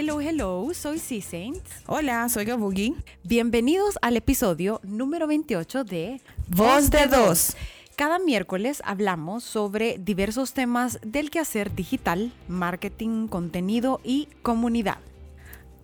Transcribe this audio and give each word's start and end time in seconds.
Hello, 0.00 0.20
hello, 0.20 0.70
soy 0.74 1.00
C 1.00 1.20
Saint. 1.20 1.60
Hola, 1.88 2.28
soy 2.28 2.44
Gabugi. 2.44 2.94
Bienvenidos 3.24 3.98
al 4.00 4.16
episodio 4.16 4.80
número 4.84 5.26
28 5.26 5.82
de 5.82 6.20
Voz 6.46 6.90
de 6.90 7.08
Dos. 7.08 7.56
Cada 7.96 8.20
miércoles 8.20 8.80
hablamos 8.84 9.42
sobre 9.42 9.98
diversos 9.98 10.52
temas 10.52 11.00
del 11.04 11.30
quehacer 11.30 11.74
digital, 11.74 12.32
marketing, 12.46 13.26
contenido 13.26 14.00
y 14.04 14.28
comunidad. 14.42 14.98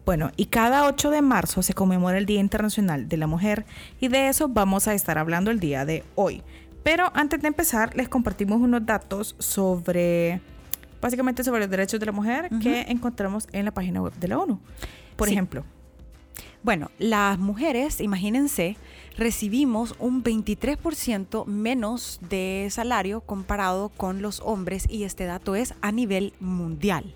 Bueno, 0.06 0.30
y 0.36 0.46
cada 0.46 0.86
8 0.86 1.10
de 1.10 1.20
marzo 1.20 1.64
se 1.64 1.74
conmemora 1.74 2.16
el 2.16 2.26
Día 2.26 2.38
Internacional 2.38 3.08
de 3.08 3.16
la 3.16 3.26
Mujer 3.26 3.66
y 3.98 4.06
de 4.06 4.28
eso 4.28 4.46
vamos 4.46 4.86
a 4.86 4.94
estar 4.94 5.18
hablando 5.18 5.50
el 5.50 5.58
día 5.58 5.84
de 5.84 6.04
hoy. 6.14 6.44
Pero 6.84 7.10
antes 7.14 7.42
de 7.42 7.48
empezar, 7.48 7.96
les 7.96 8.08
compartimos 8.08 8.60
unos 8.60 8.86
datos 8.86 9.34
sobre, 9.40 10.40
básicamente 11.04 11.44
sobre 11.44 11.60
los 11.60 11.68
derechos 11.68 12.00
de 12.00 12.06
la 12.06 12.12
mujer 12.12 12.48
que 12.62 12.80
encontramos 12.88 13.46
en 13.52 13.66
la 13.66 13.72
página 13.72 14.00
web 14.00 14.14
de 14.14 14.26
la 14.28 14.38
ONU. 14.38 14.58
Por 15.16 15.28
Sí. 15.28 15.34
ejemplo, 15.34 15.64
Bueno, 16.62 16.90
las 16.98 17.38
mujeres, 17.38 18.00
imagínense, 18.00 18.78
recibimos 19.18 19.94
un 19.98 20.22
23% 20.24 21.44
menos 21.44 22.20
de 22.30 22.68
salario 22.70 23.20
comparado 23.20 23.90
con 23.90 24.22
los 24.22 24.40
hombres 24.40 24.86
y 24.88 25.04
este 25.04 25.26
dato 25.26 25.54
es 25.56 25.74
a 25.82 25.92
nivel 25.92 26.32
mundial. 26.40 27.14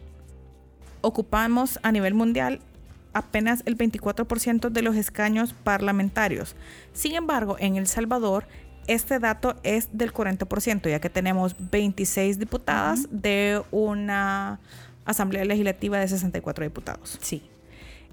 ocupamos 1.00 1.78
a 1.82 1.90
nivel 1.92 2.12
mundial 2.12 2.60
apenas 3.14 3.62
el 3.66 3.76
24% 3.78 4.68
de 4.68 4.82
los 4.82 4.96
escaños 4.96 5.54
parlamentarios. 5.54 6.56
Sin 6.92 7.14
embargo, 7.14 7.56
en 7.58 7.76
El 7.76 7.86
Salvador, 7.86 8.46
este 8.88 9.20
dato 9.20 9.54
es 9.62 9.88
del 9.92 10.12
40%, 10.12 10.90
ya 10.90 11.00
que 11.00 11.10
tenemos 11.10 11.54
26 11.70 12.38
diputadas 12.38 13.06
de 13.10 13.62
una 13.70 14.58
asamblea 15.04 15.44
legislativa 15.44 15.98
de 15.98 16.08
64 16.08 16.64
diputados. 16.64 17.18
Sí. 17.20 17.42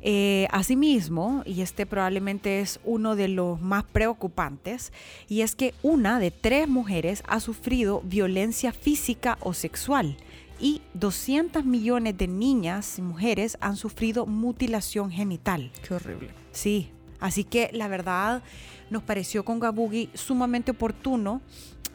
Eh, 0.02 0.48
asimismo, 0.52 1.42
y 1.46 1.62
este 1.62 1.88
probablemente 1.88 2.60
es 2.60 2.80
uno 2.84 3.16
de 3.16 3.28
los 3.28 3.60
más 3.60 3.86
preocupantes, 3.86 4.94
y 5.28 5.42
es 5.42 5.56
que 5.56 5.74
una 5.82 6.20
de 6.20 6.30
tres 6.30 6.68
mujeres 6.68 7.24
ha 7.28 7.40
sufrido 7.40 8.02
violencia 8.02 8.72
física 8.72 9.38
o 9.40 9.54
sexual 9.54 10.18
y 10.60 10.82
200 10.94 11.66
millones 11.66 12.18
de 12.18 12.28
niñas 12.28 13.00
y 13.00 13.02
mujeres 13.02 13.58
han 13.62 13.78
sufrido 13.78 14.26
mutilación 14.26 15.12
genital. 15.12 15.72
Qué 15.88 15.96
horrible. 15.96 16.30
Sí, 16.52 16.92
así 17.26 17.44
que 17.44 17.70
la 17.74 17.88
verdad 17.88 18.44
nos 18.90 19.04
pareció 19.04 19.44
con 19.44 19.60
Gabugi 19.60 20.10
sumamente 20.14 20.72
oportuno 20.72 21.42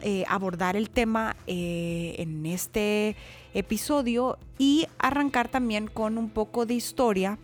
eh, 0.01 0.23
abordar 0.27 0.75
el 0.75 0.89
tema 0.89 1.35
eh, 1.45 2.15
en 2.17 2.45
este 2.45 3.15
episodio 3.53 4.39
y 4.57 4.87
arrancar 4.97 5.47
también 5.47 5.87
con 5.87 6.17
un 6.17 6.29
poco 6.29 6.65
de 6.65 6.73
historia 6.73 7.37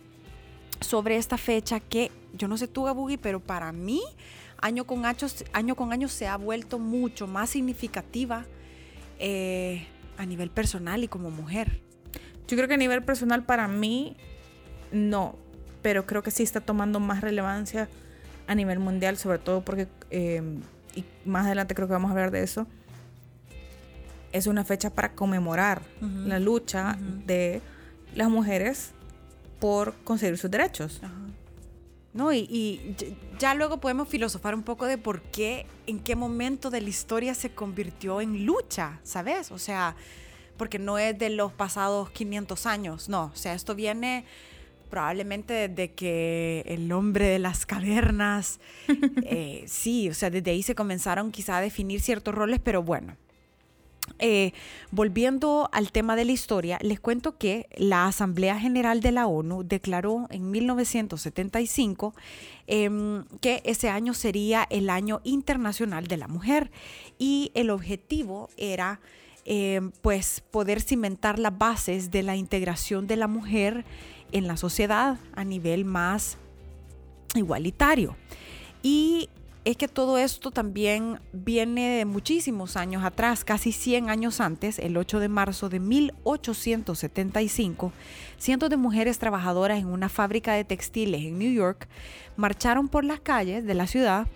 sobre 0.80 1.16
esta 1.16 1.38
fecha 1.38 1.80
que 1.80 2.10
yo 2.34 2.48
no 2.48 2.58
sé 2.58 2.68
tú 2.68 2.82
Gabugi, 2.82 3.16
pero 3.16 3.40
para 3.40 3.72
mí 3.72 4.02
año 4.60 4.84
con 4.84 5.06
año, 5.06 5.26
año, 5.52 5.76
con 5.76 6.08
se 6.08 6.26
ha 6.26 6.36
vuelto 6.36 6.78
mucho 6.78 7.26
más 7.26 7.50
significativa 7.50 8.44
eh, 9.18 9.86
a 10.16 10.26
nivel 10.26 10.50
personal 10.50 11.02
y 11.04 11.08
como 11.08 11.30
mujer. 11.30 11.80
Yo 12.48 12.56
creo 12.56 12.68
que 12.68 12.74
a 12.74 12.78
nivel 12.78 13.04
personal 13.04 13.44
para 13.44 13.68
mí 13.68 14.16
no, 14.90 15.36
pero 15.88 16.04
creo 16.04 16.22
que 16.22 16.30
sí 16.30 16.42
está 16.42 16.60
tomando 16.60 17.00
más 17.00 17.22
relevancia 17.22 17.88
a 18.46 18.54
nivel 18.54 18.78
mundial, 18.78 19.16
sobre 19.16 19.38
todo 19.38 19.62
porque, 19.62 19.88
eh, 20.10 20.42
y 20.94 21.02
más 21.24 21.46
adelante 21.46 21.74
creo 21.74 21.88
que 21.88 21.94
vamos 21.94 22.10
a 22.10 22.12
hablar 22.12 22.30
de 22.30 22.42
eso, 22.42 22.66
es 24.32 24.46
una 24.46 24.64
fecha 24.66 24.90
para 24.90 25.12
conmemorar 25.14 25.80
Ujú. 26.02 26.28
la 26.28 26.38
lucha 26.40 26.98
Ujú. 27.00 27.22
de 27.26 27.62
las 28.14 28.28
mujeres 28.28 28.90
por 29.60 29.94
conseguir 30.04 30.36
sus 30.36 30.50
derechos. 30.50 31.00
No, 32.12 32.30
y, 32.34 32.40
y 32.50 32.94
ya- 32.98 33.06
ya 33.38 33.54
luego 33.54 33.78
podemos 33.80 34.08
filosofar 34.08 34.54
un 34.54 34.62
poco 34.64 34.84
de 34.84 34.98
por 34.98 35.22
qué, 35.22 35.64
en 35.86 36.00
qué 36.00 36.16
momento 36.16 36.68
de 36.68 36.82
la 36.82 36.90
historia 36.90 37.32
se 37.34 37.48
convirtió 37.48 38.20
en 38.20 38.44
lucha, 38.44 39.00
¿sabes? 39.04 39.50
O 39.52 39.58
sea, 39.58 39.96
porque 40.58 40.78
no 40.78 40.98
es 40.98 41.18
de 41.18 41.30
los 41.30 41.50
pasados 41.50 42.10
500 42.10 42.66
años, 42.66 43.08
no, 43.08 43.30
o 43.32 43.36
sea, 43.36 43.54
esto 43.54 43.74
viene 43.74 44.26
probablemente 44.88 45.68
desde 45.68 45.92
que 45.92 46.64
el 46.66 46.90
hombre 46.92 47.26
de 47.26 47.38
las 47.38 47.66
cavernas, 47.66 48.60
eh, 49.22 49.64
sí, 49.66 50.08
o 50.08 50.14
sea, 50.14 50.30
desde 50.30 50.50
ahí 50.50 50.62
se 50.62 50.74
comenzaron 50.74 51.30
quizá 51.30 51.58
a 51.58 51.60
definir 51.60 52.00
ciertos 52.00 52.34
roles, 52.34 52.60
pero 52.62 52.82
bueno. 52.82 53.16
Eh, 54.18 54.52
volviendo 54.90 55.68
al 55.72 55.92
tema 55.92 56.16
de 56.16 56.24
la 56.24 56.32
historia, 56.32 56.78
les 56.82 57.00
cuento 57.00 57.36
que 57.36 57.68
la 57.76 58.06
Asamblea 58.06 58.58
General 58.58 59.00
de 59.00 59.12
la 59.12 59.26
ONU 59.26 59.64
declaró 59.64 60.26
en 60.30 60.50
1975 60.50 62.14
em, 62.66 63.24
que 63.40 63.62
ese 63.64 63.88
año 63.90 64.14
sería 64.14 64.66
el 64.70 64.90
año 64.90 65.20
internacional 65.24 66.06
de 66.06 66.16
la 66.16 66.28
mujer 66.28 66.70
y 67.18 67.52
el 67.54 67.70
objetivo 67.70 68.48
era 68.56 69.00
em, 69.44 69.92
pues 70.02 70.42
poder 70.50 70.80
cimentar 70.80 71.38
las 71.38 71.56
bases 71.56 72.10
de 72.10 72.22
la 72.22 72.36
integración 72.36 73.06
de 73.06 73.16
la 73.16 73.28
mujer 73.28 73.84
en 74.32 74.46
la 74.46 74.56
sociedad 74.56 75.18
a 75.34 75.44
nivel 75.44 75.84
más 75.84 76.38
igualitario. 77.34 78.16
Y 78.82 79.28
es 79.64 79.76
que 79.76 79.88
todo 79.88 80.16
esto 80.16 80.50
también 80.50 81.20
viene 81.32 81.98
de 81.98 82.06
muchísimos 82.06 82.76
años 82.76 83.04
atrás, 83.04 83.44
casi 83.44 83.72
100 83.72 84.08
años 84.08 84.40
antes, 84.40 84.78
el 84.78 84.96
8 84.96 85.20
de 85.20 85.28
marzo 85.28 85.68
de 85.68 85.78
1875, 85.78 87.92
cientos 88.38 88.70
de 88.70 88.78
mujeres 88.78 89.18
trabajadoras 89.18 89.78
en 89.78 89.88
una 89.88 90.08
fábrica 90.08 90.54
de 90.54 90.64
textiles 90.64 91.22
en 91.22 91.38
New 91.38 91.52
York 91.52 91.86
marcharon 92.36 92.88
por 92.88 93.04
las 93.04 93.20
calles 93.20 93.66
de 93.66 93.74
la 93.74 93.86
ciudad 93.86 94.26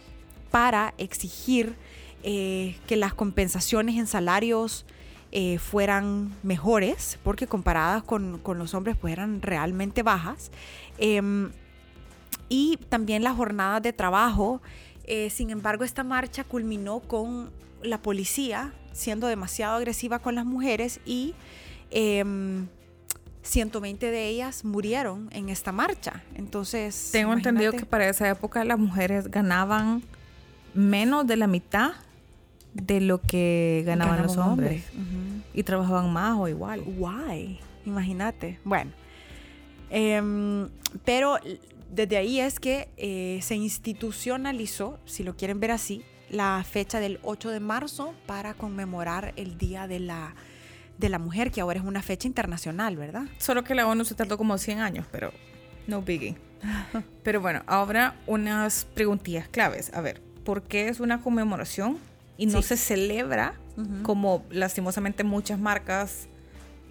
para 0.50 0.92
exigir 0.98 1.76
eh, 2.24 2.76
que 2.86 2.96
las 2.96 3.14
compensaciones 3.14 3.96
en 3.96 4.06
salarios 4.06 4.84
eh, 5.34 5.58
fueran 5.58 6.36
mejores, 6.42 7.18
porque 7.24 7.46
comparadas 7.46 8.02
con, 8.02 8.38
con 8.38 8.58
los 8.58 8.74
hombres 8.74 8.96
pues 9.00 9.14
eran 9.14 9.40
realmente 9.40 10.02
bajas. 10.02 10.50
Em, 10.98 11.50
y 12.50 12.76
también 12.90 13.22
las 13.22 13.34
jornadas 13.34 13.82
de 13.82 13.94
trabajo. 13.94 14.60
Eh, 15.04 15.30
sin 15.30 15.48
embargo, 15.48 15.84
esta 15.84 16.04
marcha 16.04 16.44
culminó 16.44 17.00
con 17.00 17.50
la 17.82 18.02
policía 18.02 18.74
siendo 18.92 19.26
demasiado 19.26 19.76
agresiva 19.76 20.18
con 20.18 20.34
las 20.34 20.44
mujeres 20.44 21.00
y 21.06 21.34
em, 21.90 22.66
120 23.42 24.10
de 24.10 24.28
ellas 24.28 24.66
murieron 24.66 25.30
en 25.32 25.48
esta 25.48 25.72
marcha. 25.72 26.22
Entonces, 26.34 27.08
Tengo 27.10 27.32
entendido 27.32 27.72
que 27.72 27.86
para 27.86 28.06
esa 28.06 28.28
época 28.28 28.64
las 28.64 28.78
mujeres 28.78 29.30
ganaban 29.30 30.02
menos 30.74 31.26
de 31.26 31.36
la 31.36 31.46
mitad 31.46 31.92
de 32.74 33.00
lo 33.00 33.20
que 33.20 33.82
ganaban 33.86 34.22
los 34.22 34.36
hombres. 34.36 34.84
Y 35.54 35.62
trabajaban 35.62 36.12
más 36.12 36.38
o 36.38 36.48
igual. 36.48 36.82
Why? 36.96 37.58
Imagínate. 37.84 38.58
Bueno, 38.64 38.90
em, 39.90 40.68
pero 41.04 41.38
desde 41.90 42.16
ahí 42.16 42.40
es 42.40 42.58
que 42.58 42.88
eh, 42.96 43.40
se 43.42 43.56
institucionalizó, 43.56 44.98
si 45.04 45.22
lo 45.22 45.36
quieren 45.36 45.60
ver 45.60 45.72
así, 45.72 46.02
la 46.30 46.64
fecha 46.68 47.00
del 47.00 47.18
8 47.22 47.50
de 47.50 47.60
marzo 47.60 48.14
para 48.26 48.54
conmemorar 48.54 49.34
el 49.36 49.58
Día 49.58 49.86
de 49.86 50.00
la, 50.00 50.34
de 50.96 51.08
la 51.10 51.18
Mujer, 51.18 51.50
que 51.50 51.60
ahora 51.60 51.78
es 51.78 51.84
una 51.84 52.00
fecha 52.00 52.26
internacional, 52.26 52.96
¿verdad? 52.96 53.24
Solo 53.38 53.64
que 53.64 53.74
la 53.74 53.86
ONU 53.86 54.04
se 54.06 54.14
tardó 54.14 54.38
como 54.38 54.56
100 54.56 54.80
años, 54.80 55.06
pero 55.12 55.32
no 55.86 56.00
biggie. 56.00 56.36
Pero 57.24 57.40
bueno, 57.40 57.62
ahora 57.66 58.14
unas 58.28 58.86
preguntillas 58.94 59.48
claves. 59.48 59.92
A 59.94 60.00
ver, 60.00 60.22
¿por 60.44 60.62
qué 60.62 60.88
es 60.88 61.00
una 61.00 61.20
conmemoración 61.20 61.98
y 62.36 62.46
no 62.46 62.62
Sí. 62.62 62.68
se 62.68 62.76
celebra 62.76 63.54
como 64.02 64.44
lastimosamente 64.50 65.24
muchas 65.24 65.58
marcas 65.58 66.28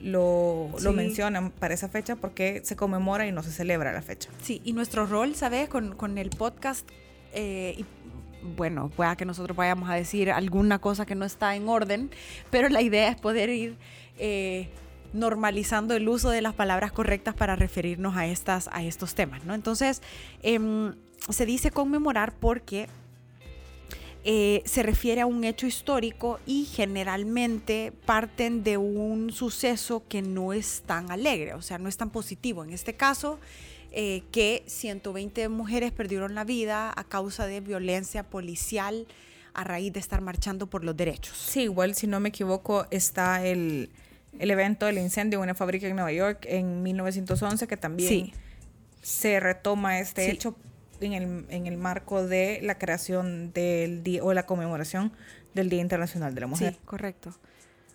lo, 0.01 0.69
lo 0.81 0.93
mencionan 0.93 1.51
para 1.51 1.73
esa 1.75 1.87
fecha? 1.89 2.15
¿Por 2.15 2.31
qué 2.31 2.61
se 2.63 2.75
conmemora 2.75 3.27
y 3.27 3.31
no 3.31 3.43
se 3.43 3.51
celebra 3.51 3.93
la 3.93 4.01
fecha? 4.01 4.29
Sí, 4.41 4.59
y 4.63 4.73
nuestro 4.73 5.05
rol, 5.05 5.35
¿sabes? 5.35 5.69
Con, 5.69 5.95
con 5.95 6.17
el 6.17 6.31
podcast, 6.31 6.87
eh, 7.33 7.75
y 7.77 7.85
bueno, 8.57 8.89
pueda 8.89 9.15
que 9.15 9.25
nosotros 9.25 9.55
vayamos 9.55 9.89
a 9.91 9.93
decir 9.93 10.31
alguna 10.31 10.79
cosa 10.79 11.05
que 11.05 11.13
no 11.13 11.23
está 11.25 11.55
en 11.55 11.69
orden, 11.69 12.09
pero 12.49 12.67
la 12.69 12.81
idea 12.81 13.09
es 13.09 13.21
poder 13.21 13.49
ir 13.49 13.77
eh, 14.17 14.69
normalizando 15.13 15.93
el 15.93 16.09
uso 16.09 16.31
de 16.31 16.41
las 16.41 16.55
palabras 16.55 16.91
correctas 16.91 17.35
para 17.35 17.55
referirnos 17.55 18.15
a, 18.17 18.25
estas, 18.25 18.69
a 18.71 18.81
estos 18.83 19.13
temas, 19.13 19.43
¿no? 19.45 19.53
Entonces, 19.53 20.01
em, 20.41 20.95
se 21.29 21.45
dice 21.45 21.69
conmemorar 21.69 22.33
porque 22.39 22.87
eh, 24.23 24.61
se 24.65 24.83
refiere 24.83 25.21
a 25.21 25.25
un 25.25 25.43
hecho 25.43 25.65
histórico 25.65 26.39
y 26.45 26.65
generalmente 26.65 27.91
parten 28.05 28.63
de 28.63 28.77
un 28.77 29.31
suceso 29.31 30.03
que 30.07 30.21
no 30.21 30.53
es 30.53 30.83
tan 30.85 31.11
alegre, 31.11 31.55
o 31.55 31.61
sea, 31.61 31.79
no 31.79 31.89
es 31.89 31.97
tan 31.97 32.11
positivo. 32.11 32.63
En 32.63 32.71
este 32.71 32.93
caso, 32.93 33.39
eh, 33.91 34.23
que 34.31 34.63
120 34.67 35.49
mujeres 35.49 35.91
perdieron 35.91 36.35
la 36.35 36.43
vida 36.43 36.93
a 36.95 37.03
causa 37.03 37.47
de 37.47 37.61
violencia 37.61 38.23
policial 38.23 39.07
a 39.53 39.63
raíz 39.63 39.91
de 39.91 39.99
estar 39.99 40.21
marchando 40.21 40.67
por 40.67 40.83
los 40.83 40.95
derechos. 40.95 41.35
Sí, 41.35 41.63
igual 41.63 41.95
si 41.95 42.05
no 42.05 42.19
me 42.19 42.29
equivoco 42.29 42.85
está 42.91 43.45
el, 43.45 43.89
el 44.39 44.51
evento 44.51 44.85
del 44.85 44.99
incendio 44.99 45.39
en 45.39 45.43
una 45.43 45.55
fábrica 45.55 45.87
en 45.87 45.95
Nueva 45.95 46.11
York 46.11 46.45
en 46.47 46.83
1911, 46.83 47.67
que 47.67 47.75
también 47.75 48.31
se 49.01 49.39
retoma 49.39 49.99
este 49.99 50.29
hecho 50.29 50.55
en 51.01 51.13
el, 51.13 51.45
en 51.49 51.67
el 51.67 51.77
marco 51.77 52.25
de 52.25 52.59
la 52.61 52.77
creación 52.77 53.51
del 53.53 54.03
día 54.03 54.23
o 54.23 54.33
la 54.33 54.45
conmemoración 54.45 55.11
del 55.53 55.69
Día 55.69 55.81
Internacional 55.81 56.33
de 56.33 56.41
la 56.41 56.47
Mujer. 56.47 56.73
Sí, 56.73 56.79
correcto. 56.85 57.33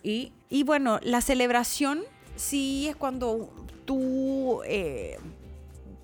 Y, 0.03 0.31
y 0.49 0.63
bueno, 0.63 0.99
la 1.03 1.21
celebración 1.21 2.01
sí 2.35 2.87
es 2.87 2.95
cuando 2.95 3.53
tú 3.85 4.61
eh, 4.65 5.17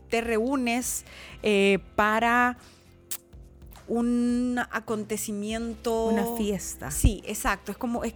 te 0.09 0.21
reúnes 0.21 1.05
eh, 1.41 1.79
para 1.95 2.57
un 3.87 4.59
acontecimiento. 4.71 6.05
Una 6.05 6.35
fiesta. 6.37 6.91
Sí, 6.91 7.21
exacto. 7.25 7.71
Es 7.71 7.77
como 7.77 8.03
es, 8.03 8.13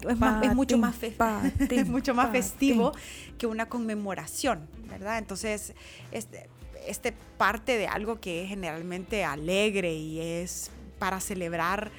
mucho 0.56 0.78
más 0.78 0.96
es 1.02 1.88
mucho 1.88 2.14
más 2.14 2.32
festivo 2.32 2.92
que 3.38 3.48
una 3.48 3.68
conmemoración, 3.68 4.68
¿verdad? 4.90 5.18
Entonces, 5.18 5.74
este, 6.12 6.50
este 6.88 7.14
parte 7.38 7.78
de 7.78 7.88
algo 7.88 8.20
que 8.20 8.44
es 8.44 8.50
generalmente 8.50 9.24
alegre 9.24 9.94
y 9.94 10.20
es 10.20 10.72
para 11.00 11.20
celebrar 11.20 11.92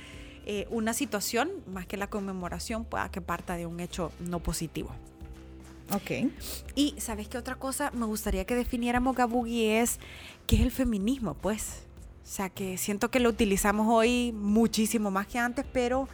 eh, 0.46 0.67
una 0.70 0.94
situación 0.94 1.50
más 1.67 1.87
que 1.87 1.96
la 1.96 2.08
conmemoración 2.08 2.85
pueda 2.85 3.11
que 3.11 3.20
parta 3.20 3.56
de 3.56 3.67
un 3.67 3.81
hecho 3.81 4.12
no 4.20 4.40
positivo. 4.40 4.90
Ok. 5.93 6.31
Y 6.75 6.94
sabes 6.99 7.29
qué 7.29 7.38
otra 7.38 7.55
cosa 7.55 7.90
me 7.93 8.06
gustaría 8.06 8.44
que 8.44 8.55
definiéramos, 8.55 9.17
Gabugi, 9.17 9.67
es 9.67 9.99
qué 10.46 10.56
es 10.56 10.62
el 10.62 10.70
feminismo, 10.70 11.35
pues. 11.35 11.85
O 12.25 12.31
sea, 12.31 12.50
que 12.50 12.76
siento 12.76 13.11
que 13.11 13.20
lo 13.20 13.31
utilizamos 13.31 13.87
hoy 13.90 14.32
muchísimo 14.32 15.11
más 15.11 15.26
que 15.26 15.38
antes, 15.38 15.64
pero 15.73 16.08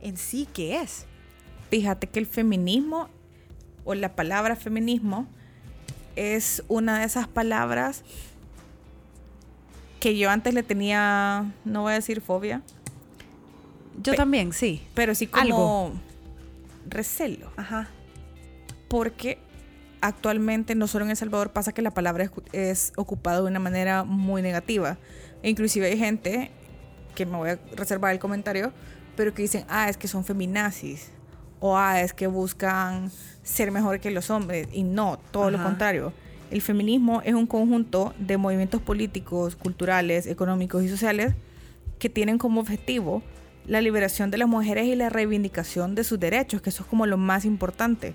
en 0.00 0.16
sí, 0.16 0.48
¿qué 0.52 0.80
es? 0.80 1.06
Fíjate 1.70 2.06
que 2.06 2.20
el 2.20 2.26
feminismo 2.26 3.08
o 3.84 3.94
la 3.94 4.14
palabra 4.14 4.54
feminismo 4.54 5.28
es 6.16 6.62
una 6.68 6.98
de 6.98 7.04
esas 7.04 7.28
palabras 7.28 8.02
que 10.00 10.16
yo 10.16 10.30
antes 10.30 10.54
le 10.54 10.62
tenía, 10.62 11.52
no 11.64 11.82
voy 11.82 11.92
a 11.92 11.96
decir 11.96 12.20
fobia. 12.20 12.62
Yo 14.02 14.14
también, 14.14 14.52
sí. 14.52 14.86
Pero 14.94 15.14
sí 15.14 15.26
como 15.26 15.92
recelo. 16.88 17.50
Ajá. 17.56 17.88
Porque 18.88 19.38
actualmente 20.00 20.74
no 20.74 20.86
solo 20.86 21.04
en 21.04 21.10
El 21.10 21.16
Salvador 21.16 21.52
pasa 21.52 21.72
que 21.72 21.82
la 21.82 21.90
palabra 21.90 22.24
es, 22.24 22.30
es 22.52 22.92
ocupada 22.96 23.42
de 23.42 23.46
una 23.46 23.58
manera 23.58 24.04
muy 24.04 24.40
negativa. 24.40 24.98
E 25.42 25.50
inclusive 25.50 25.86
hay 25.86 25.98
gente, 25.98 26.50
que 27.14 27.26
me 27.26 27.36
voy 27.36 27.50
a 27.50 27.58
reservar 27.76 28.12
el 28.12 28.18
comentario, 28.18 28.72
pero 29.16 29.34
que 29.34 29.42
dicen, 29.42 29.64
ah, 29.68 29.88
es 29.88 29.96
que 29.96 30.08
son 30.08 30.24
feminazis. 30.24 31.10
O 31.60 31.76
ah, 31.76 32.00
es 32.00 32.14
que 32.14 32.26
buscan 32.26 33.10
ser 33.50 33.70
mejor 33.70 34.00
que 34.00 34.10
los 34.10 34.30
hombres. 34.30 34.68
Y 34.72 34.82
no, 34.82 35.18
todo 35.30 35.50
lo 35.50 35.62
contrario. 35.62 36.12
El 36.50 36.62
feminismo 36.62 37.22
es 37.24 37.34
un 37.34 37.46
conjunto 37.46 38.14
de 38.18 38.36
movimientos 38.36 38.80
políticos, 38.80 39.56
culturales, 39.56 40.26
económicos 40.26 40.82
y 40.82 40.88
sociales 40.88 41.34
que 41.98 42.08
tienen 42.08 42.38
como 42.38 42.60
objetivo 42.60 43.22
la 43.66 43.80
liberación 43.80 44.30
de 44.30 44.38
las 44.38 44.48
mujeres 44.48 44.86
y 44.86 44.96
la 44.96 45.10
reivindicación 45.10 45.94
de 45.94 46.02
sus 46.02 46.18
derechos, 46.18 46.62
que 46.62 46.70
eso 46.70 46.82
es 46.82 46.88
como 46.88 47.06
lo 47.06 47.18
más 47.18 47.44
importante. 47.44 48.14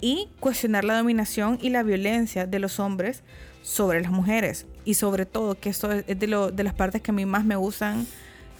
Y 0.00 0.28
cuestionar 0.40 0.84
la 0.84 0.96
dominación 0.96 1.58
y 1.60 1.70
la 1.70 1.82
violencia 1.82 2.46
de 2.46 2.58
los 2.58 2.80
hombres 2.80 3.22
sobre 3.62 4.00
las 4.00 4.10
mujeres. 4.10 4.66
Y 4.84 4.94
sobre 4.94 5.26
todo, 5.26 5.56
que 5.56 5.68
esto 5.68 5.92
es 5.92 6.18
de, 6.18 6.26
lo, 6.26 6.50
de 6.50 6.64
las 6.64 6.74
partes 6.74 7.02
que 7.02 7.10
a 7.10 7.14
mí 7.14 7.26
más 7.26 7.44
me 7.44 7.56
gustan 7.56 8.06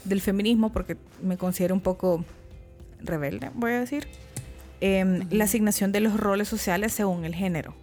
del 0.05 0.21
feminismo, 0.21 0.73
porque 0.73 0.97
me 1.23 1.37
considero 1.37 1.75
un 1.75 1.81
poco 1.81 2.25
rebelde, 3.01 3.51
voy 3.55 3.73
a 3.73 3.81
decir, 3.81 4.09
em, 4.81 5.27
la 5.31 5.45
asignación 5.45 5.93
de 5.93 6.01
los 6.01 6.19
roles 6.19 6.49
sociales 6.49 6.93
según 6.93 7.25
el 7.25 7.35
género. 7.35 7.75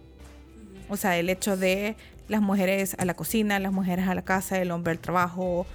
O 0.88 0.96
sea, 0.96 1.18
el 1.18 1.28
hecho 1.30 1.56
de 1.56 1.96
las 2.28 2.40
mujeres 2.40 2.96
a 2.98 3.04
la 3.04 3.14
cocina, 3.14 3.58
las 3.58 3.72
mujeres 3.72 4.08
a 4.08 4.14
la 4.14 4.22
casa, 4.22 4.60
el 4.60 4.70
hombre 4.70 4.92
al 4.92 4.98
trabajo, 4.98 5.66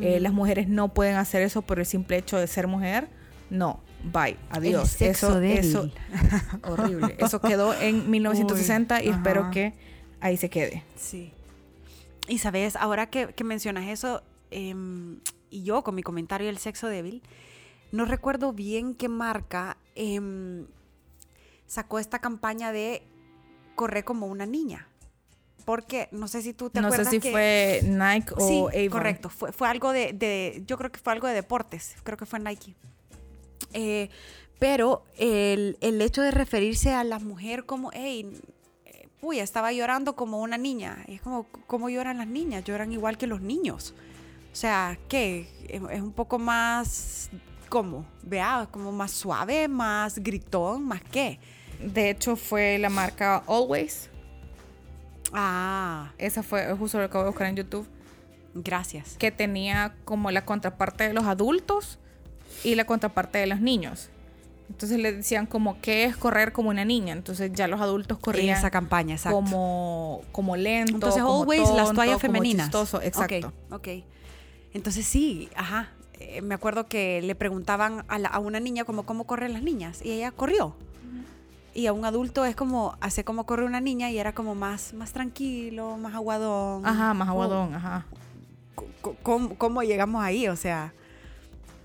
eh, 0.00 0.20
las 0.20 0.32
mujeres 0.32 0.68
no 0.68 0.88
pueden 0.88 1.16
hacer 1.16 1.42
eso 1.42 1.62
por 1.62 1.78
el 1.78 1.86
simple 1.86 2.16
hecho 2.16 2.38
de 2.38 2.46
ser 2.46 2.66
mujer. 2.66 3.08
No, 3.50 3.80
bye, 4.12 4.36
adiós. 4.50 5.00
eso, 5.02 5.40
eso, 5.40 5.90
horrible. 6.62 7.16
Eso 7.18 7.40
quedó 7.40 7.74
en 7.74 8.10
1960 8.10 9.02
y 9.02 9.08
espero 9.08 9.50
que 9.50 9.74
ahí 10.20 10.36
se 10.36 10.48
quede. 10.48 10.84
Sí. 10.96 11.32
Y 12.28 12.38
sabes, 12.38 12.76
ahora 12.76 13.10
que, 13.10 13.34
mencionas 13.44 13.88
eso, 13.88 14.22
em, 14.50 15.18
y 15.50 15.64
yo 15.64 15.82
con 15.82 15.94
mi 15.94 16.02
comentario 16.02 16.46
del 16.46 16.58
sexo 16.58 16.86
débil, 16.86 17.22
no 17.92 18.04
recuerdo 18.04 18.52
bien 18.52 18.94
qué 18.94 19.08
marca 19.08 19.76
em, 19.94 20.66
sacó 21.66 21.98
esta 21.98 22.18
campaña 22.18 22.72
de 22.72 23.02
correr 23.74 24.04
como 24.04 24.26
una 24.26 24.46
niña. 24.46 24.86
Porque 25.64 26.08
no 26.10 26.26
sé 26.26 26.42
si 26.42 26.54
tú 26.54 26.70
te 26.70 26.78
acuerdas. 26.78 27.06
No 27.06 27.10
sé 27.10 27.20
si 27.20 27.30
fue 27.30 27.80
Nike 27.84 28.32
o 28.36 28.70
sí, 28.70 28.88
Correcto, 28.88 29.28
fue, 29.28 29.52
fue 29.52 29.68
algo 29.68 29.92
de, 29.92 30.62
Yo 30.66 30.78
creo 30.78 30.90
que 30.90 30.98
fue 30.98 31.12
algo 31.12 31.28
de 31.28 31.34
deportes. 31.34 31.96
Creo 32.02 32.16
que 32.16 32.26
fue 32.26 32.40
Nike. 32.40 32.74
Eh, 33.72 34.08
pero 34.58 35.04
el, 35.16 35.76
el, 35.80 36.00
hecho 36.02 36.22
de 36.22 36.30
referirse 36.30 36.92
a 36.92 37.04
la 37.04 37.18
mujer 37.18 37.66
como, 37.66 37.90
hey, 37.92 38.40
uy, 39.22 39.38
estaba 39.38 39.72
llorando 39.72 40.16
como 40.16 40.40
una 40.40 40.58
niña. 40.58 41.04
Es 41.06 41.20
como, 41.20 41.46
¿cómo 41.66 41.88
lloran 41.88 42.18
las 42.18 42.26
niñas? 42.26 42.64
Lloran 42.64 42.92
igual 42.92 43.18
que 43.18 43.26
los 43.26 43.40
niños. 43.40 43.94
O 44.52 44.56
sea, 44.56 44.98
¿qué? 45.08 45.48
Es 45.68 46.00
un 46.00 46.12
poco 46.12 46.38
más, 46.38 47.30
¿cómo? 47.70 48.04
Vea, 48.22 48.68
como 48.70 48.92
más 48.92 49.12
suave, 49.12 49.66
más 49.68 50.18
gritón, 50.18 50.84
más 50.84 51.00
qué. 51.10 51.38
De 51.80 52.10
hecho, 52.10 52.36
fue 52.36 52.76
la 52.78 52.90
marca 52.90 53.42
Always. 53.46 54.10
Ah. 55.32 56.12
Esa 56.18 56.42
fue 56.42 56.70
justo 56.74 56.98
lo 56.98 57.08
que 57.08 57.16
voy 57.16 57.24
a 57.24 57.28
buscar 57.28 57.46
en 57.46 57.56
YouTube. 57.56 57.88
Gracias. 58.52 59.16
Que 59.16 59.30
tenía 59.30 59.94
como 60.04 60.30
la 60.30 60.44
contraparte 60.44 61.08
de 61.08 61.14
los 61.14 61.24
adultos 61.24 61.98
y 62.64 62.74
la 62.74 62.84
contraparte 62.84 63.38
de 63.38 63.46
los 63.46 63.60
niños. 63.60 64.10
Entonces 64.68 64.98
le 64.98 65.12
decían 65.12 65.46
como 65.46 65.80
qué 65.80 66.04
es 66.04 66.16
correr 66.16 66.52
como 66.52 66.70
una 66.70 66.84
niña. 66.84 67.12
Entonces 67.12 67.52
ya 67.54 67.66
los 67.68 67.80
adultos 67.80 68.18
corrían 68.18 68.56
esa 68.56 68.70
campaña, 68.70 69.14
exacto. 69.14 69.36
como 69.36 70.22
como 70.32 70.56
lento, 70.56 70.94
Entonces 70.94 71.22
always 71.22 71.68
las 71.70 71.92
toallas 71.92 72.20
femeninas. 72.20 72.70
exacto. 73.02 73.52
Ok. 73.70 73.88
Entonces 74.72 75.06
sí, 75.06 75.48
ajá. 75.56 75.90
Eh, 76.30 76.42
me 76.42 76.54
acuerdo 76.54 76.86
que 76.86 77.20
le 77.22 77.34
preguntaban 77.34 78.04
a, 78.08 78.38
una 78.38 78.60
niña 78.60 78.84
como 78.84 79.04
cómo 79.04 79.24
corren 79.24 79.52
las 79.52 79.62
niñas 79.62 80.00
y 80.04 80.12
ella 80.12 80.30
corrió. 80.30 80.74
Y 81.72 81.86
a 81.86 81.92
un 81.92 82.04
adulto 82.04 82.44
es 82.44 82.56
como 82.56 82.96
hace 83.00 83.24
como 83.24 83.46
corre 83.46 83.64
una 83.64 83.80
niña 83.80 84.10
y 84.10 84.18
era 84.18 84.34
como 84.34 84.54
más 84.54 84.92
más 84.92 85.12
tranquilo, 85.12 85.96
más 85.96 86.14
aguadón. 86.14 86.86
Ajá, 86.86 87.14
más 87.14 87.28
aguadón, 87.28 87.74
ajá. 87.74 88.06
¿Cómo, 89.22 89.56
¿Cómo 89.56 89.82
llegamos 89.82 90.22
ahí? 90.22 90.48
O 90.48 90.56
sea, 90.56 90.92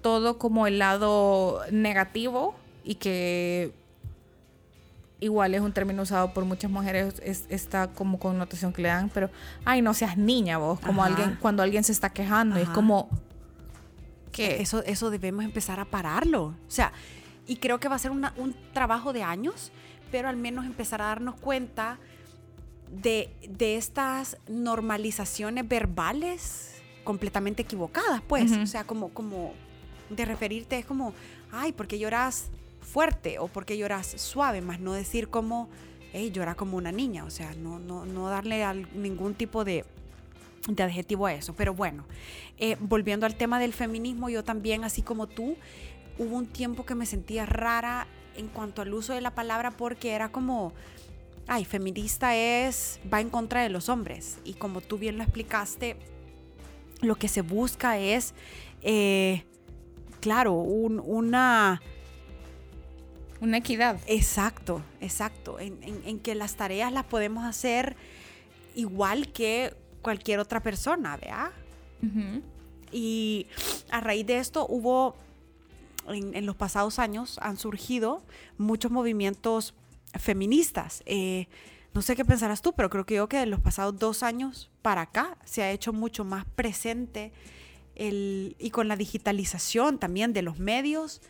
todo 0.01 0.37
como 0.37 0.67
el 0.67 0.79
lado 0.79 1.61
negativo 1.71 2.55
y 2.83 2.95
que 2.95 3.73
igual 5.19 5.55
es 5.55 5.61
un 5.61 5.71
término 5.71 6.03
usado 6.03 6.33
por 6.33 6.45
muchas 6.45 6.69
mujeres, 6.69 7.15
es, 7.23 7.45
esta 7.49 7.87
como 7.87 8.19
connotación 8.19 8.73
que 8.73 8.81
le 8.81 8.89
dan, 8.89 9.09
pero, 9.09 9.29
ay, 9.63 9.81
no 9.81 9.93
seas 9.93 10.17
niña 10.17 10.57
vos, 10.57 10.79
como 10.79 11.03
alguien, 11.03 11.37
cuando 11.41 11.63
alguien 11.63 11.83
se 11.83 11.91
está 11.91 12.09
quejando, 12.09 12.59
es 12.59 12.69
como, 12.69 13.09
que 14.35 14.61
Eso, 14.61 14.83
eso 14.83 15.09
debemos 15.09 15.45
empezar 15.45 15.79
a 15.79 15.85
pararlo. 15.85 16.43
O 16.45 16.71
sea, 16.71 16.91
y 17.47 17.57
creo 17.57 17.79
que 17.79 17.87
va 17.87 17.95
a 17.95 17.99
ser 17.99 18.11
un 18.11 18.55
trabajo 18.73 19.13
de 19.13 19.23
años, 19.23 19.71
pero 20.11 20.27
al 20.27 20.37
menos 20.37 20.65
empezar 20.65 21.01
a 21.01 21.05
darnos 21.05 21.35
cuenta 21.35 21.99
de, 22.91 23.29
de 23.47 23.77
estas 23.77 24.37
normalizaciones 24.47 25.67
verbales 25.67 26.81
completamente 27.03 27.61
equivocadas, 27.61 28.21
pues, 28.27 28.51
o 28.51 28.65
sea, 28.65 28.83
como, 28.83 29.09
como 29.09 29.53
de 30.09 30.25
referirte 30.25 30.77
es 30.79 30.85
como, 30.85 31.13
ay, 31.51 31.71
¿por 31.71 31.87
qué 31.87 31.99
lloras 31.99 32.49
fuerte 32.81 33.39
o 33.39 33.47
porque 33.47 33.77
lloras 33.77 34.07
suave, 34.07 34.61
más 34.61 34.79
no 34.79 34.93
decir 34.93 35.29
como, 35.29 35.69
hey, 36.13 36.31
llora 36.31 36.55
como 36.55 36.77
una 36.77 36.91
niña, 36.91 37.23
o 37.23 37.29
sea, 37.29 37.53
no, 37.55 37.79
no, 37.79 38.05
no 38.05 38.29
darle 38.29 38.65
ningún 38.95 39.35
tipo 39.35 39.63
de, 39.63 39.85
de, 40.67 40.83
adjetivo 40.83 41.25
a 41.25 41.33
eso. 41.33 41.53
Pero 41.53 41.73
bueno, 41.73 42.05
eh, 42.57 42.77
volviendo 42.79 43.25
al 43.25 43.35
tema 43.35 43.59
del 43.59 43.73
feminismo, 43.73 44.29
yo 44.29 44.43
también, 44.43 44.83
así 44.83 45.01
como 45.01 45.27
tú, 45.27 45.57
hubo 46.17 46.35
un 46.35 46.47
tiempo 46.47 46.85
que 46.85 46.95
me 46.95 47.05
sentía 47.05 47.45
rara 47.45 48.07
en 48.35 48.47
cuanto 48.47 48.81
al 48.81 48.93
uso 48.93 49.13
de 49.13 49.21
la 49.21 49.33
palabra 49.33 49.71
porque 49.71 50.11
era 50.11 50.29
como, 50.29 50.73
ay, 51.47 51.65
feminista 51.65 52.35
es, 52.35 52.99
va 53.11 53.21
en 53.21 53.29
contra 53.29 53.61
de 53.63 53.69
los 53.69 53.89
hombres. 53.89 54.39
Y 54.43 54.53
como 54.53 54.81
tú 54.81 54.97
bien 54.97 55.17
lo 55.17 55.23
explicaste, 55.23 55.97
lo 57.01 57.15
que 57.15 57.27
se 57.27 57.41
busca 57.41 57.97
es, 57.97 58.33
eh, 58.81 59.43
claro, 60.21 60.53
una 60.53 61.81
una 63.41 63.57
equidad. 63.57 63.99
Exacto, 64.07 64.81
exacto. 65.01 65.59
En, 65.59 66.19
que 66.19 66.35
las 66.35 66.55
tareas 66.55 66.91
las 66.91 67.05
podemos 67.05 67.45
hacer 67.45 67.95
igual 68.75 69.31
que 69.31 69.75
cualquier 70.05 70.39
otra 70.39 70.61
persona, 70.61 71.17
¿vea? 71.17 71.51
Y 72.91 73.47
a 73.89 74.01
raíz 74.01 74.27
de 74.27 74.37
esto 74.37 74.67
hubo, 74.69 75.15
en, 76.07 76.45
los 76.45 76.55
pasados 76.55 76.99
años, 76.99 77.39
han 77.41 77.57
surgido 77.57 78.21
muchos 78.59 78.91
movimientos 78.91 79.73
feministas. 80.13 81.01
Eh, 81.07 81.47
no 81.95 82.03
sé 82.03 82.15
qué 82.15 82.23
pensarás 82.23 82.61
tú, 82.61 82.73
pero 82.73 82.91
creo 82.91 83.07
que 83.07 83.15
yo 83.15 83.27
que 83.27 83.37
de 83.39 83.47
los 83.47 83.59
pasados 83.61 83.97
dos 83.97 84.21
años 84.21 84.69
para 84.83 85.01
acá 85.01 85.39
se 85.43 85.63
ha 85.63 85.71
hecho 85.71 85.91
mucho 85.91 86.23
más 86.23 86.45
presente 86.45 87.31
el, 87.95 88.55
y 88.59 88.69
con 88.69 88.87
la 88.87 88.95
digitalización 88.95 89.97
también 89.97 90.33
de 90.33 90.43
los 90.43 90.59
medios, 90.59 91.23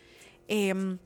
em, 0.49 0.97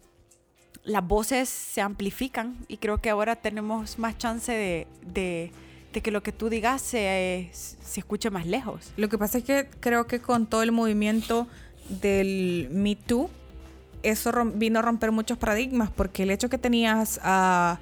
las 0.84 1.08
voces 1.08 1.50
se 1.50 1.82
amplifican 1.82 2.66
y 2.68 2.78
creo 2.78 3.00
que 3.00 3.12
ahora 3.12 3.36
tenemos 3.36 4.00
más 4.00 4.18
chance 4.18 4.52
de, 4.52 4.88
de, 5.06 5.52
que 5.92 6.12
lo 6.12 6.24
que 6.24 6.32
tú 6.32 6.50
digas 6.50 6.82
se, 6.82 7.50
se 7.52 8.00
escuche 8.00 8.30
más 8.30 8.46
lejos. 8.46 8.92
Lo 8.98 9.10
que 9.10 9.18
pasa 9.18 9.40
es 9.40 9.44
que 9.44 9.70
creo 9.80 10.08
que 10.08 10.20
con 10.22 10.46
todo 10.46 10.64
el 10.64 10.72
movimiento 10.72 11.48
del 11.90 12.70
Me 12.72 12.96
Too, 12.96 13.30
eso 14.04 14.32
vino 14.54 14.80
a 14.80 14.82
romper 14.82 15.12
muchos 15.12 15.38
paradigmas, 15.38 15.90
porque 15.90 16.24
el 16.24 16.32
hecho 16.32 16.50
que 16.50 16.58
tenías 16.58 17.20
a 17.24 17.80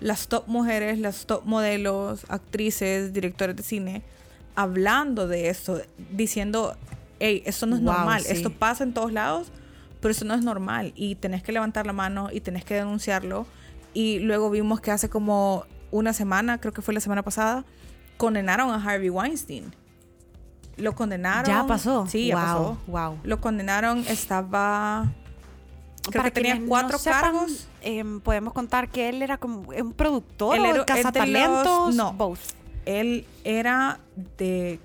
las 0.00 0.28
top 0.28 0.48
mujeres, 0.48 0.98
las 0.98 1.26
top 1.26 1.44
modelos, 1.44 2.26
actrices, 2.28 3.12
directores 3.12 3.54
de 3.54 3.62
cine, 3.62 4.02
hablando 4.54 5.28
de 5.28 5.48
esto, 5.48 5.80
diciendo, 6.10 6.76
hey, 7.20 7.42
esto 7.46 7.66
no 7.66 7.76
es 7.76 7.82
normal, 7.82 8.24
esto 8.26 8.50
pasa 8.50 8.82
en 8.84 8.92
todos 8.92 9.12
lados, 9.12 9.52
pero 10.00 10.10
eso 10.10 10.24
no 10.24 10.34
es 10.34 10.42
normal 10.42 10.92
y 10.96 11.14
tenés 11.14 11.42
que 11.42 11.52
levantar 11.52 11.86
la 11.86 11.92
mano 11.92 12.30
y 12.32 12.40
tenés 12.40 12.64
que 12.64 12.74
denunciarlo. 12.74 13.46
Y 13.94 14.18
luego 14.20 14.50
vimos 14.50 14.80
que 14.80 14.90
hace 14.90 15.08
como 15.08 15.66
una 15.92 16.12
semana, 16.12 16.58
creo 16.58 16.72
que 16.72 16.82
fue 16.82 16.92
la 16.92 17.00
semana 17.00 17.22
pasada, 17.22 17.64
condenaron 18.16 18.70
a 18.70 18.82
Harvey 18.82 19.10
Weinstein. 19.10 19.72
Lo 20.76 20.96
condenaron. 20.96 21.46
Ya 21.46 21.64
pasó. 21.66 22.06
Sí, 22.08 22.28
ya 22.28 22.34
pasó. 22.34 22.78
Wow. 22.88 23.18
Lo 23.22 23.40
condenaron, 23.40 23.98
estaba 24.08 25.12
Creo 26.10 26.24
que 26.24 26.30
tenía 26.30 26.60
cuatro 26.66 26.98
cargos. 26.98 27.68
Em, 27.80 28.20
podemos 28.20 28.52
contar 28.52 28.88
que 28.88 29.08
él 29.08 29.22
era 29.22 29.38
como 29.38 29.68
un 29.70 29.92
productor 29.92 30.56
él 30.56 30.64
era, 30.64 30.84
cazatalentos. 30.84 31.94
no, 31.94 32.12
both. 32.12 32.40
Él 32.84 33.26
era 33.44 34.00
de. 34.38 34.80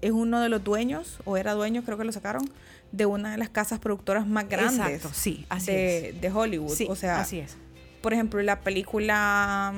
Es 0.00 0.12
uno 0.12 0.40
de 0.40 0.48
los 0.48 0.62
dueños, 0.62 1.18
o 1.24 1.36
era 1.36 1.52
dueño, 1.54 1.82
creo 1.84 1.98
que 1.98 2.04
lo 2.04 2.12
sacaron, 2.12 2.48
de 2.90 3.06
una 3.06 3.32
de 3.32 3.36
las 3.36 3.50
casas 3.50 3.80
productoras 3.80 4.26
más 4.26 4.48
grandes 4.48 4.78
Exacto, 4.78 5.10
sí, 5.12 5.44
así 5.50 5.72
de, 5.72 6.08
es. 6.10 6.20
de 6.20 6.30
Hollywood. 6.30 6.72
Sí, 6.72 6.86
o 6.88 6.96
sea, 6.96 7.20
así 7.20 7.38
es. 7.38 7.56
Por 8.00 8.14
ejemplo, 8.14 8.40
la 8.42 8.60
película 8.60 9.74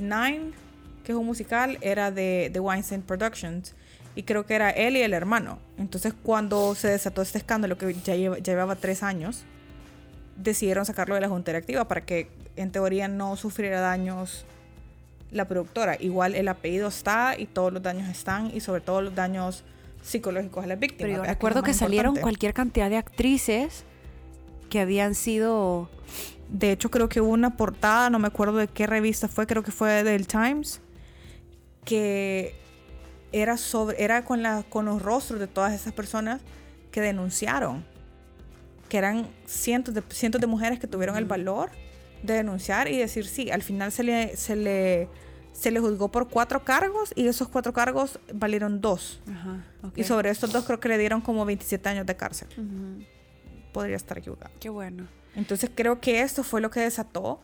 Nine, 0.00 0.52
que 1.04 1.12
es 1.12 1.18
un 1.18 1.26
musical, 1.26 1.78
era 1.80 2.10
de, 2.10 2.50
de 2.52 2.60
Weinstein 2.60 3.02
Productions 3.02 3.74
y 4.14 4.24
creo 4.24 4.44
que 4.44 4.54
era 4.54 4.70
él 4.70 4.96
y 4.96 5.02
el 5.02 5.12
hermano. 5.12 5.58
Entonces, 5.78 6.12
cuando 6.22 6.74
se 6.74 6.88
desató 6.88 7.22
este 7.22 7.38
escándalo 7.38 7.78
que 7.78 7.94
ya, 7.94 8.14
ya 8.14 8.36
llevaba 8.38 8.76
tres 8.76 9.02
años, 9.02 9.44
decidieron 10.36 10.84
sacarlo 10.84 11.14
de 11.14 11.20
la 11.20 11.28
junta 11.28 11.52
directiva 11.52 11.86
para 11.86 12.02
que 12.02 12.28
en 12.56 12.70
teoría 12.70 13.08
no 13.08 13.36
sufriera 13.36 13.80
daños 13.80 14.44
la 15.30 15.46
productora. 15.46 15.96
Igual 16.00 16.34
el 16.34 16.48
apellido 16.48 16.88
está 16.88 17.34
y 17.38 17.46
todos 17.46 17.72
los 17.72 17.82
daños 17.82 18.08
están 18.08 18.50
y 18.54 18.60
sobre 18.60 18.80
todo 18.80 19.00
los 19.02 19.14
daños 19.14 19.64
psicológicos 20.02 20.64
a 20.64 20.66
las 20.66 20.78
víctimas. 20.78 21.10
Pero 21.10 21.24
yo 21.24 21.28
recuerdo 21.28 21.62
que, 21.62 21.74
salieron 21.74 22.16
cualquier 22.16 22.54
cantidad 22.54 22.90
de 22.90 22.96
actrices 22.96 23.84
que 24.68 24.80
habían 24.80 25.14
sido... 25.14 25.88
De 26.52 26.72
hecho 26.72 26.90
creo 26.90 27.08
que 27.08 27.20
hubo 27.20 27.30
una 27.30 27.56
portada, 27.56 28.10
no 28.10 28.18
me 28.18 28.28
acuerdo 28.28 28.56
de 28.56 28.68
qué 28.68 28.86
revista 28.86 29.28
fue, 29.28 29.46
creo 29.46 29.62
que 29.62 29.70
fue 29.70 30.02
del 30.02 30.26
Times, 30.26 30.80
que 31.84 32.54
era 33.32 33.56
sobre 33.56 34.02
era 34.02 34.24
con 34.24 34.42
la 34.42 34.64
con 34.64 34.84
los 34.86 35.00
rostros 35.00 35.38
de 35.38 35.46
todas 35.46 35.72
esas 35.72 35.92
personas 35.92 36.40
que 36.90 37.00
denunciaron 37.00 37.84
que 38.90 38.98
eran 38.98 39.28
cientos 39.46 39.94
de, 39.94 40.02
cientos 40.10 40.40
de 40.40 40.46
mujeres 40.46 40.78
que 40.78 40.86
tuvieron 40.86 41.16
el 41.16 41.24
valor 41.24 41.70
de 42.22 42.34
denunciar 42.34 42.88
y 42.88 42.98
decir 42.98 43.26
sí, 43.26 43.50
al 43.50 43.62
final 43.62 43.92
se 43.92 44.02
le, 44.02 44.36
se 44.36 44.56
le, 44.56 45.08
se 45.52 45.70
le 45.70 45.80
juzgó 45.80 46.10
por 46.10 46.28
cuatro 46.28 46.64
cargos 46.64 47.12
y 47.16 47.26
esos 47.26 47.48
cuatro 47.48 47.72
cargos 47.72 48.18
valieron 48.34 48.82
dos. 48.82 49.22
Y 49.96 50.04
sobre 50.04 50.28
estos 50.28 50.52
dos 50.52 50.64
creo 50.64 50.80
que 50.80 50.88
le 50.88 50.98
dieron 50.98 51.22
como 51.22 51.46
27 51.46 51.88
años 51.88 52.04
de 52.04 52.16
cárcel. 52.16 52.48
Podría 53.72 53.96
estar 53.96 54.18
equivocado. 54.18 54.52
Qué 54.60 54.68
bueno. 54.68 55.06
Entonces 55.36 55.70
creo 55.74 56.00
que 56.00 56.22
esto 56.22 56.42
fue 56.42 56.60
lo 56.60 56.70
que 56.70 56.80
desató. 56.80 57.40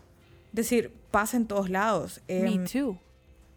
Decir, 0.52 0.92
pasa 1.10 1.36
en 1.36 1.46
todos 1.46 1.70
lados. 1.70 2.20
Me 2.28 2.54
em, 2.54 2.64
too. 2.66 2.98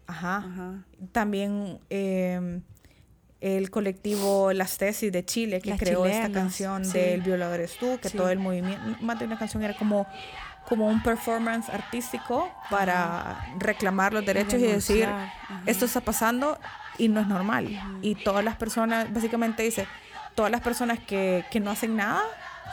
Ajá. 0.06 0.84
También 1.12 1.78
eh, 1.88 2.60
el 3.40 3.70
colectivo 3.70 4.52
Las 4.52 4.76
Tesis 4.76 5.10
de 5.10 5.24
Chile 5.24 5.60
que 5.60 5.76
creó 5.76 6.04
esta 6.04 6.30
canción 6.30 6.82
del 6.90 7.22
Violador 7.22 7.60
es 7.60 7.76
tú, 7.76 7.98
que 8.00 8.10
todo 8.10 8.28
el 8.28 8.38
movimiento, 8.38 8.80
más 9.00 9.18
de 9.18 9.24
una 9.24 9.38
canción 9.38 9.62
era 9.62 9.74
como, 9.74 10.06
como 10.68 10.88
un 10.88 11.02
performance 11.02 11.68
artístico 11.70 12.50
para 12.68 13.54
reclamar 13.58 14.12
los 14.12 14.26
derechos 14.26 14.54
y 14.54 14.64
decir, 14.64 15.08
esto 15.66 15.86
está 15.86 16.00
pasando 16.00 16.58
y 16.98 17.08
no 17.08 17.20
es 17.20 17.26
normal. 17.26 17.68
Y 18.02 18.14
todas 18.16 18.44
las 18.44 18.56
personas, 18.56 19.12
básicamente 19.12 19.62
dice, 19.62 19.86
todas 20.34 20.50
las 20.50 20.60
personas 20.60 20.98
que, 20.98 21.44
que 21.50 21.60
no 21.60 21.70
hacen 21.70 21.96
nada 21.96 22.22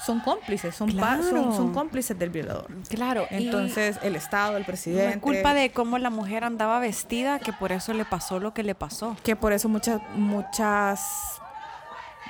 son 0.05 0.19
cómplices, 0.19 0.75
son, 0.75 0.91
son, 0.91 1.73
cómplices 1.73 2.17
del 2.17 2.29
violador. 2.29 2.67
Claro. 2.89 3.25
Entonces, 3.29 3.97
el 4.03 4.15
Estado, 4.15 4.57
el 4.57 4.65
presidente. 4.65 5.15
es 5.15 5.17
culpa 5.17 5.53
de 5.53 5.71
cómo 5.71 5.97
la 5.97 6.09
mujer 6.09 6.43
andaba 6.43 6.79
vestida, 6.79 7.39
que 7.39 7.53
por 7.53 7.71
eso 7.71 7.93
le 7.93 8.05
pasó 8.05 8.39
lo 8.39 8.53
que 8.53 8.63
le 8.63 8.75
pasó. 8.75 9.15
Que 9.23 9.35
por 9.35 9.53
eso 9.53 9.69
muchas, 9.69 10.01
muchas, 10.13 11.01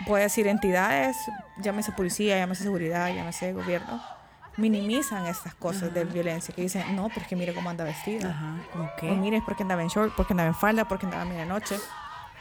voy 0.06 0.22
a 0.22 0.24
decir, 0.24 0.48
entidades, 0.48 1.18
llámese 1.62 1.92
policía, 1.92 2.38
llámese 2.38 2.64
seguridad, 2.64 3.14
llámese 3.14 3.54
gobierno, 3.54 4.02
minimizan 4.56 5.26
estas 5.28 5.54
cosas 5.54 5.94
de 5.94 6.06
violencia, 6.06 6.54
que 6.56 6.62
dicen, 6.62 6.96
no, 6.96 7.10
porque 7.10 7.36
mire 7.36 7.54
cómo 7.54 7.70
anda 7.70 7.84
vestida. 7.84 8.30
Ajá, 8.30 8.56
O 9.04 9.16
mire, 9.16 9.38
es 9.38 9.44
porque 9.44 9.64
andaba 9.64 9.82
en 9.82 9.90
short, 9.90 10.14
porque 10.16 10.34
andaba 10.34 10.48
en 10.48 10.56
falda, 10.56 10.88
porque 10.88 11.06
andaba 11.06 11.24
a 11.24 11.46
noche 11.46 11.78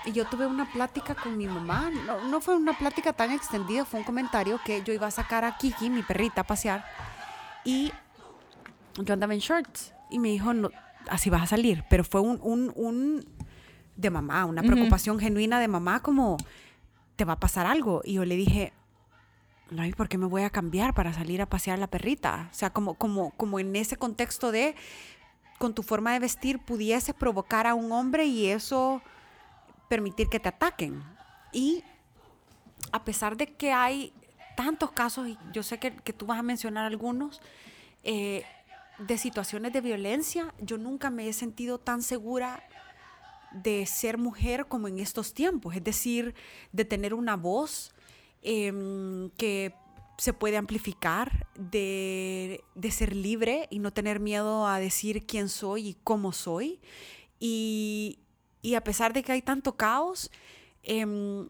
y 0.07 0.13
yo 0.13 0.25
tuve 0.25 0.47
una 0.47 0.71
plática 0.71 1.15
con 1.15 1.37
mi 1.37 1.47
mamá. 1.47 1.91
No, 2.07 2.29
no, 2.29 2.41
fue 2.41 2.55
una 2.55 2.73
plática 2.79 3.13
tan 3.13 3.33
extendida, 3.33 3.85
fue 3.85 4.01
un 4.01 4.07
comentario 4.07 4.61
que 4.65 4.83
yo 4.83 4.93
iba 4.93 5.09
a 5.09 5.11
sacar 5.11 5.45
a 5.45 5.59
Kiki, 5.59 5.91
mi 5.91 6.03
perrita, 6.03 6.43
a 6.43 6.45
pasear. 6.45 6.85
Y 7.65 7.93
yo 9.03 9.13
andaba 9.13 9.35
en 9.35 9.41
shorts. 9.41 9.93
Y 10.09 10.21
me 10.21 10.29
dijo, 10.29 10.55
no, 10.55 10.71
así 11.11 11.29
vas 11.29 11.43
a 11.43 11.47
salir. 11.47 11.85
Pero 11.91 12.05
fue 12.05 12.21
un, 12.21 12.39
un, 12.41 12.73
un 12.77 13.27
de 13.97 14.11
mamá, 14.11 14.45
una 14.45 14.63
preocupación 14.63 15.19
genuina 15.19 15.59
de 15.59 15.67
mamá, 15.67 16.01
como, 16.01 16.37
te 17.17 17.25
va 17.25 17.35
a 17.35 17.41
pasar 17.41 17.67
algo. 17.67 18.03
Y 18.05 18.15
yo 18.15 18.25
le 18.25 18.37
dije, 18.37 18.73
no, 19.71 19.85
¿y 19.85 19.93
por 19.93 20.09
qué 20.09 20.19
me 20.19 20.27
voy 20.27 20.43
a 20.43 20.51
cambiar 20.51 20.95
para 20.95 21.13
salir 21.13 21.43
a 21.43 21.47
pasear 21.47 21.79
a 21.79 21.81
la 21.81 21.89
perrita? 21.89 22.49
O 22.53 22.55
sea, 22.55 22.71
como, 22.71 22.95
como, 22.95 23.31
como 23.33 23.59
en 23.59 23.75
ese 23.75 23.97
contexto 23.97 24.53
de, 24.53 24.77
con 25.59 25.75
tu 25.75 25.83
forma 25.83 26.13
de 26.13 26.21
vestir, 26.21 26.61
pudiese 26.61 27.13
provocar 27.13 27.67
a 27.67 27.75
un 27.75 27.91
hombre 27.91 28.27
y 28.27 28.47
eso 28.47 29.03
permitir 29.89 30.29
que 30.29 30.41
te 30.41 30.49
ataquen. 30.49 31.03
Y 31.53 31.83
a 32.93 33.05
pesar 33.05 33.37
de 33.37 33.47
que 33.47 33.73
hay 33.73 34.13
tantos 34.57 34.91
casos, 34.93 35.29
y 35.29 35.39
yo 35.53 35.63
sé 35.63 35.79
que, 35.79 35.91
tú 35.91 36.27
vas 36.27 36.39
a 36.39 36.43
mencionar 36.43 36.85
algunos, 36.87 37.41
eh, 38.03 38.45
de 38.99 39.19
situaciones 39.19 39.73
de 39.73 39.81
violencia, 39.81 40.55
yo 40.59 40.79
nunca 40.79 41.11
me 41.11 41.29
he 41.29 41.33
sentido 41.33 41.79
tan 41.79 42.03
segura 42.03 42.63
de 43.53 43.87
ser 43.87 44.19
mujer 44.19 44.67
como 44.67 44.89
en 44.89 44.99
estos 44.99 45.35
tiempos, 45.35 45.77
es 45.77 45.85
decir, 45.85 46.35
de 46.73 46.85
tener 46.85 47.15
una 47.15 47.37
voz 47.37 47.95
em, 48.43 49.31
que 49.37 49.75
se 50.19 50.33
puede 50.33 50.57
amplificar, 50.57 51.47
de, 51.55 52.65
de, 52.75 52.91
ser 52.91 53.15
libre 53.15 53.67
y 53.71 53.81
no 53.81 53.93
tener 53.93 54.19
miedo 54.19 54.67
a 54.67 54.79
decir 54.79 55.27
quién 55.27 55.51
soy 55.51 55.89
y 55.89 55.97
cómo 56.03 56.33
soy. 56.33 56.81
Y, 57.39 58.21
y 58.67 58.75
a 58.75 58.83
pesar 58.83 59.13
de 59.13 59.23
que 59.23 59.31
hay 59.31 59.43
tanto 59.43 59.77
caos, 59.77 60.29
em, 60.83 61.49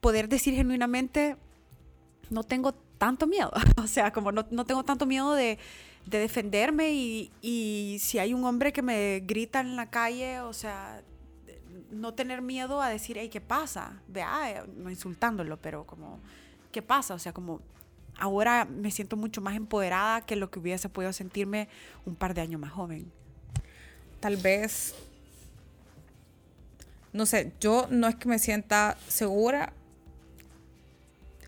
poder 0.00 0.26
decir 0.26 0.54
genuinamente, 0.54 1.36
no 2.30 2.44
tengo 2.44 2.72
tanto 2.72 3.26
miedo. 3.26 3.52
o 3.76 3.86
sea, 3.86 4.10
como 4.10 4.32
no, 4.32 4.64
tengo 4.64 4.82
tanto 4.82 5.04
miedo 5.04 5.34
de, 5.34 5.58
defenderme 6.06 6.94
y, 6.94 7.98
si 8.00 8.18
hay 8.18 8.32
un 8.32 8.42
hombre 8.44 8.72
que 8.72 8.80
me 8.80 9.20
grita 9.20 9.60
en 9.60 9.76
la 9.76 9.90
calle, 9.90 10.40
o 10.40 10.54
sea, 10.54 11.02
no 11.90 12.14
tener 12.14 12.40
miedo 12.40 12.80
a 12.80 12.88
decir, 12.88 13.18
hey, 13.18 13.28
¿qué 13.28 13.42
pasa? 13.42 14.00
Vea, 14.08 14.64
no 14.78 14.88
insultándolo, 14.88 15.58
pero 15.58 15.84
como, 15.84 16.20
¿qué 16.72 16.80
pasa? 16.80 17.12
O 17.12 17.18
sea, 17.18 17.34
como 17.34 17.60
ahora 18.18 18.64
me 18.64 18.90
siento 18.90 19.18
mucho 19.18 19.42
más 19.42 19.56
empoderada 19.56 20.24
que 20.24 20.36
lo 20.36 20.50
que 20.50 20.58
hubiese 20.58 20.88
podido 20.88 21.12
sentirme 21.12 21.68
un 22.06 22.14
par 22.16 22.32
de 22.32 22.40
años 22.40 22.58
más 22.62 22.72
joven. 22.72 23.12
Tal 24.20 24.38
vez 24.38 24.94
no 27.16 27.24
sé, 27.24 27.52
yo 27.60 27.88
no 27.90 28.08
es 28.08 28.14
que 28.14 28.28
me 28.28 28.38
sienta 28.38 28.96
segura 29.08 29.72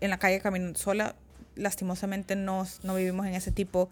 en 0.01 0.09
la 0.09 0.17
calle 0.17 0.39
caminando 0.39 0.79
sola. 0.79 1.15
Lastimosamente 1.55 2.35
no, 2.35 2.65
no 2.83 2.95
vivimos 2.95 3.27
en 3.27 3.35
ese 3.35 3.51
tipo 3.51 3.89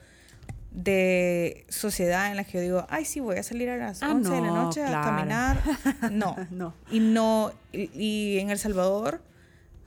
de 0.72 1.65
sociedad 1.69 2.31
en 2.31 2.38
la 2.38 2.43
que 2.43 2.53
yo 2.53 2.62
digo, 2.62 2.88
ay, 2.89 3.05
sí, 3.05 3.19
voy 3.19 3.38
a 3.38 3.43
salir 3.43 3.69
a 3.69 3.77
las 3.77 4.01
11 4.01 4.29
ah, 4.29 4.36
de 4.36 4.41
la 4.41 4.48
noche 4.48 4.84
a 4.84 5.01
caminar. 5.01 5.62
No. 6.12 6.36
no. 6.50 6.74
Y 6.91 7.00
no, 7.00 7.51
y, 7.72 8.39
en 8.39 8.50
El 8.50 8.57
Salvador 8.57 9.22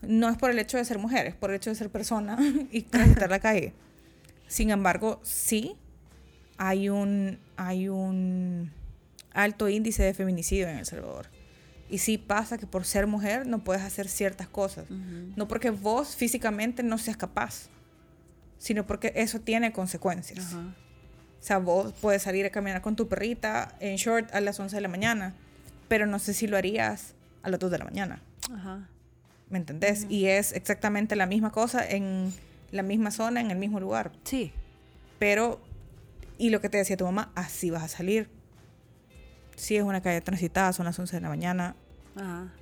no 0.02 0.28
es 0.28 0.36
por 0.36 0.50
el 0.50 0.58
hecho 0.58 0.76
de 0.76 0.84
ser 0.84 0.98
mujer, 0.98 1.26
es 1.26 1.34
por 1.34 1.50
el 1.50 1.56
hecho 1.56 1.70
de 1.70 1.76
ser 1.76 1.90
persona 1.90 2.38
y 2.70 2.82
transitar 2.82 3.30
la 3.30 3.40
calle. 3.40 3.72
Sin 4.46 4.70
embargo, 4.70 5.20
sí 5.22 5.76
hay 6.56 6.88
un, 6.88 7.38
hay 7.56 7.88
un 7.88 8.70
alto 9.32 9.68
índice 9.68 10.02
de 10.02 10.14
feminicidio 10.14 10.68
en 10.68 10.78
El 10.78 10.86
Salvador. 10.86 11.39
Y 11.90 11.98
sí 11.98 12.18
pasa 12.18 12.56
que 12.56 12.66
por 12.66 12.84
ser 12.84 13.06
mujer 13.06 13.46
no 13.46 13.64
puedes 13.64 13.82
hacer 13.82 14.08
ciertas 14.08 14.48
cosas. 14.48 14.88
No 15.36 15.48
porque 15.48 15.70
vos 15.70 16.14
físicamente 16.14 16.82
no 16.82 16.98
seas 16.98 17.16
capaz, 17.16 17.68
sino 18.58 18.86
porque 18.86 19.12
eso 19.16 19.40
tiene 19.40 19.72
consecuencias. 19.72 20.54
O 20.54 21.42
sea, 21.42 21.58
vos 21.58 21.92
puedes 22.00 22.22
salir 22.22 22.46
a 22.46 22.50
caminar 22.50 22.80
con 22.80 22.96
tu 22.96 23.08
perrita 23.08 23.74
en 23.80 23.96
short 23.96 24.32
a 24.34 24.40
las 24.40 24.60
11 24.60 24.76
de 24.76 24.82
la 24.82 24.88
mañana, 24.88 25.34
pero 25.88 26.06
no 26.06 26.18
sé 26.18 26.32
si 26.32 26.46
lo 26.46 26.56
harías 26.56 27.14
a 27.42 27.50
las 27.50 27.58
2 27.58 27.70
de 27.70 27.78
la 27.78 27.84
mañana. 27.84 28.22
¿Me 29.48 29.58
entendés? 29.58 30.06
Y 30.08 30.26
es 30.26 30.52
exactamente 30.52 31.16
la 31.16 31.26
misma 31.26 31.50
cosa 31.50 31.84
en 31.88 32.32
la 32.70 32.84
misma 32.84 33.10
zona, 33.10 33.40
en 33.40 33.50
el 33.50 33.58
mismo 33.58 33.80
lugar. 33.80 34.12
Sí. 34.22 34.52
Pero, 35.18 35.60
y 36.38 36.50
lo 36.50 36.60
que 36.60 36.68
te 36.68 36.78
decía 36.78 36.96
tu 36.96 37.04
mamá, 37.04 37.32
así 37.34 37.70
vas 37.70 37.82
a 37.82 37.88
salir. 37.88 38.30
Si 39.60 39.76
es 39.76 39.82
una 39.82 40.00
calle 40.00 40.22
transitada, 40.22 40.72
son 40.72 40.86
las 40.86 40.98
11 40.98 41.16
de 41.16 41.20
la 41.20 41.28
mañana, 41.28 41.76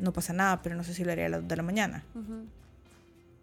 no 0.00 0.12
pasa 0.12 0.32
nada, 0.32 0.62
pero 0.62 0.74
no 0.74 0.82
sé 0.82 0.94
si 0.94 1.04
lo 1.04 1.12
haría 1.12 1.26
a 1.26 1.28
las 1.28 1.40
2 1.42 1.48
de 1.48 1.56
la 1.56 1.62
mañana. 1.62 2.04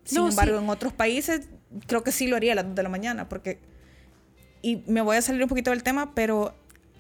Sin 0.04 0.26
embargo, 0.26 0.60
en 0.60 0.70
otros 0.70 0.92
países 0.92 1.48
creo 1.88 2.04
que 2.04 2.12
sí 2.12 2.28
lo 2.28 2.36
haría 2.36 2.52
a 2.52 2.56
las 2.56 2.66
2 2.66 2.76
de 2.76 2.84
la 2.84 2.90
mañana, 2.90 3.30
porque, 3.30 3.60
y 4.62 4.84
me 4.88 5.00
voy 5.00 5.16
a 5.16 5.22
salir 5.22 5.42
un 5.42 5.48
poquito 5.48 5.72
del 5.72 5.84
tema, 5.84 6.14
pero 6.14 6.54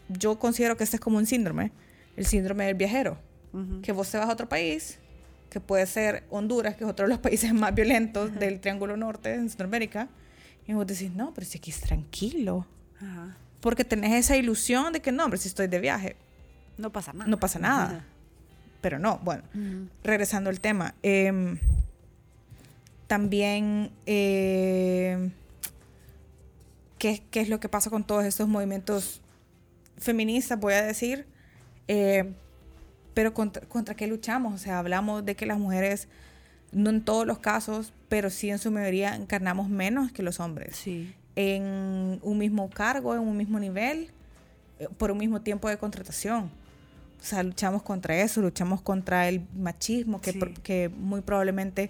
yo 0.07 0.39
considero 0.39 0.77
que 0.77 0.85
este 0.85 0.95
es 0.95 1.01
como 1.01 1.17
un 1.17 1.25
síndrome, 1.25 1.73
el 2.15 2.25
síndrome 2.25 2.67
del 2.67 2.75
viajero, 2.75 3.17
que 3.83 3.91
vos 3.91 4.09
te 4.09 4.17
vas 4.17 4.29
a 4.29 4.31
otro 4.31 4.47
país, 4.47 4.99
que 5.49 5.59
puede 5.59 5.85
ser 5.87 6.23
Honduras, 6.29 6.77
que 6.77 6.85
es 6.85 6.89
otro 6.89 7.05
de 7.05 7.09
los 7.09 7.19
países 7.27 7.53
más 7.53 7.75
violentos 7.75 8.33
del 8.33 8.61
Triángulo 8.61 8.95
Norte 8.95 9.33
en 9.33 9.49
Centroamérica, 9.49 10.07
y 10.67 10.71
vos 10.71 10.87
decís, 10.87 11.11
no, 11.11 11.33
pero 11.33 11.45
si 11.45 11.57
aquí 11.57 11.71
es 11.71 11.81
tranquilo. 11.81 12.65
Porque 13.59 13.83
tenés 13.83 14.13
esa 14.13 14.37
ilusión 14.37 14.93
de 14.93 15.01
que 15.01 15.11
no, 15.11 15.25
hombre, 15.25 15.37
si 15.37 15.49
estoy 15.49 15.67
de 15.67 15.79
viaje. 15.79 16.15
No 16.77 16.91
pasa 16.91 17.13
nada. 17.13 17.29
No 17.29 17.39
pasa 17.39 17.59
nada. 17.59 18.05
Pero 18.81 18.99
no, 18.99 19.19
bueno, 19.23 19.43
regresando 20.03 20.49
al 20.49 20.59
tema. 20.59 20.93
Em, 21.01 21.57
también, 23.07 23.91
eh, 24.05 25.31
¿qué, 26.99 27.23
es 27.33 27.49
lo 27.49 27.59
que 27.59 27.69
pasa 27.69 27.89
con 27.89 28.03
todos 28.03 28.25
estos 28.25 28.47
movimientos 28.47 29.21
feministas, 29.97 30.59
voy 30.59 30.73
a 30.73 30.83
decir? 30.83 31.25
Eh, 31.87 32.33
pero 33.13 33.33
contra, 33.33 33.65
contra, 33.67 33.95
qué 33.95 34.07
luchamos? 34.07 34.53
O 34.53 34.57
sea, 34.57 34.79
hablamos 34.79 35.25
de 35.25 35.35
que 35.35 35.45
las 35.45 35.57
mujeres, 35.57 36.07
no 36.71 36.89
en 36.89 37.03
todos 37.03 37.25
los 37.25 37.39
casos, 37.39 37.93
pero 38.09 38.29
sí 38.29 38.49
en 38.49 38.59
su 38.59 38.71
mayoría 38.71 39.15
encarnamos 39.15 39.69
menos 39.69 40.11
que 40.11 40.21
los 40.21 40.39
hombres. 40.39 40.75
Sí. 40.75 41.13
En 41.35 42.19
un 42.21 42.37
mismo 42.37 42.69
cargo, 42.69 43.13
en 43.13 43.21
un 43.21 43.37
mismo 43.37 43.59
nivel, 43.59 44.11
eh, 44.79 44.87
por 44.97 45.11
un 45.11 45.17
mismo 45.17 45.41
tiempo 45.41 45.69
de 45.69 45.77
contratación. 45.77 46.51
O 47.25 47.27
sea, 47.27 47.41
luchamos 47.41 47.81
contra 47.81 48.21
eso, 48.21 48.39
luchamos 48.39 48.83
contra 48.83 49.27
el 49.27 49.47
machismo 49.55 50.21
que, 50.21 50.53
que 50.61 50.89
muy 50.89 51.21
probablemente 51.21 51.89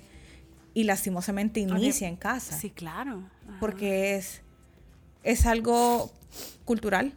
y 0.73 0.85
lastimosamente 0.85 1.59
inicia 1.59 2.07
en 2.07 2.15
casa. 2.15 2.57
Sí, 2.57 2.69
claro. 2.69 3.21
Porque 3.59 4.15
es, 4.15 4.41
es 5.23 5.45
algo 5.45 6.09
cultural. 6.63 7.11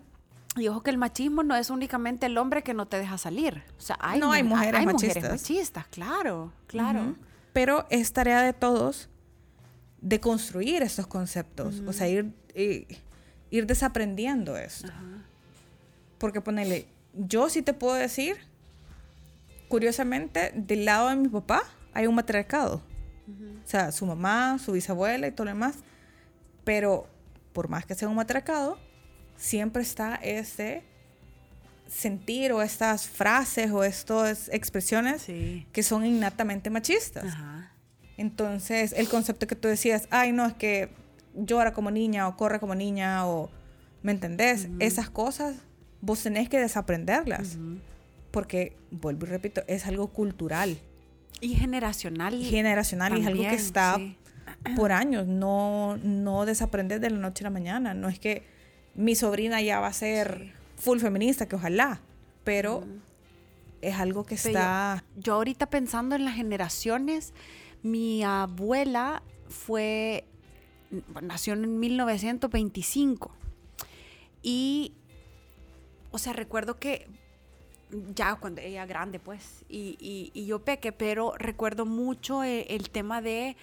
Y 0.57 0.67
ojo 0.67 0.83
que 0.83 0.91
el 0.91 0.99
machismo 0.99 1.45
no 1.45 1.55
es 1.55 1.71
únicamente 1.71 2.27
el 2.27 2.37
hombre 2.39 2.65
que 2.65 2.75
no 2.75 2.89
te 2.89 2.99
deja 2.99 3.19
salir. 3.19 3.63
O 3.79 3.81
sea, 3.81 3.97
hay, 4.01 4.19
no, 4.19 4.33
hay 4.33 4.43
mujeres 4.43 4.85
machistas. 4.85 5.23
Mujeres 5.23 5.43
machistas, 5.43 5.87
claro, 5.87 6.53
claro. 6.67 7.15
Pero 7.53 7.87
es 7.89 8.13
tarea 8.13 8.43
de 8.43 8.53
todos 8.53 9.09
de 10.01 10.19
construir 10.19 10.83
estos 10.83 11.07
conceptos. 11.07 11.85
O 11.87 11.93
sea, 11.93 12.09
ir, 12.09 12.33
ir, 13.49 13.67
desaprendiendo 13.67 14.57
esto. 14.57 14.89
Porque 16.19 16.41
ponele, 16.41 16.89
yo 17.19 17.51
sí 17.51 17.63
te 17.63 17.73
puedo 17.73 17.95
decir, 17.95 18.37
curiosamente, 19.69 20.53
del 20.55 20.85
lado 20.85 21.09
de 21.09 21.17
mi 21.17 21.29
papá 21.29 21.63
hay 21.93 22.07
un 22.07 22.15
matriarcado. 22.15 22.83
O 23.65 23.69
sea, 23.69 23.93
su 23.93 24.07
mamá, 24.07 24.59
su 24.59 24.73
bisabuela 24.73 25.27
y 25.27 25.33
todo 25.33 25.47
lo 25.47 25.51
demás. 25.51 25.77
Pero 26.65 27.07
por 27.53 27.69
más 27.69 27.85
que 27.85 27.95
sea 27.95 28.09
un 28.09 28.15
matriarcado, 28.15 28.79
siempre 29.37 29.83
está 29.83 30.15
ese 30.17 30.85
sentir 31.87 32.53
o 32.53 32.63
estas 32.63 33.09
frases 33.09 33.71
o 33.71 33.83
estas 33.83 34.49
expresiones 34.51 35.27
que 35.27 35.83
son 35.83 36.07
innatamente 36.07 36.71
machistas. 36.71 37.35
Entonces, 38.17 38.93
el 38.93 39.09
concepto 39.09 39.47
que 39.47 39.55
tú 39.55 39.69
decías, 39.69 40.09
ay, 40.11 40.33
no, 40.33 40.47
es 40.47 40.55
que 40.55 40.91
llora 41.35 41.73
como 41.73 41.91
niña 41.91 42.29
o 42.29 42.37
corre 42.37 42.61
como 42.61 42.75
niña 42.75 43.27
o, 43.27 43.51
¿me 44.03 44.13
entendés? 44.13 44.69
Esas 44.81 45.11
cosas 45.11 45.57
vos 46.01 46.23
tenés 46.23 46.49
que 46.49 46.59
desaprenderlas. 46.59 47.59
Porque, 48.31 48.77
vuelvo 48.91 49.27
y 49.27 49.31
repito, 49.31 49.63
es 49.67 49.87
algo 49.87 50.09
cultural. 50.09 50.79
Y 51.41 51.55
generacional. 51.55 52.35
Y 52.35 52.45
generacional 52.45 53.17
y 53.17 53.21
es 53.21 53.27
algo 53.27 53.43
que 53.43 53.55
está 53.55 53.99
por 54.77 54.93
años. 54.93 55.27
No, 55.27 55.97
no 56.03 56.45
desaprender 56.47 57.01
de 57.01 57.11
la 57.11 57.19
noche 57.19 57.45
a 57.45 57.47
la 57.47 57.51
mañana. 57.51 57.95
No 57.95 58.09
es 58.09 58.19
que 58.19 58.45
mi 58.95 59.15
sobrina 59.15 59.63
ya 59.63 59.81
va 59.81 59.87
a 59.87 59.93
ser 59.93 60.53
full 60.77 60.99
feminista, 60.99 61.47
que 61.47 61.57
ojalá, 61.57 62.01
pero 62.45 62.85
es 63.81 63.97
algo 63.97 64.25
que 64.25 64.35
está... 64.35 65.05
Yo, 65.17 65.35
ahorita 65.35 65.67
pensando 65.71 66.17
en 66.17 66.25
las 66.25 66.35
generaciones, 66.35 67.33
mi 67.83 68.25
abuela 68.25 69.23
fue, 69.49 70.25
nació 71.23 71.55
en 71.55 71.79
1925 71.79 73.31
y 74.43 74.93
o 76.11 76.19
sea, 76.19 76.33
recuerdo 76.33 76.79
que 76.79 77.07
ya 78.15 78.37
cuando 78.37 78.61
ella 78.61 78.87
grande, 78.87 79.19
pues, 79.19 79.65
y, 79.69 80.31
yo 80.47 80.65
peque, 80.65 80.93
pero 80.93 81.35
recuerdo 81.39 81.87
mucho 81.87 82.43
el, 82.43 82.67
el, 82.69 82.91
tema 82.91 83.23
de 83.23 83.57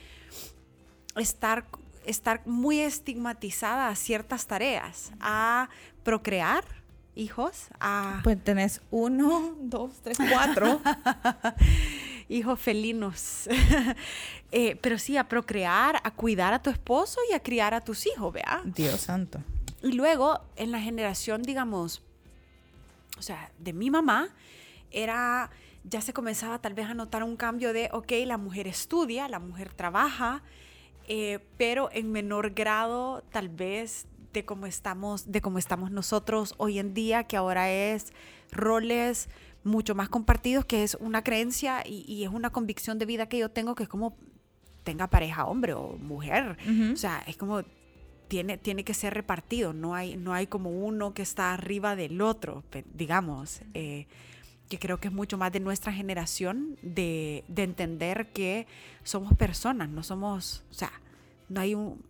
estar, 1.15 1.65
estar 2.05 2.41
muy 2.45 2.79
estigmatizada 2.79 3.89
a 3.89 3.95
ciertas 3.95 4.47
tareas, 4.47 5.11
a 5.19 5.69
procrear 6.03 6.65
hijos, 7.15 7.67
a... 7.79 8.19
Pues 8.23 8.43
tenés 8.43 8.81
uno, 8.91 9.55
dos, 9.61 9.93
tres, 10.01 10.17
cuatro. 10.31 10.81
hijos 12.29 12.59
felinos. 12.59 13.49
Eh, 14.51 14.77
pero 14.81 14.97
sí, 14.97 15.17
a 15.17 15.27
procrear, 15.27 15.99
a 16.01 16.11
cuidar 16.11 16.53
a 16.53 16.61
tu 16.61 16.69
esposo 16.69 17.19
y 17.29 17.33
a 17.33 17.41
criar 17.41 17.73
a 17.73 17.81
tus 17.81 18.07
hijos, 18.07 18.31
¿vea? 18.31 18.61
Dios 18.63 19.01
santo. 19.01 19.41
Y 19.83 19.91
luego, 19.91 20.39
en 20.55 20.71
la 20.71 20.79
generación, 20.79 21.41
digamos, 21.41 22.01
o 23.17 23.21
sea, 23.21 23.51
de 23.59 23.73
mi 23.73 23.89
mamá, 23.89 24.29
era, 24.91 25.49
ya 25.83 26.01
se 26.01 26.13
comenzaba 26.13 26.59
tal 26.59 26.73
vez 26.73 26.87
a 26.87 26.93
notar 26.93 27.23
un 27.23 27.35
cambio 27.35 27.73
de, 27.73 27.89
ok, 27.91 28.11
la 28.25 28.37
mujer 28.37 28.67
estudia, 28.67 29.27
la 29.27 29.39
mujer 29.39 29.73
trabaja, 29.73 30.43
eh, 31.07 31.39
pero 31.57 31.89
en 31.91 32.11
menor 32.11 32.51
grado 32.51 33.23
tal 33.31 33.49
vez 33.49 34.07
de 34.33 34.45
cómo 34.45 34.65
estamos, 34.65 35.31
de 35.31 35.41
cómo 35.41 35.57
estamos 35.57 35.91
nosotros 35.91 36.55
hoy 36.57 36.79
en 36.79 36.93
día, 36.93 37.23
que 37.23 37.37
ahora 37.37 37.71
es 37.71 38.13
roles 38.51 39.29
mucho 39.63 39.95
más 39.95 40.09
compartidos, 40.09 40.65
que 40.65 40.83
es 40.83 40.95
una 40.99 41.23
creencia 41.23 41.83
y, 41.85 42.23
es 42.23 42.29
una 42.29 42.51
convicción 42.51 42.99
de 42.99 43.05
vida 43.05 43.27
que 43.27 43.37
yo 43.37 43.49
tengo, 43.49 43.75
que 43.75 43.83
es 43.83 43.89
como 43.89 44.17
tenga 44.83 45.07
pareja 45.07 45.45
hombre 45.45 45.73
o 45.73 45.97
mujer. 45.97 46.57
O 46.93 46.95
sea, 46.95 47.23
es 47.25 47.37
como 47.37 47.63
tiene, 48.27 48.57
tiene 48.57 48.83
que 48.83 48.93
ser 48.93 49.13
repartido, 49.13 49.73
no 49.73 49.95
hay, 49.95 50.17
no 50.17 50.33
hay 50.33 50.47
como 50.47 50.69
uno 50.69 51.13
que 51.13 51.21
está 51.21 51.53
arriba 51.53 51.95
del 51.95 52.21
otro, 52.21 52.63
digamos, 52.93 53.61
eh, 53.73 54.07
que 54.69 54.79
creo 54.79 54.99
que 54.99 55.09
es 55.09 55.13
mucho 55.13 55.37
más 55.37 55.51
de 55.51 55.59
nuestra 55.59 55.93
generación 55.93 56.77
de, 56.81 57.43
entender 57.55 58.27
que 58.33 58.67
somos 59.03 59.35
personas, 59.35 59.89
no 59.89 60.03
somos, 60.03 60.63
o 60.71 60.73
sea, 60.73 60.91
no 61.49 61.61
hay 61.61 61.75
un 61.75 62.01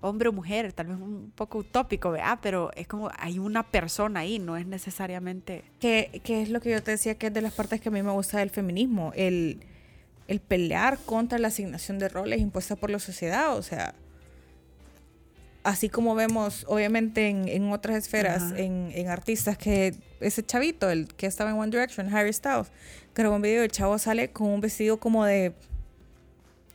hombre 0.00 0.28
o 0.28 0.32
mujer, 0.32 0.72
tal 0.72 0.88
vez 0.88 0.96
un 0.96 1.32
poco 1.34 1.58
utópico, 1.58 2.10
¿verdad? 2.10 2.38
Pero 2.42 2.70
es 2.74 2.86
como 2.86 3.10
hay 3.16 3.38
una 3.38 3.62
persona 3.62 4.20
ahí, 4.20 4.38
no 4.38 4.56
es 4.56 4.66
necesariamente... 4.66 5.64
Que, 5.80 6.20
es 6.24 6.50
lo 6.50 6.60
que 6.60 6.70
yo 6.70 6.82
te 6.82 6.90
decía 6.90 7.16
que 7.16 7.28
es 7.28 7.34
de 7.34 7.40
las 7.40 7.54
partes 7.54 7.80
que 7.80 7.88
a 7.88 7.92
mí 7.92 8.02
me 8.02 8.10
gusta 8.10 8.38
del 8.38 8.50
feminismo, 8.50 9.12
el, 9.14 9.60
el 10.26 10.40
pelear 10.40 10.98
contra 11.06 11.38
la 11.38 11.48
asignación 11.48 11.98
de 11.98 12.08
roles 12.08 12.40
impuesta 12.40 12.76
por 12.76 12.90
la 12.90 12.98
sociedad, 12.98 13.56
o 13.56 13.62
sea 13.62 13.94
así 15.64 15.88
como 15.88 16.14
vemos, 16.14 16.64
obviamente, 16.68 17.28
en, 17.28 17.72
otras 17.72 17.96
esferas, 17.96 18.52
en, 18.56 19.08
artistas, 19.08 19.56
que 19.56 19.94
ese 20.20 20.44
chavito, 20.44 20.90
el 20.90 21.08
que 21.14 21.26
estaba 21.26 21.50
en 21.50 21.56
One 21.56 21.70
Direction, 21.70 22.12
Harry 22.14 22.32
Styles, 22.32 22.68
grabó 23.14 23.36
un 23.36 23.42
video, 23.42 23.62
el 23.62 23.70
chavo 23.70 23.98
sale 23.98 24.30
con 24.30 24.48
un 24.48 24.60
vestido 24.60 24.98
como 24.98 25.24
de 25.24 25.54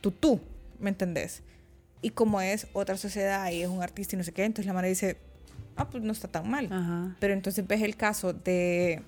tutú, 0.00 0.40
¿me 0.78 0.90
entendés? 0.90 1.42
Y 2.00 2.10
como 2.10 2.40
es 2.40 2.68
otra 2.72 2.96
sociedad 2.96 3.50
y 3.50 3.62
es 3.62 3.68
un 3.68 3.82
artista 3.82 4.16
y 4.16 4.18
no 4.18 4.24
sé 4.24 4.32
qué, 4.32 4.44
entonces 4.44 4.66
la 4.66 4.72
madre 4.72 4.88
dice, 4.88 5.18
ah, 5.76 5.88
pues 5.88 6.02
no 6.02 6.12
está 6.12 6.28
tan 6.28 6.48
mal. 6.48 7.16
Pero 7.20 7.34
entonces 7.34 7.66
ves 7.66 7.82
el 7.82 7.96
caso 7.96 8.32
de, 8.32 9.02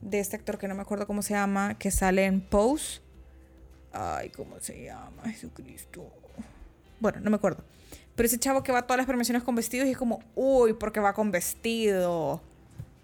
de 0.00 0.20
este 0.20 0.36
actor 0.36 0.58
que 0.58 0.68
no 0.68 0.74
me 0.74 0.82
acuerdo 0.82 1.06
cómo 1.06 1.22
se 1.22 1.34
llama, 1.34 1.76
que 1.78 1.90
sale 1.90 2.24
en 2.24 2.40
Pose. 2.40 3.00
Ay, 3.92 4.30
¿cómo 4.30 4.60
se 4.60 4.84
llama? 4.84 5.22
Jesucristo. 5.24 6.06
Bueno, 7.00 7.20
no 7.20 7.30
me 7.30 7.36
acuerdo 7.36 7.64
Pero 8.18 8.26
ese 8.26 8.40
chavo 8.40 8.64
que 8.64 8.72
va 8.72 8.80
a 8.80 8.82
todas 8.82 8.96
las 8.96 9.06
premiaciones 9.06 9.44
con 9.44 9.54
vestidos 9.54 9.86
y 9.86 9.92
es 9.92 9.96
como, 9.96 10.24
uy, 10.34 10.72
porque 10.72 10.98
va 10.98 11.12
con 11.12 11.30
vestido. 11.30 12.42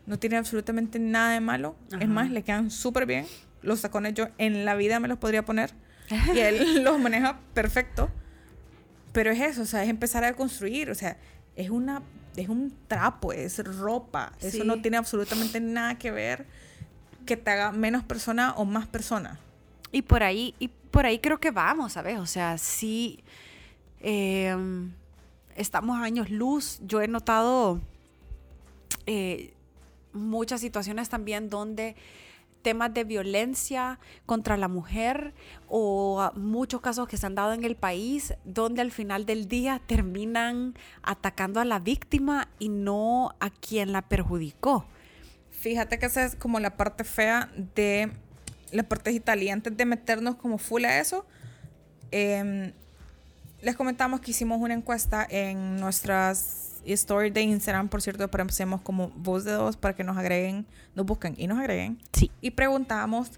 No 0.07 0.18
tiene 0.18 0.38
absolutamente 0.38 0.98
nada 0.98 1.35
de 1.35 1.40
malo. 1.40 1.77
Es 2.00 2.09
más, 2.09 2.33
le 2.33 2.42
quedan 2.42 2.72
súper 2.72 3.07
bien. 3.07 3.24
Los 3.62 3.81
tacones 3.81 4.14
yo 4.14 4.27
en 4.38 4.64
la 4.64 4.74
vida 4.74 4.98
me 4.98 5.07
los 5.07 5.16
podría 5.18 5.44
poner. 5.44 5.70
y 6.35 6.40
él 6.40 6.83
los 6.83 6.98
maneja 6.98 7.38
perfecto. 7.55 8.11
Pero 9.12 9.31
es 9.31 9.40
eso, 9.40 9.62
o 9.62 9.66
sea, 9.66 9.85
es 9.85 9.88
empezar 9.88 10.24
a 10.24 10.33
construir. 10.35 10.90
O 10.90 10.96
sea, 10.96 11.16
es 11.55 11.70
una 11.70 12.03
es 12.35 12.48
un 12.48 12.77
trapo, 12.88 13.33
es 13.33 13.64
ropa. 13.64 14.33
Eso 14.40 14.64
no 14.64 14.83
tiene 14.83 14.96
absolutamente 14.96 15.61
nada 15.61 15.96
que 15.96 16.11
ver 16.11 16.44
que 17.24 17.37
te 17.37 17.53
haga 17.53 17.70
menos 17.70 18.03
persona 18.03 18.53
o 18.57 18.64
más 18.64 18.88
persona. 18.88 19.38
Y 19.92 20.03
por 20.03 20.24
ahí, 20.24 20.57
y 20.59 20.66
por 20.90 21.07
ahí 21.07 21.20
creo 21.20 21.38
que 21.38 21.53
vamos, 21.53 21.92
¿sabes? 21.92 22.18
O 22.18 22.27
sea, 22.27 22.59
sí. 22.59 23.22
Eh, 24.00 24.57
estamos 25.57 25.99
años 25.99 26.31
luz. 26.31 26.81
Yo 26.83 27.01
he 27.01 27.09
notado 27.09 27.81
eh, 29.07 29.55
muchas 30.12 30.61
situaciones 30.61 31.09
también 31.09 31.51
donde 31.51 31.97
temas 32.62 32.95
de 32.95 33.05
violencia 33.05 34.01
contra 34.25 34.57
la 34.57 34.69
mujer 34.69 35.35
o 35.69 36.33
muchos 36.35 36.81
casos 36.81 37.07
que 37.07 37.19
se 37.19 37.27
han 37.27 37.35
dado 37.35 37.53
en 37.53 37.62
el 37.62 37.77
país 37.77 38.35
donde 38.45 38.81
al 38.81 38.90
final 38.90 39.27
del 39.27 39.47
día 39.49 39.83
terminan 39.87 40.75
atacando 41.03 41.61
a 41.61 41.64
la 41.64 41.79
víctima 41.79 42.49
y 42.59 42.71
no 42.71 43.35
a 43.38 43.51
quien 43.51 43.93
la 43.93 44.03
perjudicó. 44.03 44.87
Fíjate 45.51 45.99
que 45.99 46.07
esa 46.07 46.25
es 46.25 46.37
como 46.37 46.59
la 46.59 46.77
parte 46.77 47.05
fea 47.05 47.51
de 47.75 48.11
la 48.73 48.83
parte 48.83 49.11
digital 49.11 49.43
y 49.43 49.51
antes 49.51 49.77
de 49.77 49.85
meternos 49.85 50.37
como 50.37 50.59
full 50.59 50.85
a 50.87 50.99
eso, 50.99 51.27
eh, 52.11 52.73
les 53.64 53.77
comentamos 53.77 54.20
que 54.20 54.31
hicimos 54.31 54.61
una 54.61 54.74
encuesta 54.74 55.27
en 55.29 55.77
nuestras 55.77 56.83
stories 56.85 57.33
de 57.33 57.42
Instagram, 57.42 57.88
por 57.88 58.03
cierto, 58.03 58.29
pero 58.31 58.42
empecemos 58.42 58.81
como 58.83 59.09
voz 59.16 59.44
de 59.44 59.53
dos 59.53 59.77
para 59.77 59.94
que 59.94 60.05
nos 60.05 60.16
agreguen, 60.16 60.66
nos 60.94 61.07
busquen 61.07 61.35
y 61.38 61.46
nos 61.46 61.59
agreguen. 61.59 61.98
Sí. 62.12 62.31
Y 62.40 62.50
preguntamos, 62.50 63.31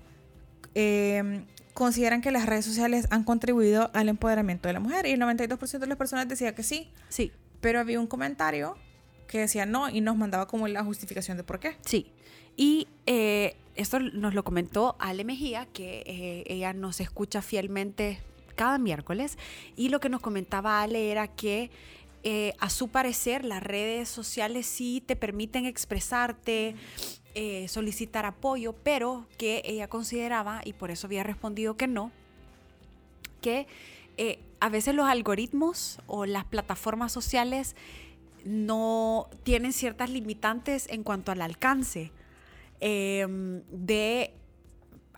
eh, 0.75 1.45
¿consideran 1.75 2.21
que 2.21 2.31
las 2.33 2.47
redes 2.47 2.65
sociales 2.65 3.07
han 3.11 3.25
contribuido 3.25 3.91
al 3.95 4.09
empoderamiento 4.09 4.69
de 4.69 4.75
la 4.75 4.81
mujer? 4.81 5.07
Y 5.07 5.13
el 5.13 5.21
92% 5.21 5.79
de 5.79 5.87
las 5.87 5.97
personas 5.97 6.29
decía 6.29 6.55
que 6.55 6.63
sí. 6.63 6.91
Sí. 7.09 7.33
Pero 7.61 7.79
había 7.79 8.01
un 8.01 8.07
comentario 8.07 8.77
que 9.29 9.41
decía 9.41 9.67
no 9.67 9.89
y 9.89 10.01
nos 10.01 10.17
mandaba 10.17 10.47
como 10.47 10.67
la 10.69 10.83
justificación 10.85 11.37
de 11.37 11.45
por 11.45 11.61
qué. 11.61 11.77
Sí. 11.85 12.13
Y 12.57 12.89
eh, 13.07 13.57
esto 13.77 14.01
nos 14.01 14.35
lo 14.35 14.45
comentó 14.45 14.97
Ale 14.99 15.25
Mejía, 15.25 15.67
que 15.67 16.03
eh, 16.07 16.45
ella 16.47 16.73
nos 16.73 17.01
escucha 17.01 17.43
fielmente 17.43 18.19
cada 18.57 18.79
miércoles. 18.79 19.39
Y 19.77 19.91
lo 19.91 20.01
que 20.01 20.09
nos 20.09 20.21
comentaba 20.21 20.83
Ale 20.83 21.13
era 21.13 21.29
que 21.29 21.71
eh, 22.25 22.55
a 22.59 22.71
su 22.71 22.89
parecer 22.89 23.45
las 23.45 23.63
redes 23.63 24.09
sociales 24.09 24.67
sí 24.67 25.01
te 25.07 25.15
permiten 25.15 25.65
expresarte, 25.65 26.75
eh, 27.37 27.69
solicitar 27.69 28.27
apoyo, 28.27 28.73
pero 28.73 29.27
que 29.39 29.63
ella 29.65 29.87
consideraba, 29.87 30.61
y 30.65 30.73
por 30.73 30.91
eso 30.91 31.07
había 31.07 31.23
respondido 31.23 31.77
que 31.77 31.87
no, 31.87 32.11
que 33.41 33.69
eh, 34.17 34.41
a 34.59 34.69
veces 34.71 34.95
los 34.97 35.07
algoritmos 35.07 36.01
o 36.09 36.27
las 36.27 36.45
plataformas 36.45 37.13
sociales 37.13 37.77
no 38.45 39.29
tienen 39.43 39.73
ciertas 39.73 40.11
limitantes 40.11 40.89
en 40.89 41.05
cuanto 41.05 41.31
al 41.31 41.43
alcance 41.43 42.11
em, 42.81 43.63
de 43.71 44.33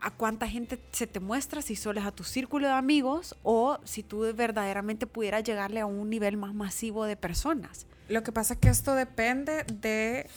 a 0.00 0.10
cuánta 0.10 0.48
gente 0.48 0.78
se 0.92 1.06
te 1.06 1.20
muestra, 1.20 1.62
si 1.62 1.76
solo 1.76 2.00
es 2.00 2.06
a 2.06 2.12
tu 2.12 2.24
círculo 2.24 2.66
de 2.66 2.72
amigos 2.72 3.36
o 3.42 3.78
si 3.84 4.02
tú 4.02 4.20
verdaderamente 4.34 5.06
pudieras 5.06 5.44
llegarle 5.44 5.80
a 5.80 5.86
un 5.86 6.08
nivel 6.10 6.36
más 6.36 6.54
masivo 6.54 7.04
de 7.04 7.16
personas. 7.16 7.86
Lo 8.08 8.22
que 8.22 8.32
pasa 8.32 8.54
es 8.54 8.60
que 8.60 8.68
esto 8.68 8.94
depende 8.94 9.64
de 9.64 10.28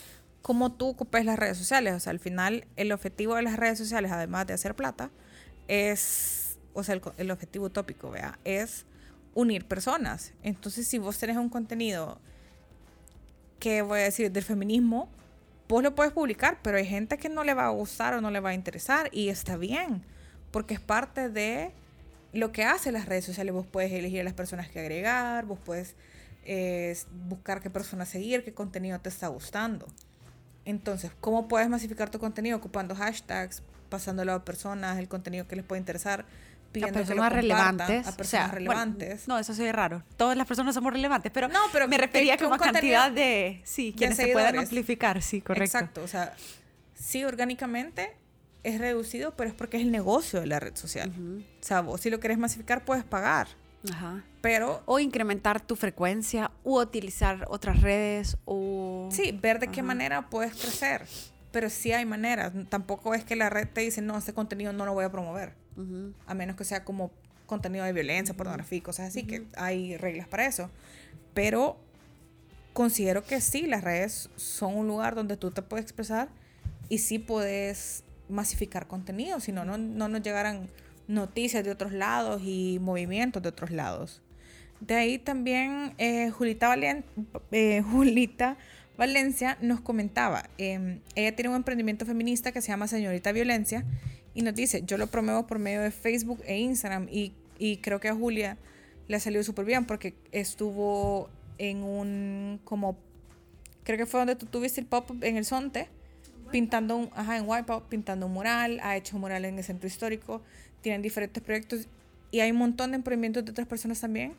cómo 0.41 0.71
tú 0.71 0.89
ocupes 0.89 1.25
las 1.25 1.37
redes 1.37 1.57
sociales. 1.57 1.93
O 1.93 1.99
sea, 1.99 2.11
al 2.11 2.19
final 2.19 2.65
el 2.75 2.91
objetivo 2.91 3.35
de 3.35 3.43
las 3.43 3.57
redes 3.57 3.77
sociales, 3.77 4.11
además 4.11 4.47
de 4.47 4.53
hacer 4.53 4.75
plata, 4.75 5.09
es, 5.67 6.57
o 6.73 6.83
sea, 6.83 6.99
el, 7.17 7.31
objetivo 7.31 7.65
utópico, 7.65 8.11
vea, 8.11 8.39
es 8.43 8.85
unir 9.33 9.65
personas. 9.65 10.33
Entonces, 10.43 10.87
si 10.87 10.97
vos 10.97 11.17
tenés 11.17 11.37
un 11.37 11.49
contenido 11.49 12.19
que 13.59 13.81
voy 13.81 13.99
a 13.99 14.03
decir 14.03 14.31
del 14.31 14.43
feminismo, 14.43 15.09
vos 15.71 15.81
lo 15.81 15.95
puedes 15.95 16.11
publicar, 16.11 16.59
pero 16.61 16.75
hay 16.75 16.85
gente 16.85 17.17
que 17.17 17.29
no 17.29 17.45
le 17.45 17.53
va 17.53 17.67
a 17.67 17.69
gustar 17.69 18.13
o 18.13 18.19
no 18.19 18.29
le 18.29 18.41
va 18.41 18.49
a 18.49 18.53
interesar 18.53 19.07
y 19.13 19.29
está 19.29 19.55
bien, 19.55 20.03
porque 20.51 20.73
es 20.73 20.81
parte 20.81 21.29
de 21.29 21.71
lo 22.33 22.51
que 22.51 22.65
hace 22.65 22.91
las 22.91 23.05
redes 23.05 23.23
sociales. 23.23 23.53
Vos 23.53 23.65
puedes 23.65 23.89
elegir 23.93 24.19
a 24.19 24.25
las 24.25 24.33
personas 24.33 24.69
que 24.69 24.81
agregar, 24.81 25.45
vos 25.45 25.59
puedes 25.63 25.95
eh, 26.43 26.97
buscar 27.29 27.61
qué 27.61 27.69
personas 27.69 28.09
seguir, 28.09 28.43
qué 28.43 28.53
contenido 28.53 28.99
te 28.99 29.07
está 29.07 29.29
gustando. 29.29 29.87
Entonces, 30.65 31.11
¿cómo 31.21 31.47
puedes 31.47 31.69
masificar 31.69 32.09
tu 32.09 32.19
contenido? 32.19 32.57
Ocupando 32.57 32.93
hashtags, 32.93 33.63
pasándolo 33.87 34.33
a 34.33 34.43
personas, 34.43 34.99
el 34.99 35.07
contenido 35.07 35.47
que 35.47 35.55
les 35.55 35.63
puede 35.63 35.79
interesar 35.79 36.25
pidiendo 36.71 36.99
a 36.99 37.03
personas 37.03 37.33
relevantes. 37.33 38.07
A 38.07 38.11
personas 38.15 38.51
relevantes. 38.51 39.27
no, 39.27 39.37
eso 39.37 39.53
sí 39.53 39.71
raro. 39.71 40.03
Todas 40.17 40.37
las 40.37 40.47
personas 40.47 40.73
somos 40.75 40.93
relevantes, 40.93 41.31
pero, 41.31 41.47
no, 41.47 41.59
pero 41.71 41.87
me 41.87 41.97
refería 41.97 42.35
a 42.35 42.47
una 42.47 42.57
cantidad 42.57 43.11
de, 43.11 43.61
sí, 43.63 43.93
quienes 43.95 44.17
se 44.17 44.27
puedan 44.27 44.57
amplificar, 44.57 45.21
sí, 45.21 45.41
correcto. 45.41 45.77
Exacto, 45.77 46.03
o 46.03 46.07
sea, 46.07 46.33
sí, 46.93 47.23
orgánicamente 47.23 48.15
es 48.63 48.79
reducido, 48.79 49.35
pero 49.35 49.49
es 49.49 49.55
porque 49.55 49.77
es 49.77 49.83
el 49.83 49.91
negocio 49.91 50.39
de 50.39 50.47
la 50.47 50.59
red 50.59 50.75
social. 50.75 51.11
O 51.59 51.63
sea, 51.63 51.81
vos 51.81 52.01
si 52.01 52.09
lo 52.09 52.19
querés 52.19 52.37
masificar, 52.37 52.85
puedes 52.85 53.03
pagar. 53.03 53.47
Ajá. 53.91 54.23
Pero... 54.41 54.83
O 54.85 54.99
incrementar 54.99 55.59
tu 55.59 55.75
frecuencia, 55.75 56.51
o 56.63 56.79
utilizar 56.81 57.45
otras 57.49 57.81
redes, 57.81 58.37
o... 58.45 59.09
Sí, 59.11 59.31
ver 59.31 59.59
de 59.59 59.69
qué 59.69 59.81
manera 59.81 60.29
puedes 60.29 60.53
crecer. 60.53 61.07
Pero 61.51 61.69
sí 61.69 61.91
hay 61.91 62.05
maneras. 62.05 62.53
Tampoco 62.69 63.13
es 63.13 63.25
que 63.25 63.35
la 63.35 63.49
red 63.49 63.67
te 63.67 63.81
dice, 63.81 64.01
no, 64.01 64.17
este 64.17 64.33
contenido 64.33 64.71
no 64.71 64.85
lo 64.85 64.93
voy 64.93 65.05
a 65.05 65.11
promover 65.11 65.60
a 66.25 66.33
menos 66.33 66.55
que 66.55 66.63
sea 66.63 66.83
como 66.83 67.11
contenido 67.45 67.85
de 67.85 67.93
violencia, 67.93 68.35
pornografía 68.35 68.77
y 68.77 68.81
cosas 68.81 69.09
así, 69.09 69.23
que 69.23 69.45
hay 69.55 69.97
reglas 69.97 70.27
para 70.27 70.45
eso. 70.45 70.69
Pero 71.33 71.77
considero 72.73 73.23
que 73.23 73.41
sí, 73.41 73.67
las 73.67 73.83
redes 73.83 74.29
son 74.35 74.75
un 74.75 74.87
lugar 74.87 75.15
donde 75.15 75.37
tú 75.37 75.51
te 75.51 75.61
puedes 75.61 75.83
expresar 75.83 76.29
y 76.89 76.99
sí 76.99 77.19
puedes 77.19 78.03
masificar 78.29 78.87
contenido, 78.87 79.39
si 79.39 79.51
no, 79.51 79.65
no 79.65 80.07
nos 80.07 80.21
llegarán 80.21 80.69
noticias 81.07 81.63
de 81.63 81.71
otros 81.71 81.91
lados 81.91 82.41
y 82.43 82.79
movimientos 82.79 83.41
de 83.43 83.49
otros 83.49 83.71
lados. 83.71 84.21
De 84.79 84.95
ahí 84.95 85.19
también 85.19 85.93
eh, 85.97 86.31
Julita, 86.31 86.73
eh, 87.51 87.81
Julita 87.91 88.57
Valencia 88.97 89.57
nos 89.61 89.81
comentaba, 89.81 90.49
em, 90.57 90.99
ella 91.15 91.35
tiene 91.35 91.49
un 91.49 91.55
emprendimiento 91.55 92.05
feminista 92.05 92.51
que 92.51 92.61
se 92.61 92.69
llama 92.69 92.87
Señorita 92.87 93.31
Violencia 93.31 93.85
y 94.33 94.41
nos 94.41 94.55
dice, 94.55 94.83
yo 94.85 94.97
lo 94.97 95.07
promuevo 95.07 95.47
por 95.47 95.59
medio 95.59 95.81
de 95.81 95.91
Facebook 95.91 96.41
e 96.45 96.59
Instagram 96.59 97.07
y, 97.09 97.33
y 97.57 97.77
creo 97.77 97.99
que 97.99 98.09
a 98.09 98.15
Julia 98.15 98.57
le 99.07 99.17
ha 99.17 99.19
salido 99.19 99.43
súper 99.43 99.65
bien 99.65 99.85
porque 99.85 100.13
estuvo 100.31 101.29
en 101.57 101.83
un 101.83 102.59
como, 102.63 102.97
creo 103.83 103.97
que 103.97 104.05
fue 104.05 104.19
donde 104.19 104.35
tú 104.35 104.45
tuviste 104.45 104.81
el 104.81 104.87
pop 104.87 105.11
en 105.21 105.37
el 105.37 105.45
Sonte, 105.45 105.89
pintando 106.51 106.95
un, 106.95 107.09
ajá, 107.13 107.37
en 107.37 107.47
Wipeout, 107.47 107.87
pintando 107.87 108.25
un 108.25 108.33
mural, 108.33 108.79
ha 108.83 108.95
hecho 108.95 109.15
un 109.15 109.21
mural 109.21 109.45
en 109.45 109.57
el 109.57 109.63
centro 109.63 109.87
histórico, 109.87 110.41
tienen 110.81 111.01
diferentes 111.01 111.41
proyectos 111.43 111.87
y 112.31 112.39
hay 112.39 112.51
un 112.51 112.57
montón 112.57 112.91
de 112.91 112.97
emprendimientos 112.97 113.45
de 113.45 113.51
otras 113.51 113.67
personas 113.67 113.99
también 113.99 114.33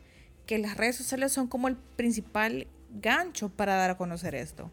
que 0.45 0.57
las 0.57 0.77
redes 0.77 0.95
sociales 0.95 1.31
son 1.31 1.47
como 1.47 1.67
el 1.67 1.77
principal 1.77 2.67
gancho 3.01 3.49
para 3.49 3.75
dar 3.75 3.91
a 3.91 3.97
conocer 3.97 4.35
esto. 4.35 4.71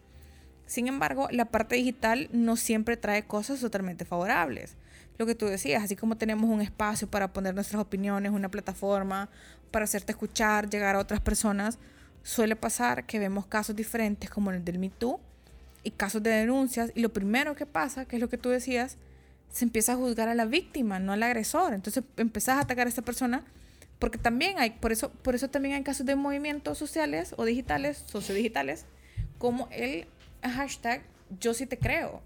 Sin 0.70 0.86
embargo, 0.86 1.26
la 1.32 1.46
parte 1.46 1.74
digital 1.74 2.28
no 2.32 2.54
siempre 2.54 2.96
trae 2.96 3.26
cosas 3.26 3.58
totalmente 3.58 4.04
favorables 4.04 4.76
lo 5.20 5.26
que 5.26 5.34
tú 5.34 5.44
decías, 5.44 5.82
así 5.84 5.96
como 5.96 6.16
tenemos 6.16 6.48
un 6.48 6.62
espacio 6.62 7.06
para 7.06 7.30
poner 7.30 7.54
nuestras 7.54 7.82
opiniones, 7.82 8.32
una 8.32 8.48
plataforma 8.48 9.28
para 9.70 9.84
hacerte 9.84 10.12
escuchar, 10.12 10.70
llegar 10.70 10.96
a 10.96 10.98
otras 10.98 11.20
personas, 11.20 11.78
suele 12.22 12.56
pasar 12.56 13.04
que 13.04 13.18
vemos 13.18 13.44
casos 13.44 13.76
diferentes 13.76 14.30
como 14.30 14.50
el 14.50 14.64
del 14.64 14.78
Me 14.78 14.88
Too 14.88 15.20
y 15.82 15.90
casos 15.90 16.22
de 16.22 16.30
denuncias 16.30 16.90
y 16.94 17.00
lo 17.00 17.12
primero 17.12 17.54
que 17.54 17.66
pasa, 17.66 18.06
que 18.06 18.16
es 18.16 18.22
lo 18.22 18.30
que 18.30 18.38
tú 18.38 18.48
decías, 18.48 18.96
se 19.50 19.66
empieza 19.66 19.92
a 19.92 19.96
juzgar 19.96 20.30
a 20.30 20.34
la 20.34 20.46
víctima, 20.46 20.98
no 20.98 21.12
al 21.12 21.22
agresor. 21.22 21.74
Entonces 21.74 22.02
empezás 22.16 22.56
a 22.56 22.60
atacar 22.60 22.86
a 22.86 22.88
esta 22.88 23.02
persona 23.02 23.44
porque 23.98 24.16
también 24.16 24.58
hay, 24.58 24.70
por 24.70 24.90
eso, 24.90 25.10
por 25.10 25.34
eso 25.34 25.50
también 25.50 25.74
hay 25.74 25.82
casos 25.82 26.06
de 26.06 26.16
movimientos 26.16 26.78
sociales 26.78 27.34
o 27.36 27.44
digitales, 27.44 28.04
sociodigitales, 28.06 28.86
como 29.36 29.68
el 29.70 30.06
hashtag 30.42 31.02
yo 31.38 31.54
sí 31.54 31.66
te 31.66 31.78
creo, 31.78 32.22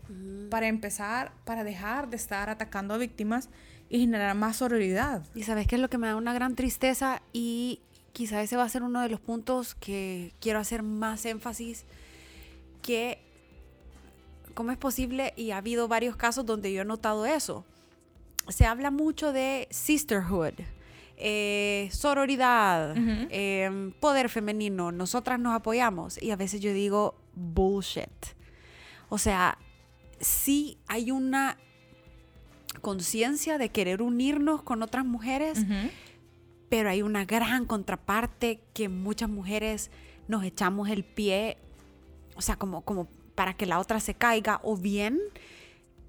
para 0.50 0.66
empezar, 0.66 1.32
para 1.44 1.64
dejar 1.64 2.08
de 2.08 2.16
estar 2.16 2.48
atacando 2.48 2.94
a 2.94 2.98
víctimas 2.98 3.50
y 3.90 4.00
generar 4.00 4.34
más 4.34 4.56
sororidad. 4.56 5.22
Y 5.34 5.42
sabes 5.42 5.66
qué 5.66 5.74
es 5.76 5.82
lo 5.82 5.90
que 5.90 5.98
me 5.98 6.06
da 6.06 6.16
una 6.16 6.32
gran 6.32 6.54
tristeza 6.54 7.20
y 7.32 7.80
quizá 8.12 8.42
ese 8.42 8.56
va 8.56 8.62
a 8.62 8.68
ser 8.68 8.82
uno 8.82 9.02
de 9.02 9.08
los 9.08 9.20
puntos 9.20 9.74
que 9.74 10.32
quiero 10.40 10.58
hacer 10.58 10.82
más 10.82 11.26
énfasis, 11.26 11.84
que 12.80 13.18
cómo 14.54 14.70
es 14.70 14.78
posible, 14.78 15.34
y 15.36 15.50
ha 15.50 15.58
habido 15.58 15.88
varios 15.88 16.16
casos 16.16 16.46
donde 16.46 16.72
yo 16.72 16.82
he 16.82 16.84
notado 16.84 17.26
eso, 17.26 17.64
se 18.48 18.66
habla 18.66 18.90
mucho 18.90 19.32
de 19.32 19.66
sisterhood, 19.70 20.54
eh, 21.16 21.88
sororidad, 21.92 22.94
em, 22.96 23.92
poder 23.92 24.28
femenino, 24.28 24.92
nosotras 24.92 25.40
nos 25.40 25.54
apoyamos. 25.54 26.22
Y 26.22 26.30
a 26.30 26.36
veces 26.36 26.60
yo 26.60 26.72
digo, 26.72 27.16
bullshit. 27.36 28.08
O 29.08 29.18
sea, 29.18 29.58
sí 30.20 30.78
hay 30.86 31.10
una 31.10 31.56
conciencia 32.80 33.58
de 33.58 33.70
querer 33.70 34.02
unirnos 34.02 34.62
con 34.62 34.82
otras 34.82 35.04
mujeres, 35.04 35.64
pero 36.68 36.90
hay 36.90 37.02
una 37.02 37.24
gran 37.24 37.66
contraparte 37.66 38.60
que 38.72 38.88
muchas 38.88 39.28
mujeres 39.28 39.90
nos 40.28 40.44
echamos 40.44 40.88
el 40.88 41.04
pie, 41.04 41.58
o 42.36 42.42
sea, 42.42 42.56
como, 42.56 42.82
como 42.82 43.08
para 43.34 43.54
que 43.54 43.66
la 43.66 43.78
otra 43.78 44.00
se 44.00 44.14
caiga, 44.14 44.60
o 44.62 44.76
bien 44.76 45.20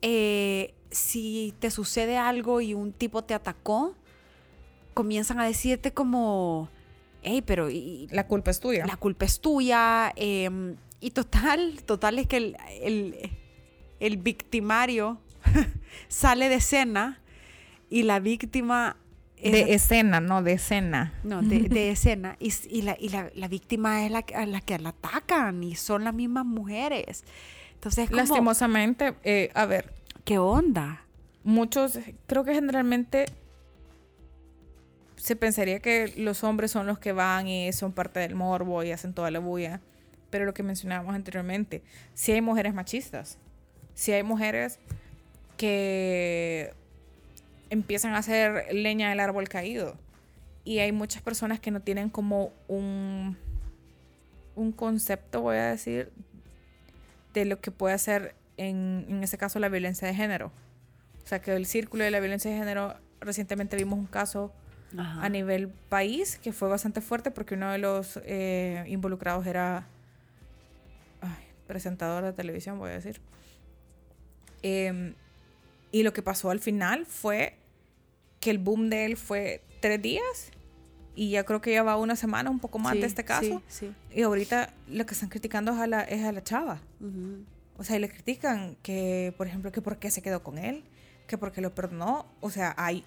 eh, 0.01 0.73
si 0.91 1.53
te 1.59 1.71
sucede 1.71 2.17
algo 2.17 2.61
y 2.61 2.73
un 2.73 2.93
tipo 2.93 3.23
te 3.23 3.33
atacó, 3.33 3.95
comienzan 4.93 5.39
a 5.39 5.45
decirte 5.45 5.93
como, 5.93 6.69
hey, 7.21 7.41
pero... 7.45 7.69
la 8.11 8.27
culpa 8.27 8.51
es 8.51 8.59
tuya. 8.59 8.85
La 8.85 8.97
culpa 8.97 9.25
es 9.25 9.39
tuya. 9.41 10.13
Em, 10.15 10.75
y 10.99 11.11
total, 11.11 11.83
total 11.85 12.19
es 12.19 12.27
que 12.27 12.37
el, 12.37 13.31
el 13.99 14.17
victimario 14.17 15.19
sale 16.07 16.49
de 16.49 16.55
escena 16.55 17.21
y 17.89 18.03
la 18.03 18.19
víctima... 18.19 18.97
de 19.41 19.73
escena, 19.73 20.19
no 20.19 20.41
de 20.41 20.53
escena. 20.53 21.13
No, 21.23 21.41
de, 21.41 21.89
escena. 21.91 22.37
Y, 22.39 22.81
la, 22.81 22.97
y 22.99 23.09
la, 23.09 23.47
víctima 23.47 24.05
es 24.05 24.11
la, 24.11 24.25
a 24.35 24.45
la 24.45 24.61
que 24.61 24.77
la 24.79 24.89
atacan 24.89 25.63
y 25.63 25.75
son 25.75 26.03
las 26.03 26.13
mismas 26.13 26.45
mujeres. 26.45 27.23
Entonces, 27.75 28.11
Lastimosamente, 28.11 29.15
eh, 29.23 29.51
a 29.53 29.65
ver. 29.65 29.93
¿Qué 30.23 30.39
onda? 30.39 31.03
Muchos, 31.43 31.99
creo 32.25 32.43
que 32.43 32.55
generalmente 32.55 33.25
se 35.17 35.35
pensaría 35.35 35.79
que 35.79 36.11
los 36.17 36.43
hombres 36.43 36.71
son 36.71 36.87
los 36.87 36.97
que 36.97 37.11
van 37.11 37.47
y 37.47 37.71
son 37.73 37.91
parte 37.91 38.19
del 38.19 38.33
morbo 38.33 38.83
y 38.83 38.91
hacen 38.91 39.13
toda 39.13 39.29
la 39.29 39.39
bulla. 39.39 39.81
Pero 40.35 40.43
lo 40.43 40.53
que 40.53 40.63
mencionábamos 40.63 41.15
anteriormente, 41.15 41.81
si 42.13 42.33
hay 42.33 42.41
mujeres 42.41 42.73
machistas, 42.73 43.37
si 43.93 44.11
hay 44.11 44.21
mujeres 44.21 44.79
que 45.55 46.73
empiezan 47.69 48.15
a 48.15 48.17
hacer 48.17 48.65
leña 48.73 49.07
del 49.11 49.21
árbol 49.21 49.47
caído. 49.47 49.97
Y 50.65 50.79
hay 50.79 50.91
muchas 50.91 51.21
personas 51.21 51.61
que 51.61 51.71
no 51.71 51.79
tienen 51.79 52.09
como 52.09 52.51
un, 52.67 53.37
un 54.55 54.73
concepto, 54.73 55.39
voy 55.39 55.55
a 55.55 55.67
decir, 55.67 56.11
de 57.33 57.45
lo 57.45 57.61
que 57.61 57.71
puede 57.71 57.93
hacer 57.93 58.35
en, 58.57 59.05
en 59.07 59.23
ese 59.23 59.37
caso 59.37 59.59
la 59.59 59.69
violencia 59.69 60.05
de 60.05 60.15
género. 60.15 60.51
O 61.23 61.27
sea, 61.27 61.39
que 61.39 61.55
el 61.55 61.65
círculo 61.65 62.03
de 62.03 62.11
la 62.11 62.19
violencia 62.19 62.51
de 62.51 62.57
género, 62.57 62.93
recientemente 63.21 63.77
vimos 63.77 63.97
un 63.97 64.07
caso 64.07 64.51
a 64.97 65.29
nivel 65.29 65.69
país 65.69 66.37
que 66.37 66.51
fue 66.51 66.67
bastante 66.67 66.99
fuerte 66.99 67.31
porque 67.31 67.55
uno 67.55 67.71
de 67.71 67.77
los 67.77 68.19
eh, 68.25 68.83
involucrados 68.87 69.47
era 69.47 69.87
presentador 71.67 72.23
de 72.23 72.33
televisión, 72.33 72.79
voy 72.79 72.91
a 72.91 72.93
decir. 72.93 73.21
Eh, 74.63 75.13
y 75.91 76.03
lo 76.03 76.13
que 76.13 76.21
pasó 76.21 76.49
al 76.49 76.59
final 76.59 77.05
fue 77.05 77.57
que 78.39 78.51
el 78.51 78.57
boom 78.57 78.89
de 78.89 79.05
él 79.05 79.17
fue 79.17 79.63
tres 79.79 80.01
días 80.01 80.51
y 81.15 81.29
ya 81.29 81.45
creo 81.45 81.61
que 81.61 81.71
ya 81.71 81.83
va 81.83 81.95
una 81.97 82.15
semana, 82.15 82.49
un 82.49 82.59
poco 82.59 82.77
más 82.79 82.93
de 82.93 83.05
este 83.05 83.23
caso. 83.23 83.61
Y 84.13 84.21
ahorita 84.21 84.73
lo 84.89 85.05
que 85.05 85.13
están 85.13 85.29
criticando 85.29 85.71
es 85.71 85.79
a 85.79 85.87
la, 85.87 86.01
es 86.01 86.23
a 86.25 86.31
la 86.31 86.43
chava. 86.43 86.81
O 87.77 87.83
sea, 87.83 87.95
y 87.95 87.99
le 87.99 88.09
critican 88.09 88.75
que, 88.83 89.33
por 89.37 89.47
ejemplo, 89.47 89.71
que 89.71 89.81
por 89.81 89.97
qué 89.97 90.11
se 90.11 90.21
quedó 90.21 90.43
con 90.43 90.57
él, 90.57 90.83
que 91.27 91.37
por 91.37 91.51
qué 91.51 91.61
lo 91.61 91.73
perdonó. 91.73 92.25
O 92.41 92.49
sea, 92.49 92.73
hay 92.77 93.03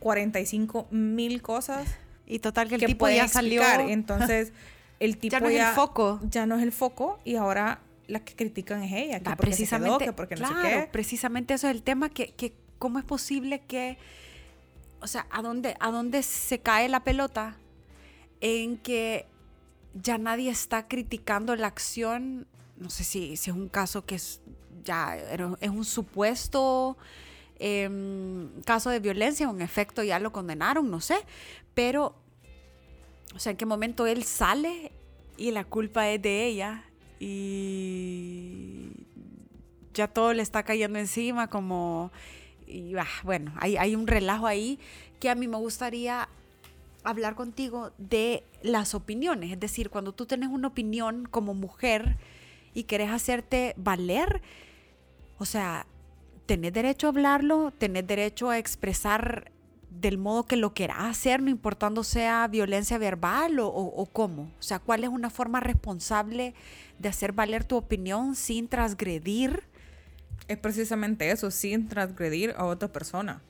45 0.00 0.88
mil 0.90 1.42
cosas. 1.42 1.86
Y 2.26 2.38
total 2.38 2.68
que 2.68 2.76
el 2.76 2.84
tipo 2.86 3.08
ya 3.08 3.28
salió. 3.28 3.62
Entonces, 3.80 4.52
el 5.00 5.18
tipo 5.18 5.32
ya 5.32 5.40
no 5.40 5.48
es 5.48 5.60
el 5.60 5.74
foco. 5.74 6.20
Ya 6.30 6.46
no 6.46 6.56
es 6.56 6.62
el 6.62 6.72
foco 6.72 7.20
y 7.24 7.36
ahora 7.36 7.80
la 8.08 8.20
que 8.20 8.34
critican 8.34 8.82
es 8.82 8.92
ella, 8.92 9.20
que 9.20 9.30
ah, 9.30 9.36
precisamente, 9.36 10.06
se 10.06 10.12
porque 10.12 10.36
no 10.36 10.48
sé 10.48 10.54
qué. 10.62 10.88
Precisamente 10.90 11.54
eso 11.54 11.68
es 11.68 11.74
el 11.74 11.82
tema, 11.82 12.08
que, 12.08 12.32
que 12.32 12.54
cómo 12.78 12.98
es 12.98 13.04
posible 13.04 13.60
que, 13.60 13.98
o 15.00 15.06
sea, 15.06 15.26
¿a 15.30 15.42
dónde, 15.42 15.76
¿a 15.80 15.90
dónde 15.90 16.22
se 16.22 16.60
cae 16.60 16.88
la 16.88 17.04
pelota? 17.04 17.56
En 18.40 18.76
que 18.76 19.26
ya 19.94 20.18
nadie 20.18 20.50
está 20.50 20.88
criticando 20.88 21.54
la 21.56 21.68
acción, 21.68 22.46
no 22.76 22.90
sé 22.90 23.04
si, 23.04 23.36
si 23.36 23.50
es 23.50 23.56
un 23.56 23.68
caso 23.68 24.04
que 24.04 24.16
es 24.16 24.40
ya 24.84 25.16
es 25.60 25.70
un 25.70 25.84
supuesto 25.84 26.96
em, 27.58 28.50
caso 28.62 28.90
de 28.90 28.98
violencia, 28.98 29.48
un 29.48 29.62
efecto 29.62 30.02
ya 30.02 30.18
lo 30.18 30.32
condenaron, 30.32 30.90
no 30.90 31.00
sé, 31.00 31.16
pero, 31.74 32.16
o 33.34 33.38
sea, 33.38 33.52
en 33.52 33.56
qué 33.56 33.66
momento 33.66 34.06
él 34.06 34.24
sale 34.24 34.90
y 35.36 35.52
la 35.52 35.64
culpa 35.64 36.08
es 36.10 36.20
de 36.20 36.46
ella 36.46 36.84
y 37.24 38.90
ya 39.94 40.08
todo 40.08 40.32
le 40.34 40.42
está 40.42 40.64
cayendo 40.64 40.98
encima 40.98 41.48
como... 41.48 42.10
Y, 42.66 42.94
bueno, 43.22 43.52
hay, 43.58 43.76
hay 43.76 43.94
un 43.94 44.08
relajo 44.08 44.48
ahí 44.48 44.80
que 45.20 45.30
a 45.30 45.36
mí 45.36 45.46
me 45.46 45.56
gustaría 45.56 46.28
hablar 47.04 47.36
contigo 47.36 47.92
de 47.96 48.42
las 48.62 48.96
opiniones. 48.96 49.52
Es 49.52 49.60
decir, 49.60 49.88
cuando 49.88 50.12
tú 50.12 50.26
tienes 50.26 50.48
una 50.48 50.66
opinión 50.66 51.28
como 51.30 51.54
mujer 51.54 52.16
y 52.74 52.84
querés 52.84 53.10
hacerte 53.10 53.74
valer, 53.76 54.42
o 55.38 55.44
sea, 55.44 55.86
tenés 56.46 56.72
derecho 56.72 57.06
a 57.06 57.10
hablarlo, 57.10 57.72
tenés 57.78 58.04
derecho 58.04 58.50
a 58.50 58.58
expresar 58.58 59.52
del 60.00 60.18
modo 60.18 60.44
que 60.44 60.56
lo 60.56 60.74
quieras 60.74 60.98
hacer, 61.00 61.42
no 61.42 61.50
importando 61.50 62.04
sea 62.04 62.46
violencia 62.48 62.98
verbal 62.98 63.58
o, 63.58 63.68
o, 63.68 64.06
cómo. 64.06 64.50
O 64.58 64.62
sea, 64.62 64.78
cuál 64.78 65.04
es 65.04 65.10
una 65.10 65.30
forma 65.30 65.60
responsable 65.60 66.54
de 66.98 67.08
hacer 67.08 67.32
valer 67.32 67.64
tu 67.64 67.76
opinión 67.76 68.34
sin 68.34 68.68
transgredir. 68.68 69.64
Es 70.48 70.58
precisamente 70.58 71.30
eso, 71.30 71.50
sin 71.50 71.88
transgredir 71.88 72.54
a 72.56 72.64
otra 72.64 72.88
persona. 72.88 73.42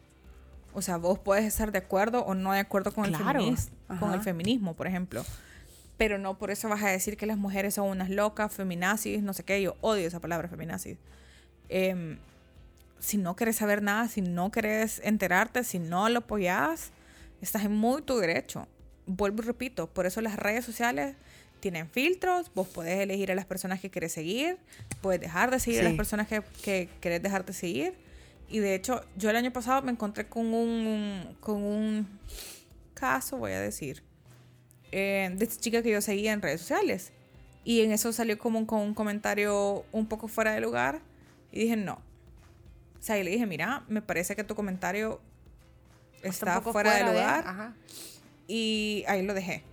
O 0.75 0.83
sea, 0.83 0.97
vos 0.97 1.19
puedes 1.19 1.45
estar 1.45 1.71
de 1.71 1.79
acuerdo 1.79 2.25
o 2.25 2.35
no 2.35 2.53
de 2.53 2.61
acuerdo 2.61 2.93
con, 2.93 3.05
el, 3.05 3.17
feminismo, 3.17 3.77
con 4.01 4.13
el 4.15 4.21
feminismo, 4.21 4.75
por 4.75 4.87
ejemplo. 4.87 5.25
Pero 5.99 6.19
no 6.19 6.39
por 6.39 6.51
eso 6.51 6.69
vas 6.69 6.83
a 6.83 6.89
decir 6.89 7.17
que 7.17 7.27
las 7.27 7.37
mujeres 7.37 7.75
son 7.75 7.89
unas 7.89 8.11
locas, 8.11 8.53
feminazis, 8.53 9.23
no 9.23 9.35
sé 9.35 9.45
qué. 9.45 9.61
Yo 9.61 9.77
odio 9.81 10.07
esa 10.07 10.21
palabra, 10.21 10.49
feminazis. 10.49 10.97
Em, 11.69 12.19
si 13.03 13.17
no 13.17 13.35
querés 13.35 13.57
saber 13.57 13.83
nada, 13.83 14.07
si 14.07 14.23
no 14.23 14.53
querés 14.53 15.01
enterarte, 15.05 15.65
si 15.65 15.81
no 15.81 16.09
lo 16.09 16.21
apoyás, 16.21 16.93
estás 17.41 17.65
en 17.65 17.73
muy 17.73 18.01
tu 18.03 18.17
derecho. 18.17 18.69
Vuelvo 19.07 19.43
y 19.43 19.47
repito, 19.47 19.89
por 19.89 20.07
eso 20.07 20.21
las 20.21 20.37
redes 20.37 20.65
sociales 20.65 21.17
tienen 21.59 21.91
filtros, 21.91 22.53
vos 22.55 22.69
podés 22.69 23.01
elegir 23.01 23.33
a 23.33 23.35
las 23.35 23.45
personas 23.45 23.81
que 23.81 23.91
querés 23.91 24.13
seguir, 24.13 24.57
puedes 25.01 25.21
dejar 25.21 25.51
de 25.51 25.59
seguir 25.59 25.81
a 25.81 25.85
las 25.85 25.95
personas 25.95 26.29
que, 26.29 26.43
que 26.63 26.89
querés 27.01 27.21
dejar 27.21 27.45
de 27.45 27.53
seguir. 27.53 27.95
Y 28.49 28.61
de 28.61 28.77
hecho, 28.77 29.05
yo 29.17 29.31
el 29.31 29.37
año 29.37 29.53
pasado 29.53 29.83
me 29.83 29.91
encontré 29.91 30.29
con 30.29 30.55
un, 30.55 31.37
con 31.41 31.61
un 31.61 32.07
caso, 32.95 33.37
voy 33.37 33.53
a 33.53 33.61
decir, 33.61 34.05
eh, 34.93 35.29
de 35.35 35.45
esta 35.45 35.61
chica 35.61 35.83
que 35.83 35.91
yo 35.91 36.01
seguía 36.01 36.33
en 36.33 36.41
redes 36.41 36.61
sociales. 36.61 37.11
Y 37.65 37.81
en 37.81 37.91
eso 37.91 38.13
salió 38.13 38.39
como 38.39 38.65
con 38.65 38.81
un 38.81 38.95
comentario 38.95 39.85
un 39.91 40.07
poco 40.07 40.29
fuera 40.29 40.53
de 40.53 40.61
lugar. 40.61 41.01
Y 41.51 41.63
dije, 41.63 41.77
no. 41.77 42.01
O 43.03 43.05
sea, 43.05 43.19
y 43.19 43.25
le 43.25 43.33
dije, 43.33 43.47
mira, 43.47 43.85
me 43.89 44.01
parece 44.01 44.37
que 44.37 44.45
tu 44.45 44.55
comentario 44.55 45.21
está, 46.23 46.61
fuera, 46.61 46.95
de 46.95 47.05
lugar. 47.05 47.75
Y 48.47 49.05
ahí 49.09 49.23
lo 49.23 49.35
dejé 49.35 49.65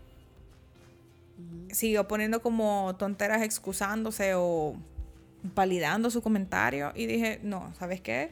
siguió 1.72 2.08
poniendo 2.08 2.42
como 2.42 2.96
tonteras 2.98 3.42
excusándose 3.42 4.34
o 4.36 4.76
validando 5.56 6.10
su 6.10 6.22
comentario 6.22 6.92
y 6.96 7.06
dije, 7.06 7.39
no, 7.44 7.74
¿sabes 7.78 8.02
qué? 8.02 8.30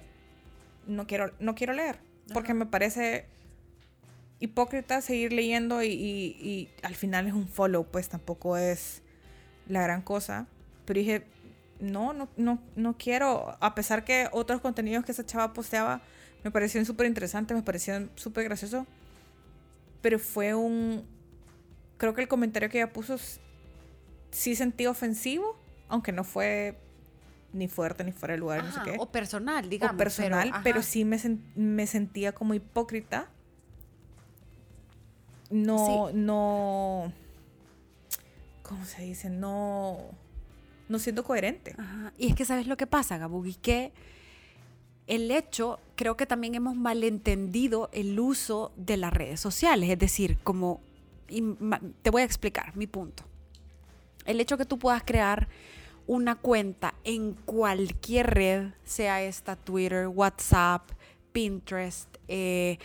No 0.88 1.08
quiero, 1.08 1.32
no 1.40 1.56
quiero 1.56 1.74
leer, 1.74 2.00
porque 2.34 2.54
me 2.54 2.66
parece 2.66 3.26
hipócrita 4.40 5.02
seguir 5.02 5.34
leyendo 5.34 5.84
y, 5.84 6.70
al 6.84 6.96
final 6.96 7.28
es 7.28 7.34
un 7.34 7.48
follow, 7.48 7.86
pues 7.86 8.10
tampoco 8.10 8.58
es 8.58 9.02
la 9.68 9.82
gran 9.82 10.02
cosa. 10.02 10.48
Pero 10.86 11.00
dije, 11.00 11.24
no, 11.80 12.13
no, 12.13 12.30
no, 12.38 12.60
no 12.76 12.98
quiero, 12.98 13.58
a 13.60 13.76
pesar 13.76 14.04
que 14.04 14.30
otros 14.32 14.62
contenidos 14.62 15.06
que 15.06 15.12
esa 15.12 15.26
chava 15.26 15.54
posteaba 15.54 16.02
me 16.44 16.52
parecían 16.52 16.86
súper 16.86 17.08
interesantes, 17.08 17.56
me 17.56 17.63
parecían 17.63 18.10
súper 18.16 18.46
graciosos, 18.46 18.86
pero 20.02 20.20
fue 20.20 20.56
un, 20.56 21.06
creo 21.98 22.13
que 22.13 22.22
el 22.22 22.28
comentario 22.28 22.70
que 22.70 22.80
ella 22.80 22.94
puso 22.94 23.18
sí 24.32 24.56
sentí 24.56 24.86
ofensivo, 24.86 25.58
aunque 25.90 26.12
no 26.12 26.24
fue 26.24 26.78
ni 27.54 27.68
fuerte 27.68 28.04
ni 28.04 28.12
fuera 28.12 28.34
de 28.34 28.40
lugar, 28.40 28.63
no 28.63 28.72
sé 28.72 28.80
qué. 28.84 28.96
O 29.00 29.12
personal, 29.12 29.70
digamos. 29.70 29.96
O 29.96 29.98
personal, 29.98 30.54
pero, 30.63 30.82
sí 30.84 31.06
me, 31.06 31.20
me, 31.56 31.88
sentía 31.88 32.34
como 32.34 32.54
hipócrita. 32.54 33.30
No, 35.50 36.12
no. 36.13 37.12
¿Cómo 38.63 38.86
se 38.86 39.04
dice? 39.04 39.30
No. 39.30 40.12
No 40.89 41.00
siendo 41.00 41.23
coherente. 41.23 41.76
Y 42.17 42.30
es 42.30 42.36
que, 42.36 42.45
¿sabes 42.45 42.67
lo 42.67 42.78
que 42.78 42.88
pasa, 42.88 43.17
Gabu? 43.17 43.45
Y 43.45 43.56
que 43.56 43.91
el 45.08 45.32
hecho, 45.32 45.80
creo 45.95 46.17
que 46.17 46.26
también 46.26 46.56
hemos 46.56 46.76
malentendido 46.76 47.89
el 47.93 48.19
uso 48.19 48.73
de 48.76 48.97
las 48.97 49.13
redes 49.13 49.39
sociales, 49.39 49.89
es 49.89 49.97
decir, 50.00 50.38
como, 50.43 50.82
te 52.02 52.10
voy 52.10 52.21
a 52.21 52.26
explicar 52.26 52.76
mi 52.76 52.88
punto. 52.88 53.23
El 54.26 54.41
hecho 54.41 54.58
que 54.58 54.65
tú 54.65 54.78
puedas 54.78 55.04
crear 55.04 55.47
una 56.08 56.36
cuenta 56.36 56.93
en 57.04 57.34
cualquier 57.34 58.28
red, 58.28 58.69
sea 58.84 59.21
esta 59.21 59.56
Twitter, 59.56 60.08
WhatsApp, 60.08 60.89
Pinterest, 61.32 62.10
eh, 62.28 62.78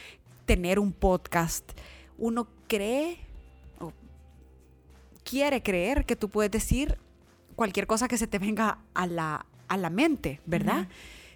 tener 0.45 0.79
un 0.79 0.93
podcast, 0.93 1.73
uno 2.19 2.47
cree 2.69 3.19
o 3.81 3.93
quiere 5.25 5.63
creer 5.63 6.05
que 6.05 6.17
tú 6.17 6.29
puedes 6.29 6.51
decir 6.51 6.99
cualquier 7.63 7.87
cosa 7.87 8.09
que 8.09 8.19
se 8.19 8.27
te 8.27 8.41
venga 8.41 8.79
a 8.93 9.07
la, 9.07 9.47
a 9.69 9.77
la 9.77 9.89
mente, 9.89 10.41
¿verdad? 10.47 10.89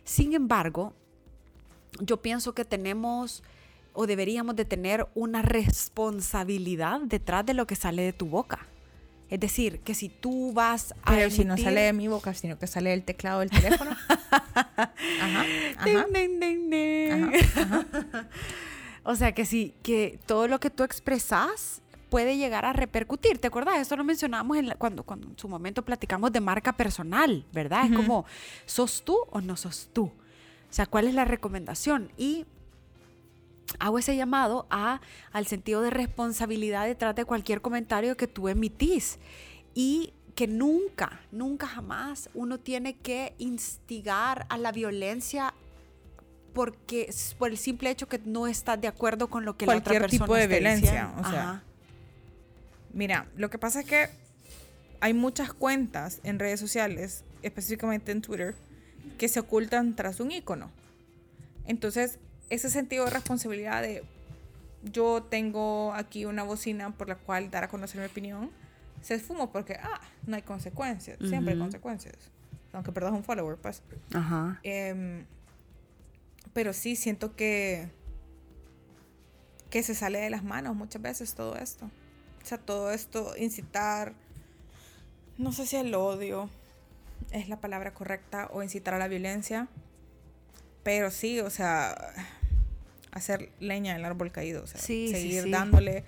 Sin 0.03 0.35
embargo, 0.35 0.93
yo 2.01 2.21
pienso 2.21 2.53
que 2.53 2.65
tenemos 2.65 3.45
o 3.93 4.09
deberíamos 4.09 4.57
de 4.57 4.65
tener 4.65 5.07
una 5.15 5.43
responsabilidad 5.43 7.01
detrás 7.03 7.47
de 7.47 7.55
lo 7.55 7.69
que 7.69 7.77
sale 7.77 8.03
de 8.03 8.13
tu 8.13 8.27
boca. 8.27 8.67
Es 9.31 9.39
decir, 9.39 9.79
que 9.83 9.95
si 9.95 10.09
tú 10.09 10.53
vas 10.53 10.95
a. 11.05 11.13
Pero 11.13 11.31
si 11.31 11.45
no 11.45 11.57
sale 11.57 11.83
de 11.83 11.93
mi 11.93 12.09
boca, 12.09 12.35
sino 12.35 12.59
que 12.59 12.67
sale 12.67 12.91
del 12.91 13.05
teclado 13.05 13.39
del 13.39 13.51
teléfono. 13.51 13.93
ajá, 15.21 15.45
O 19.05 19.15
sea, 19.15 19.31
que 19.31 19.47
sí, 19.47 19.75
que 19.85 20.19
todo 20.27 20.49
lo 20.49 20.59
que 20.59 20.71
tú 20.71 20.83
expresas 20.83 21.83
puede 22.09 22.37
llegar 22.37 22.65
a 22.65 22.73
repercutir. 22.73 23.39
¿Te 23.39 23.49
acuerdas? 23.49 23.79
Esto 23.79 23.97
lo 23.97 24.05
mencionamos 24.05 24.57
en 24.57 24.75
cuando, 24.79 25.03
cuando 25.03 25.29
en 25.29 25.39
su 25.39 25.49
momento 25.49 25.85
platicamos 25.85 26.33
de 26.33 26.41
marca 26.41 26.73
personal, 26.73 27.45
¿verdad? 27.53 27.87
Es 27.87 27.97
como, 27.97 28.25
¿sos 28.65 29.03
tú 29.05 29.17
o 29.31 29.41
no 29.41 29.57
sos 29.57 29.91
tú? 29.93 30.05
O 30.05 30.73
sea, 30.77 30.87
¿cuál 30.87 31.09
es 31.09 31.15
la 31.15 31.25
recomendación? 31.25 32.11
Y 32.17 32.47
hago 33.79 33.99
ese 33.99 34.17
llamado 34.17 34.67
a, 34.71 35.01
al 35.33 35.47
sentido 35.47 35.83
de 35.83 35.91
responsabilidad 35.91 36.87
detrás 36.87 37.15
de 37.15 37.25
cualquier 37.25 37.61
comentario 37.61 38.17
que 38.17 38.27
tú 38.27 38.49
emitís. 38.49 39.19
Y 39.75 40.13
que 40.35 40.47
nunca, 40.47 41.21
nunca 41.33 41.67
jamás 41.67 42.29
uno 42.35 42.59
tiene 42.59 42.97
que 42.97 43.35
instigar 43.39 44.47
a 44.51 44.59
la 44.59 44.71
violencia 44.71 45.55
porque 46.53 47.11
por 47.39 47.51
el 47.51 47.59
simple 47.59 47.91
hecho 47.91 48.07
que 48.09 48.19
no 48.25 48.47
estás 48.47 48.81
de 48.81 48.87
acuerdo 48.89 49.29
con 49.29 49.45
lo 49.45 49.57
que 49.57 49.67
la 49.67 49.77
otra 49.77 49.93
persona 49.93 50.25
tipo 50.25 50.35
de 50.35 50.47
violencia, 50.47 51.13
o 51.19 51.25
sea, 51.29 51.63
Mira, 52.97 53.29
lo 53.37 53.51
que 53.51 53.59
pasa 53.59 53.81
es 53.81 53.87
que 53.87 54.09
hay 55.01 55.13
muchas 55.13 55.53
cuentas 55.53 56.21
en 56.25 56.39
redes 56.39 56.59
sociales, 56.59 57.25
específicamente 57.43 58.11
en 58.11 58.23
Twitter, 58.23 58.55
que 59.19 59.29
se 59.29 59.39
ocultan 59.39 59.95
tras 59.95 60.19
un 60.19 60.33
icono. 60.33 60.71
Entonces, 61.67 62.19
ese 62.49 62.71
sentido 62.71 63.05
de 63.05 63.11
responsabilidad 63.11 63.83
de 63.83 64.03
yo 64.83 65.23
tengo 65.23 65.93
aquí 65.93 66.25
una 66.25 66.43
bocina 66.43 66.91
por 66.97 67.09
la 67.09 67.17
cual 67.17 67.51
dar 67.51 67.65
a 67.65 67.69
conocer 67.69 68.01
mi 68.01 68.07
opinión, 68.07 68.51
se 69.03 69.15
esfuma 69.15 69.53
porque, 69.53 69.75
ah, 69.75 70.01
no 70.27 70.37
hay 70.37 70.43
consecuencias. 70.43 71.19
Siempre 71.19 71.53
hay 71.53 71.59
consecuencias. 71.59 72.17
Aunque 72.73 72.93
perdas 72.93 73.13
un 73.13 73.25
follower, 73.25 73.59
pues. 73.59 73.83
Ajá. 74.15 74.59
Em, 74.63 75.27
pero 76.55 76.73
sí, 76.73 76.97
siento 76.97 77.37
que, 77.37 77.91
que 79.69 79.83
se 79.83 79.95
sale 79.95 80.19
de 80.19 80.31
las 80.31 80.45
manos 80.45 80.75
muchas 80.75 81.03
veces 81.03 81.35
todo 81.35 81.57
esto. 81.57 81.91
O 82.47 82.49
sea, 82.49 82.59
todo 82.59 82.93
esto, 82.93 83.35
incitar, 83.37 84.13
no 85.37 85.51
sé 85.51 85.67
si 85.67 85.75
el 85.75 85.93
odio 85.97 86.49
es 87.33 87.49
la 87.49 87.57
palabra 87.57 87.93
correcta 87.93 88.49
o 88.53 88.63
incitar 88.63 88.95
a 88.95 88.99
la 88.99 89.09
violencia, 89.09 89.67
pero 90.85 91.11
sí, 91.11 91.41
o 91.41 91.51
sea, 91.51 92.13
hacer 93.11 93.51
leña 93.59 93.95
del 93.95 94.05
árbol 94.05 94.31
caído, 94.31 94.63
o 94.63 94.67
sea, 94.69 94.81
seguir 94.81 95.51
dándole 95.51 96.05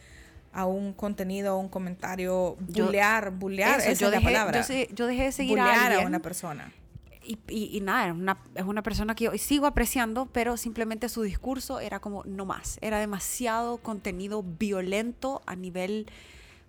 a 0.53 0.67
un 0.67 0.93
contenido, 0.93 1.55
a 1.55 1.57
un 1.57 1.69
comentario, 1.69 2.55
bulear, 2.61 3.33
bulear, 3.33 3.81
esa 3.81 3.91
es 3.91 4.01
la 4.01 4.21
palabra. 4.21 4.65
Yo, 4.95 5.09
dejé 5.09 5.25
de 5.25 5.33
seguir 5.33 5.59
a, 5.59 6.03
a 6.03 6.07
una 6.07 6.21
persona 6.21 6.73
y, 7.47 7.81
nada, 7.83 8.37
es 8.55 8.65
una 8.65 8.83
persona 8.83 9.15
que 9.15 9.25
yo 9.25 9.33
sigo 9.37 9.67
apreciando, 9.67 10.27
pero 10.27 10.57
simplemente 10.57 11.09
su 11.11 11.23
discurso 11.23 11.79
era 11.79 12.01
como 12.01 12.25
no 12.25 12.47
más. 12.47 12.79
Era 12.81 12.99
demasiado 12.99 13.79
contenido 13.79 14.43
violento 14.43 15.43
a 15.45 15.55
nivel 15.55 16.07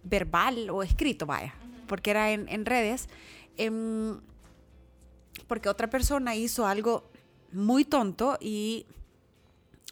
verbal 0.03 0.69
o 0.69 0.83
escrito, 0.83 1.25
vaya, 1.25 1.53
porque 1.87 2.11
era 2.11 2.31
en, 2.31 2.65
redes. 2.65 3.07
Em, 3.55 4.19
porque 5.47 5.69
otra 5.69 5.89
persona 5.89 6.35
hizo 6.35 6.67
algo 6.67 7.09
muy 7.51 7.85
tonto 7.85 8.37
y... 8.41 8.85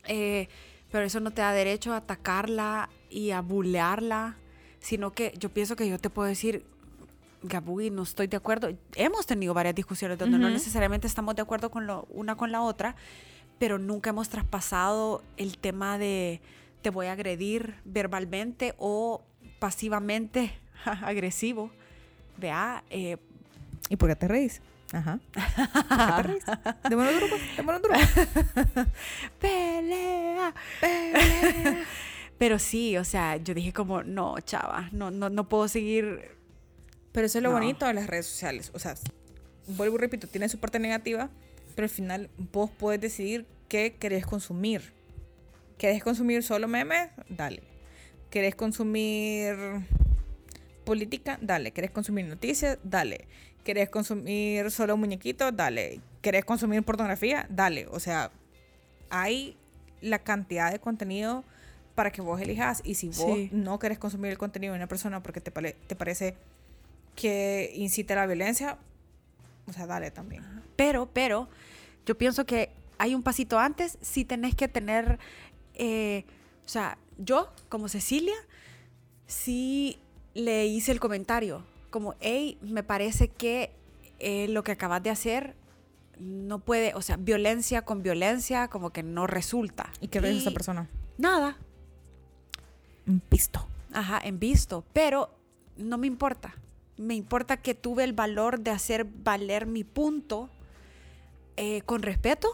Eh, 0.06 0.48
pero 0.92 1.06
eso 1.06 1.20
no 1.20 1.32
te 1.32 1.42
da 1.42 1.52
derecho 1.52 1.94
a 1.94 1.98
atacarla 1.98 2.90
y 3.10 3.32
a 3.32 3.42
bulearla, 3.42 4.38
sino 4.80 5.12
que 5.12 5.34
yo 5.38 5.50
pienso 5.50 5.76
que 5.76 5.88
yo 5.88 6.00
te 6.00 6.10
puedo 6.10 6.30
decir, 6.30 6.66
Gabuy, 7.44 7.90
no 7.90 8.04
estoy 8.04 8.28
de 8.28 8.38
acuerdo. 8.38 8.70
Hemos 8.96 9.26
tenido 9.26 9.54
varias 9.54 9.76
discusiones 9.76 10.18
donde 10.18 10.38
no 10.38 10.50
necesariamente 10.50 11.08
estamos 11.08 11.36
de 11.36 11.42
acuerdo 11.42 11.70
con 11.70 11.86
lo, 11.86 12.08
una 12.10 12.36
con 12.36 12.52
la 12.52 12.62
otra, 12.62 12.96
pero 13.60 13.78
nunca 13.78 14.10
hemos 14.10 14.30
traspasado 14.30 15.24
el 15.38 15.58
tema 15.58 15.98
de 15.98 16.42
te 16.82 16.90
voy 16.90 17.08
a 17.08 17.14
agredir 17.14 17.76
verbalmente 17.86 18.74
o 18.78 19.22
pasivamente 19.60 20.54
agresivo. 20.86 21.72
Vea. 22.38 22.84
Eh, 22.90 23.18
¿Y 23.90 23.96
por 23.96 24.10
qué 24.10 24.16
te 24.16 24.28
reís? 24.28 24.62
Ajá. 24.92 25.20
¿Por 26.22 26.34
qué 26.34 26.90
te 26.90 26.96
duro, 26.96 27.80
duro. 27.80 27.94
pelea, 29.40 30.54
pelea. 30.80 31.86
Pero 32.38 32.60
sí, 32.60 32.98
o 32.98 33.04
sea, 33.04 33.38
yo 33.38 33.54
dije 33.54 33.74
como, 33.74 34.04
no, 34.04 34.40
chava, 34.42 34.90
no, 34.92 35.10
no, 35.10 35.30
no 35.30 35.50
puedo 35.50 35.68
seguir 35.68 36.37
pero 37.18 37.26
eso 37.26 37.40
es 37.40 37.44
lo 37.44 37.52
bonito 37.52 37.88
de 37.88 37.96
las 37.96 38.06
redes 38.06 38.28
sociales. 38.28 38.70
O 38.76 38.78
sea, 38.78 38.94
vuelvo 39.66 39.96
y 39.96 40.02
repito, 40.02 40.28
tiene 40.28 40.48
su 40.50 40.60
parte 40.60 40.78
negativa, 40.78 41.32
pero 41.74 41.86
al 41.86 41.90
final 41.90 42.30
vos 42.54 42.70
puedes 42.70 43.02
decidir 43.02 43.48
qué 43.70 43.96
querés 43.96 44.24
consumir. 44.28 44.94
¿Querés 45.80 46.04
consumir 46.04 46.44
solo 46.44 46.68
memes? 46.68 47.10
Dale. 47.28 47.64
¿Querés 48.30 48.54
consumir 48.54 49.56
política? 50.86 51.40
Dale. 51.42 51.72
¿Querés 51.72 51.90
consumir 51.90 52.28
noticias? 52.28 52.78
Dale. 52.84 53.28
¿Querés 53.64 53.90
consumir 53.90 54.70
solo 54.70 54.96
muñequitos? 54.96 55.58
Dale. 55.58 56.00
¿Querés 56.22 56.46
consumir 56.46 56.84
pornografía? 56.84 57.48
Dale. 57.50 57.88
O 57.88 58.00
sea, 58.00 58.30
hay 59.10 59.58
la 60.02 60.20
cantidad 60.20 60.72
de 60.72 60.78
contenido 60.78 61.44
para 61.96 62.12
que 62.12 62.22
vos 62.22 62.40
elijas 62.40 62.84
y 62.86 62.94
si 62.94 63.10
vos 63.10 63.40
no 63.52 63.80
querés 63.80 63.98
consumir 63.98 64.30
el 64.30 64.38
contenido 64.38 64.74
de 64.74 64.78
una 64.78 64.88
persona 64.88 65.24
porque 65.24 65.42
te, 65.42 65.50
te 65.50 65.96
parece 65.96 66.36
que 67.18 67.74
incite 67.76 68.14
a 68.14 68.18
la 68.18 68.28
violencia, 68.28 68.78
o 69.66 69.74
sea, 69.74 69.88
dale 69.88 70.12
también. 70.12 70.46
Pero, 70.76 71.10
pero, 71.12 71.50
yo 72.06 72.16
pienso 72.16 72.46
que 72.46 72.70
hay 73.00 73.16
un 73.16 73.24
pasito 73.24 73.58
antes, 73.58 73.98
si 74.02 74.24
tenés 74.24 74.56
que 74.56 74.68
tener, 74.68 75.18
eh, 75.74 76.26
o 76.64 76.70
sea, 76.70 77.00
yo 77.18 77.52
como 77.70 77.90
Cecilia, 77.90 78.36
sí 79.26 80.00
le 80.36 80.68
hice 80.68 80.92
el 80.92 81.00
comentario, 81.00 81.64
como, 81.90 82.14
hey, 82.20 82.60
me 82.62 82.84
parece 82.84 83.30
que 83.30 83.72
eh, 84.20 84.48
lo 84.48 84.64
que 84.64 84.74
acabas 84.74 85.02
de 85.02 85.10
hacer 85.10 85.56
no 86.20 86.60
puede, 86.60 86.94
o 86.94 87.02
sea, 87.02 87.18
violencia 87.18 87.82
con 87.82 88.04
violencia 88.04 88.68
como 88.68 88.92
que 88.92 89.02
no 89.02 89.26
resulta. 89.26 89.92
¿Y 90.02 90.10
qué 90.10 90.20
ves 90.20 90.38
esa 90.38 90.52
persona? 90.52 90.88
Nada. 91.18 91.58
En 93.08 93.24
visto. 93.32 93.68
Ajá, 93.92 94.22
en 94.24 94.38
visto, 94.38 94.86
pero 94.94 95.32
no 95.78 95.98
me 95.98 96.06
importa 96.06 96.54
me 96.98 97.16
importa 97.16 97.58
que 97.58 97.76
tuve 97.76 98.04
el 98.04 98.14
valor 98.14 98.60
de 98.60 98.72
hacer 98.72 99.06
valer 99.06 99.66
mi 99.66 99.84
punto 99.84 100.50
eh, 101.56 101.82
con 101.84 102.02
respeto, 102.02 102.50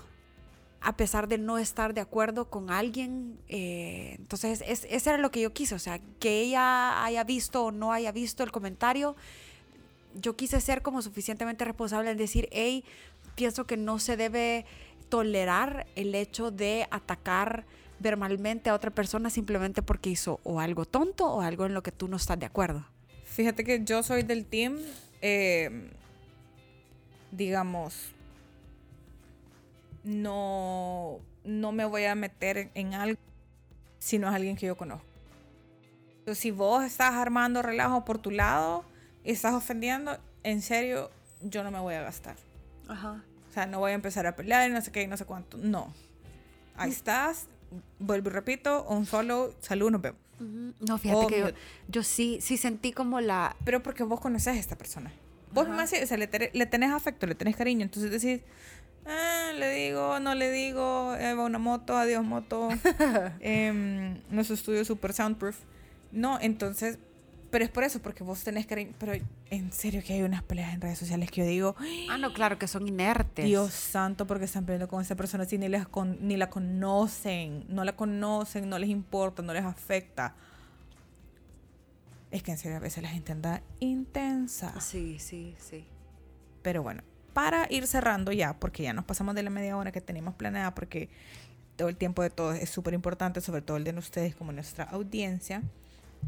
a 0.81 0.97
pesar 0.97 1.27
de 1.27 1.37
no 1.37 1.57
estar 1.57 1.93
de 1.93 2.01
acuerdo 2.01 2.49
con 2.49 2.69
alguien. 2.69 3.39
Eh, 3.47 4.15
entonces, 4.17 4.63
es, 4.67 4.85
eso 4.89 5.09
era 5.09 5.19
lo 5.19 5.31
que 5.31 5.41
yo 5.41 5.53
quise, 5.53 5.75
o 5.75 5.79
sea, 5.79 5.99
que 6.19 6.41
ella 6.41 7.03
haya 7.03 7.23
visto 7.23 7.65
o 7.65 7.71
no 7.71 7.93
haya 7.93 8.11
visto 8.11 8.43
el 8.43 8.51
comentario. 8.51 9.15
Yo 10.15 10.35
quise 10.35 10.59
ser 10.61 10.81
como 10.81 11.01
suficientemente 11.01 11.65
responsable 11.65 12.11
en 12.11 12.17
decir, 12.17 12.49
hey, 12.51 12.83
pienso 13.35 13.65
que 13.65 13.77
no 13.77 13.97
se 13.99 14.17
debe 14.17 14.65
tolerar 15.09 15.87
el 15.95 16.13
hecho 16.15 16.51
de 16.51 16.87
atacar 16.91 17.65
verbalmente 17.99 18.69
a 18.69 18.73
otra 18.73 18.91
persona 18.91 19.29
simplemente 19.29 19.81
porque 19.81 20.09
hizo 20.09 20.39
o 20.43 20.59
algo 20.59 20.85
tonto 20.85 21.25
o 21.27 21.41
algo 21.41 21.65
en 21.65 21.73
lo 21.73 21.81
que 21.81 21.91
tú 21.91 22.07
no 22.07 22.17
estás 22.17 22.37
de 22.39 22.45
acuerdo. 22.45 22.85
Fíjate 23.35 23.63
que 23.63 23.83
yo 23.83 24.03
soy 24.03 24.23
del 24.23 24.45
team, 24.45 24.77
eh, 25.21 25.89
digamos, 27.31 28.11
no, 30.03 31.19
no 31.43 31.71
me 31.71 31.85
voy 31.85 32.05
a 32.05 32.15
meter 32.15 32.69
en 32.75 32.93
algo 32.93 33.19
si 33.99 34.19
no 34.19 34.27
es 34.27 34.35
alguien 34.35 34.55
que 34.55 34.67
yo 34.67 34.75
conozco. 34.77 35.05
Entonces, 36.19 36.39
si 36.41 36.51
vos 36.51 36.83
estás 36.83 37.13
armando 37.13 37.61
relajo 37.61 38.05
por 38.05 38.17
tu 38.17 38.31
lado 38.31 38.85
y 39.23 39.31
estás 39.31 39.53
ofendiendo, 39.53 40.17
en 40.43 40.61
serio, 40.61 41.09
yo 41.41 41.63
no 41.63 41.71
me 41.71 41.79
voy 41.79 41.95
a 41.95 42.01
gastar. 42.01 42.35
Ajá. 42.87 43.23
O 43.49 43.53
sea, 43.53 43.65
no 43.65 43.79
voy 43.79 43.91
a 43.91 43.95
empezar 43.95 44.25
a 44.27 44.35
pelear 44.35 44.69
y 44.69 44.73
no 44.73 44.81
sé 44.81 44.91
qué 44.91 45.03
y 45.03 45.07
no 45.07 45.17
sé 45.17 45.25
cuánto. 45.25 45.57
No. 45.57 45.93
Ahí 46.75 46.89
Mm. 46.89 46.93
estás. 46.93 47.47
Vuelvo 47.99 48.29
y 48.29 48.33
repito, 48.33 48.83
un 48.83 49.05
solo, 49.05 49.53
salud, 49.59 49.89
nos 49.91 50.01
vemos. 50.01 50.19
No, 50.39 50.97
fíjate 50.97 51.27
que 51.27 51.39
yo, 51.39 51.47
yo 51.87 52.03
sí, 52.03 52.39
sí 52.41 52.57
sentí 52.57 52.91
como 52.91 53.21
la... 53.21 53.55
Pero 53.63 53.81
porque 53.83 54.03
vos 54.03 54.19
conoces 54.19 54.47
a 54.47 54.59
esta 54.59 54.77
persona. 54.77 55.11
Vos 55.51 55.67
Ajá. 55.67 55.75
más, 55.75 55.93
o 55.93 56.05
sea, 56.05 56.17
le, 56.17 56.29
le 56.51 56.65
tenés 56.65 56.91
afecto, 56.91 57.27
le 57.27 57.35
tenés 57.35 57.55
cariño. 57.55 57.83
Entonces 57.83 58.11
decís, 58.11 58.41
ah, 59.05 59.51
le 59.57 59.71
digo, 59.73 60.19
no 60.19 60.35
le 60.35 60.51
digo, 60.51 61.15
eh, 61.15 61.33
va 61.33 61.43
una 61.43 61.59
moto, 61.59 61.95
adiós 61.95 62.23
moto. 62.23 62.69
Em, 63.39 64.19
nuestro 64.29 64.55
estudio 64.55 64.81
es 64.81 64.87
super 64.87 65.13
soundproof. 65.13 65.57
No, 66.11 66.39
entonces, 66.41 66.97
pero 67.53 67.63
es 67.65 67.69
por 67.69 67.83
eso, 67.83 68.01
porque 68.01 68.23
vos 68.23 68.43
tenés 68.43 68.65
cariño. 68.65 68.93
Pero 68.97 69.13
en 69.51 69.71
serio 69.71 70.01
que 70.03 70.13
hay 70.13 70.23
unas 70.23 70.41
peleas 70.41 70.73
en 70.73 70.81
redes 70.81 70.97
sociales 70.97 71.29
que 71.29 71.41
yo 71.41 71.47
digo, 71.47 71.75
Ah, 72.09 72.17
no, 72.17 72.33
claro, 72.33 72.57
que 72.57 72.67
son 72.67 72.87
inertes. 72.87 73.45
Dios 73.45 73.71
santo, 73.73 74.25
porque 74.25 74.45
están 74.45 74.65
peleando 74.65 74.87
con 74.87 75.01
esta 75.03 75.13
persona 75.15 75.45
si 75.45 75.59
ni, 75.59 75.69
les 75.69 75.87
con- 75.87 76.17
ni 76.27 76.35
la 76.35 76.49
conocen, 76.49 77.63
no 77.69 77.83
la 77.83 77.95
conocen, 77.95 78.67
no 78.69 78.79
les 78.79 78.89
importa, 78.89 79.43
no 79.43 79.53
les 79.53 79.63
afecta. 79.63 80.33
Es 82.31 82.41
que 82.41 82.51
en 82.51 82.57
serio 82.57 82.77
a 82.77 82.79
veces 82.79 83.03
la 83.03 83.09
gente 83.09 83.31
anda 83.31 83.61
intensa. 83.79 84.81
Sí, 84.81 85.19
sí, 85.19 85.55
sí. 85.59 85.85
Pero 86.63 86.81
bueno, 86.81 87.03
para 87.33 87.67
ir 87.71 87.85
cerrando 87.85 88.31
ya, 88.31 88.55
porque 88.59 88.81
ya 88.81 88.93
nos 88.93 89.05
pasamos 89.05 89.35
de 89.35 89.43
la 89.43 89.51
media 89.51 89.77
hora 89.77 89.91
que 89.91 90.01
teníamos 90.01 90.33
planeada, 90.33 90.73
porque 90.73 91.09
todo 91.75 91.89
el 91.89 91.97
tiempo 91.97 92.23
de 92.23 92.31
todos 92.31 92.57
es 92.57 92.71
súper 92.71 92.95
importante, 92.95 93.41
sobre 93.41 93.61
todo 93.61 93.77
el 93.77 93.83
de 93.83 93.91
ustedes 93.95 94.35
como 94.35 94.51
nuestra 94.51 94.85
audiencia, 94.85 95.61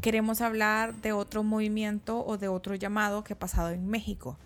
queremos 0.00 0.40
hablar 0.40 0.94
de 0.96 1.12
otro 1.12 1.42
movimiento 1.42 2.24
o 2.24 2.38
de 2.38 2.48
otro 2.48 2.74
llamado 2.74 3.24
que 3.24 3.32
ha 3.32 3.38
pasado 3.38 3.70
en 3.70 3.88
México. 3.88 4.38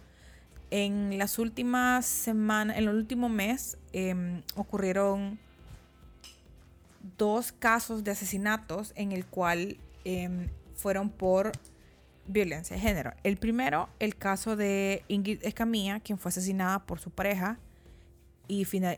En 0.70 1.18
las 1.18 1.38
últimas 1.38 2.06
semanas, 2.06 2.76
en 2.76 2.84
el 2.84 2.94
último 2.94 3.28
mes, 3.28 3.76
em, 3.92 4.42
ocurrieron 4.54 5.38
dos 7.18 7.52
casos 7.52 8.04
de 8.04 8.12
asesinatos 8.12 8.92
en 8.94 9.12
el 9.12 9.26
cual 9.26 9.78
em, 10.04 10.48
fueron 10.74 11.10
por 11.10 11.52
violencia 12.26 12.76
de 12.76 12.82
género. 12.82 13.12
El 13.22 13.36
primero, 13.36 13.88
el 13.98 14.16
caso 14.16 14.56
de 14.56 15.04
Ingrid 15.08 15.44
Escamilla, 15.44 16.00
quien 16.00 16.18
fue 16.18 16.30
asesinada 16.30 16.86
por 16.86 17.00
su 17.00 17.10
pareja 17.10 17.58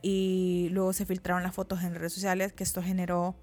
y, 0.03 0.69
luego 0.71 0.93
se 0.93 1.05
filtraron 1.05 1.43
las 1.43 1.55
fotos 1.55 1.83
en 1.83 1.95
redes 1.95 2.13
sociales, 2.13 2.53
que 2.53 2.65
esto 2.65 2.83
generó 2.83 3.35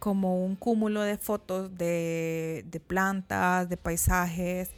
como 0.00 0.44
un 0.44 0.56
cúmulo 0.56 1.02
de 1.02 1.16
fotos 1.18 1.76
de, 1.78 2.82
plantas, 2.88 3.68
de 3.68 3.76
paisajes, 3.76 4.70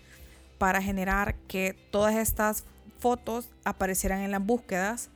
para 0.59 0.83
generar 0.83 1.37
que 1.49 1.75
todas 1.91 2.17
estas 2.17 2.65
fotos 2.99 3.51
aparecieran 3.65 4.21
en 4.21 4.33
las 4.33 4.45
búsquedas 4.45 5.11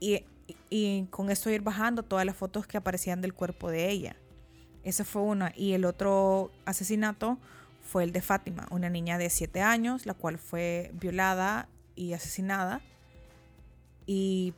y, 0.00 0.24
y 0.68 1.04
con 1.06 1.30
esto 1.30 1.48
ir 1.48 1.62
bajando 1.62 2.02
todas 2.02 2.26
las 2.26 2.36
fotos 2.36 2.66
que 2.66 2.76
aparecían 2.76 3.20
del 3.20 3.32
cuerpo 3.32 3.70
de 3.70 3.88
ella. 3.88 4.16
Esa 4.84 5.04
fue 5.04 5.22
una. 5.22 5.52
Y 5.56 5.72
el 5.72 5.84
otro 5.84 6.50
asesinato 6.64 7.38
fue 7.82 8.04
el 8.04 8.12
de 8.12 8.20
Fátima, 8.20 8.66
una 8.70 8.90
niña 8.90 9.16
de 9.16 9.30
7 9.30 9.60
años, 9.60 10.06
la 10.06 10.14
cual 10.14 10.38
fue 10.38 10.90
violada 10.94 11.68
y 11.94 12.14
asesinada. 12.14 12.80
Y 14.06 14.54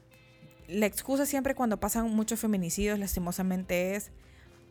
la 0.66 0.86
excusa 0.86 1.26
siempre 1.26 1.54
cuando 1.54 1.78
pasan 1.78 2.10
muchos 2.10 2.40
feminicidios, 2.40 2.98
lastimosamente, 2.98 3.96
es, 3.96 4.10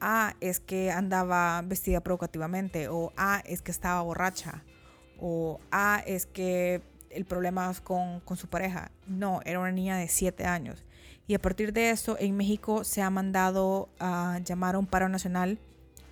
ah, 0.03 0.35
es 0.41 0.59
que 0.59 0.91
andaba 0.91 1.61
vestida 1.63 2.01
provocativamente, 2.01 2.89
o 2.89 3.13
ah, 3.17 3.41
es 3.45 3.61
que 3.61 3.71
estaba 3.71 4.01
borracha, 4.01 4.63
o 5.19 5.59
ah, 5.71 6.03
es 6.05 6.25
que 6.25 6.81
el 7.09 7.25
problema 7.25 7.71
es 7.71 7.81
con, 7.81 8.19
con 8.19 8.37
su 8.37 8.47
pareja. 8.47 8.91
No, 9.07 9.39
era 9.45 9.59
una 9.59 9.71
niña 9.71 9.97
de 9.97 10.07
7 10.07 10.45
años. 10.45 10.83
Y 11.25 11.35
a 11.35 11.39
partir 11.39 11.71
de 11.71 11.89
eso, 11.89 12.17
en 12.19 12.35
México 12.35 12.83
se 12.83 13.01
ha 13.01 13.09
mandado 13.09 13.89
a 13.99 14.39
llamar 14.43 14.75
a 14.75 14.79
un 14.79 14.87
paro 14.87 15.07
nacional 15.07 15.57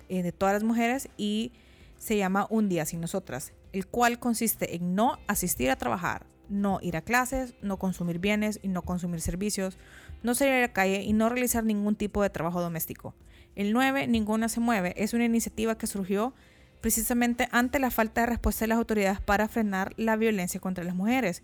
eh, 0.08 0.22
de 0.22 0.32
todas 0.32 0.54
las 0.54 0.64
mujeres 0.64 1.08
y 1.16 1.52
se 1.98 2.16
llama 2.16 2.46
Un 2.48 2.68
Día 2.68 2.86
Sin 2.86 3.00
Nosotras, 3.00 3.52
el 3.72 3.86
cual 3.86 4.18
consiste 4.18 4.74
en 4.74 4.94
no 4.94 5.18
asistir 5.26 5.70
a 5.70 5.76
trabajar, 5.76 6.26
no 6.48 6.78
ir 6.82 6.96
a 6.96 7.02
clases, 7.02 7.54
no 7.62 7.78
consumir 7.78 8.18
bienes 8.18 8.58
y 8.62 8.68
no 8.68 8.82
consumir 8.82 9.20
servicios, 9.20 9.78
no 10.22 10.34
salir 10.34 10.54
a 10.54 10.60
la 10.60 10.72
calle 10.72 11.02
y 11.02 11.12
no 11.12 11.28
realizar 11.28 11.64
ningún 11.64 11.94
tipo 11.94 12.22
de 12.22 12.30
trabajo 12.30 12.60
doméstico. 12.60 13.14
El 13.54 13.72
9, 13.72 14.06
Ninguna 14.06 14.48
se 14.48 14.60
mueve, 14.60 14.94
es 14.96 15.12
una 15.12 15.24
iniciativa 15.24 15.76
que 15.76 15.86
surgió 15.86 16.34
precisamente 16.80 17.48
ante 17.52 17.78
la 17.78 17.90
falta 17.90 18.22
de 18.22 18.26
respuesta 18.26 18.64
de 18.64 18.68
las 18.68 18.78
autoridades 18.78 19.20
para 19.20 19.48
frenar 19.48 19.94
la 19.96 20.16
violencia 20.16 20.60
contra 20.60 20.84
las 20.84 20.94
mujeres. 20.94 21.42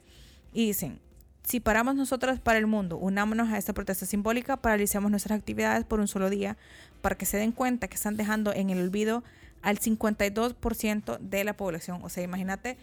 Y 0.52 0.66
dicen, 0.66 1.00
si 1.44 1.61
paramos 1.61 1.94
nosotras 1.94 2.40
para 2.40 2.59
el 2.59 2.66
mundo, 2.66 2.98
unámonos 2.98 3.48
a 3.48 3.56
esta 3.59 3.72
protesta 3.72 4.04
simbólica, 4.04 4.56
paralicemos 4.56 5.11
nuestras 5.11 5.38
actividades 5.38 5.84
por 5.84 6.00
un 6.00 6.09
solo 6.09 6.28
día 6.28 6.56
para 7.00 7.16
que 7.16 7.24
se 7.24 7.36
den 7.36 7.52
cuenta 7.52 7.88
que 7.88 7.94
están 7.94 8.16
dejando 8.16 8.52
en 8.52 8.70
el 8.70 8.82
olvido 8.82 9.22
al 9.62 9.78
52% 9.78 11.18
de 11.18 11.44
la 11.44 11.56
población. 11.56 12.00
O 12.02 12.09
sea, 12.09 12.22
imagínate, 12.22 12.76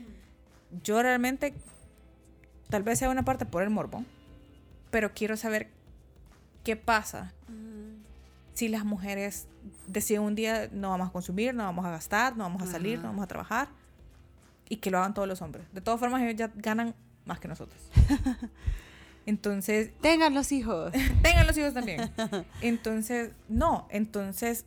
yo 0.83 1.01
realmente, 1.01 1.53
tal 2.69 2.83
vez 2.83 2.99
sea 2.99 3.09
una 3.09 3.25
parte 3.25 3.45
por 3.45 3.63
el 3.63 3.69
morbo, 3.69 4.03
pero 4.91 5.13
quiero 5.13 5.35
saber 5.35 5.69
qué 6.63 6.75
pasa 6.75 7.33
si 8.55 8.67
las 8.69 8.83
mujeres 8.85 9.47
deciden 9.85 10.23
un 10.23 10.33
día 10.35 10.67
no 10.71 10.89
vamos 10.89 11.09
a 11.09 11.11
consumir, 11.11 11.53
no 11.53 11.63
vamos 11.63 11.85
a 11.85 11.91
gastar, 11.91 12.35
no 12.35 12.43
vamos 12.45 12.63
a 12.63 12.65
salir, 12.65 12.95
Ajá. 12.95 13.03
no 13.03 13.09
vamos 13.09 13.23
a 13.23 13.27
trabajar 13.27 13.67
y 14.67 14.77
que 14.77 14.89
lo 14.89 14.97
hagan 14.97 15.13
todos 15.13 15.27
los 15.27 15.41
hombres. 15.43 15.65
De 15.73 15.81
todas 15.81 15.99
formas, 15.99 16.23
ellos 16.23 16.35
ya 16.35 16.51
ganan 16.55 16.95
más 17.25 17.39
que 17.39 17.47
nosotros. 17.47 17.79
Entonces, 19.25 19.91
Tengan 20.01 20.33
los 20.33 20.51
hijos. 20.51 20.91
tengan 21.23 21.47
los 21.47 21.57
hijos 21.57 21.73
también. 21.73 22.11
Entonces, 22.61 23.31
no, 23.49 23.87
entonces, 23.89 24.65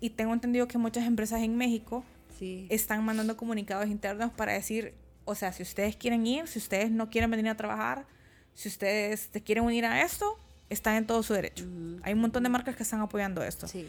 y 0.00 0.10
tengo 0.10 0.32
entendido 0.32 0.66
que 0.68 0.78
muchas 0.78 1.04
empresas 1.04 1.42
en 1.42 1.56
México 1.56 2.04
Sí. 2.38 2.66
están 2.70 3.04
mandando 3.04 3.36
comunicados 3.36 3.88
internos 3.88 4.30
para 4.32 4.52
decir, 4.52 4.94
o 5.24 5.34
sea, 5.34 5.52
si 5.52 5.62
ustedes 5.64 5.96
quieren 5.96 6.24
ir, 6.26 6.46
si 6.46 6.58
ustedes 6.60 6.90
no 6.90 7.10
quieren 7.10 7.30
venir 7.32 7.48
a 7.48 7.56
trabajar, 7.56 8.06
si 8.54 8.68
ustedes 8.68 9.28
te 9.30 9.42
quieren 9.42 9.64
unir 9.64 9.84
a 9.84 10.02
esto, 10.02 10.38
están 10.70 10.96
en 10.96 11.06
todo 11.06 11.22
su 11.22 11.34
derecho. 11.34 11.64
Ujú. 11.64 12.00
Hay 12.02 12.12
un 12.14 12.20
montón 12.20 12.42
de 12.42 12.48
marcas 12.48 12.76
que 12.76 12.82
están 12.82 13.00
apoyando 13.00 13.42
esto. 13.42 13.66
Sí. 13.68 13.86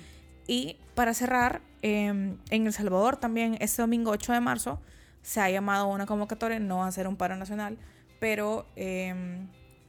Y 0.48 0.78
para 0.96 1.14
cerrar, 1.14 1.62
eh, 1.82 2.08
en 2.08 2.40
El 2.68 2.74
Salvador 2.74 3.18
también 3.18 3.58
este 3.60 3.82
domingo 3.82 4.12
8 4.12 4.34
de 4.34 4.40
marzo 4.42 4.82
se 5.22 5.40
ha 5.42 5.50
llamado 5.50 5.86
a 5.86 5.88
una 5.94 6.06
convocatoria, 6.06 6.60
no 6.60 6.78
va 6.78 6.88
a 6.88 6.92
ser 6.92 7.08
un 7.08 7.16
paro 7.18 7.36
nacional, 7.36 7.78
pero 8.20 8.66
eh, 8.76 9.14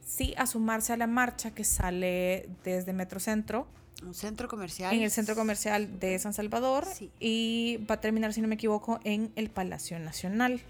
sí 0.05 0.33
a 0.37 0.45
sumarse 0.45 0.93
a 0.93 0.97
la 0.97 1.07
marcha 1.07 1.51
que 1.51 1.63
sale 1.63 2.49
desde 2.63 2.93
Metrocentro 2.93 3.65
Un 4.03 4.13
centro 4.13 4.47
comercial. 4.47 4.93
en 4.93 5.01
el 5.01 5.09
centro 5.09 5.35
comercial 5.35 5.99
de 5.99 6.19
San 6.19 6.33
Salvador 6.33 6.85
Sí. 6.85 7.09
y 7.19 7.79
va 7.89 7.95
a 7.95 8.01
terminar, 8.01 8.33
si 8.33 8.41
no 8.41 8.47
me 8.47 8.55
equivoco, 8.55 8.99
en 9.03 9.31
el 9.35 9.49
Palacio 9.49 9.97
Nacional. 9.99 10.61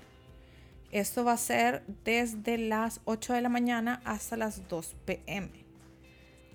Esto 0.92 1.24
va 1.24 1.34
a 1.34 1.38
ser 1.38 1.84
desde 2.04 2.58
las 2.58 3.00
8 3.06 3.34
de 3.34 3.42
la 3.42 3.50
mañana 3.50 4.02
hasta 4.06 4.36
las 4.38 4.68
2 4.70 4.96
pm. 5.06 5.50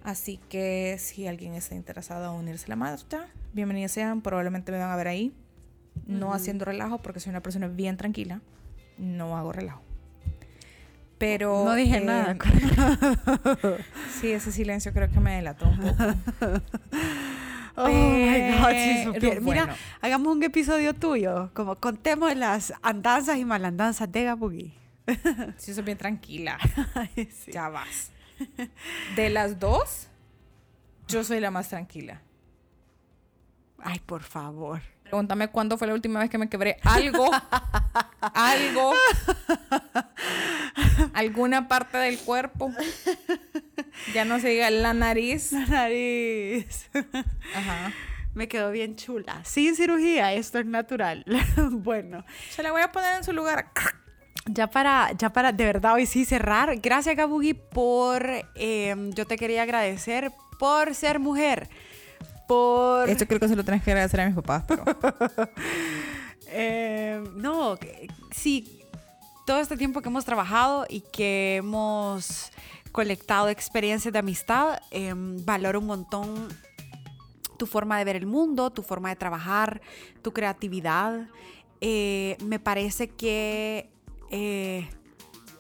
Así 0.07 0.39
que 0.49 0.99
si 1.01 1.27
alguien 1.27 1.55
está 1.55 1.75
interesado 1.75 2.33
en 2.33 2.39
unirse 2.39 2.67
a 2.67 2.69
la 2.69 2.77
marcha, 2.77 3.27
bienvenidos 3.53 3.91
sean. 3.91 4.21
Probablemente 4.21 4.71
me 4.71 4.79
van 4.79 4.93
a 4.93 4.95
ver 4.95 5.09
ahí. 5.09 5.35
No 6.07 6.33
haciendo 6.33 6.65
relajo 6.65 6.99
porque 6.99 7.19
soy 7.19 7.31
una 7.31 7.41
persona 7.41 7.67
bien 7.67 7.97
tranquila. 7.97 8.41
No 8.99 9.37
hago 9.37 9.51
relajo. 9.51 9.83
Pero. 11.19 11.65
No 11.65 11.75
dije 11.75 11.97
eh, 11.97 12.05
nada. 12.05 12.37
Sí, 14.21 14.31
ese 14.31 14.53
silencio 14.53 14.93
creo 14.93 15.11
que 15.11 15.19
me 15.19 15.35
delató 15.35 15.69
un 15.69 15.77
poco. 15.77 16.05
Oh 17.79 17.89
my 17.89 18.59
God, 18.59 18.71
si 18.71 19.05
supiera. 19.05 19.41
Mira, 19.41 19.65
bueno. 19.65 19.75
hagamos 20.01 20.37
un 20.37 20.43
episodio 20.45 20.95
tuyo. 20.95 21.51
Como 21.53 21.75
contemos 21.77 22.35
las 22.37 22.73
andanzas 22.81 23.39
y 23.39 23.45
malandanzas 23.45 24.11
de 24.13 24.23
Gabugi. 24.23 24.73
Sí, 25.57 25.75
soy 25.75 25.83
bien 25.83 25.99
tranquila. 25.99 26.59
Ay, 26.95 27.29
sí. 27.31 27.51
Ya 27.51 27.69
vas. 27.69 28.13
De 29.17 29.31
las 29.31 29.59
dos, 29.59 30.09
yo 31.09 31.25
soy 31.25 31.41
la 31.41 31.51
más 31.51 31.69
tranquila. 31.69 32.23
Ay, 33.79 34.01
por 34.01 34.23
favor. 34.23 34.81
Pregúntame 35.03 35.49
cuándo 35.49 35.79
fue 35.79 35.87
la 35.87 35.95
última 35.95 36.19
vez 36.19 36.29
que 36.29 36.39
me 36.39 36.49
quebré 36.49 36.79
algo. 36.83 37.31
algo. 38.21 38.93
Alguna 41.15 41.69
parte 41.69 41.97
del 41.99 42.19
cuerpo. 42.19 42.73
Ya 44.13 44.25
no 44.25 44.41
se 44.41 44.49
diga 44.49 44.69
la 44.71 44.95
nariz. 44.95 45.53
La 45.53 45.67
nariz. 45.67 46.91
Ajá. 47.55 47.93
Me 48.35 48.49
quedó 48.49 48.71
bien 48.71 48.97
chula. 48.97 49.41
Sin 49.45 49.77
cirugía, 49.77 50.35
esto 50.35 50.59
es 50.59 50.67
natural. 50.67 51.25
bueno, 51.71 52.25
Se 52.51 52.63
la 52.63 52.73
voy 52.73 52.83
a 52.83 52.93
poner 52.93 53.17
en 53.17 53.25
su 53.25 53.33
lugar. 53.33 53.71
Ya 54.47 54.69
para, 54.69 55.13
ya 55.13 55.31
para 55.31 55.53
de 55.53 55.65
verdad 55.65 55.95
hoy 55.95 56.07
sí 56.07 56.25
cerrar. 56.25 56.77
Gracias, 56.81 57.17
Gabugi, 57.17 57.55
por. 57.55 58.27
eh, 58.55 59.11
yo 59.15 59.27
te 59.27 59.37
quería 59.37 59.63
agradecer 59.63 60.33
por 60.59 60.95
ser 60.95 61.19
mujer. 61.19 61.69
Por. 62.49 63.09
Esto 63.09 63.27
creo 63.27 63.41
que 63.41 63.49
se 63.49 63.57
lo 63.57 63.65
tenés 63.65 63.83
que 63.83 63.91
agradecer 63.91 64.21
a 64.21 64.27
mis 64.27 64.35
papás. 64.35 64.65
Pero... 64.67 64.85
Eh, 66.49 67.23
no, 67.35 67.77
sí, 68.31 68.81
todo 69.47 69.59
este 69.59 69.77
tiempo 69.77 70.01
que 70.01 70.09
hemos 70.09 70.25
trabajado 70.25 70.87
y 70.89 71.01
que 71.01 71.57
hemos 71.57 72.51
colectado 72.93 73.49
experiencias 73.49 74.13
de 74.13 74.19
amistad, 74.21 74.79
em, 74.93 75.45
valoro 75.45 75.81
un 75.81 75.87
montón 75.87 76.49
tu 77.59 77.67
forma 77.67 77.99
de 77.99 78.05
ver 78.05 78.17
el 78.17 78.27
mundo, 78.27 78.71
tu 78.71 78.83
forma 78.83 79.09
de 79.09 79.17
trabajar, 79.17 79.81
tu 80.23 80.33
creatividad. 80.33 81.29
Eh, 81.81 82.37
me 82.45 82.59
parece 82.59 83.09
que 83.09 83.91
eh, 84.31 84.89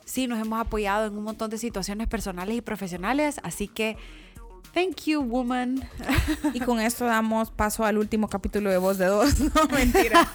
sí, 0.05 0.27
nos 0.27 0.39
hemos 0.41 0.61
apoyado 0.61 1.07
en 1.07 1.17
un 1.17 1.25
montón 1.25 1.51
de 1.51 1.59
situaciones 1.59 2.07
personales 2.09 2.57
y 2.57 2.61
profesionales, 2.61 3.41
así 3.43 3.69
que 3.69 3.97
thank 4.77 5.05
you, 5.07 5.23
woman. 5.23 5.83
Y 6.53 6.61
con 6.61 6.81
esto 6.81 7.07
damos 7.07 7.51
paso 7.51 7.85
al 7.85 7.97
último 7.97 8.29
capítulo 8.29 8.71
de 8.71 8.77
Voz 8.77 8.99
de 8.99 9.07
Dos. 9.07 9.41
No, 9.41 9.69
mentira. 9.73 10.29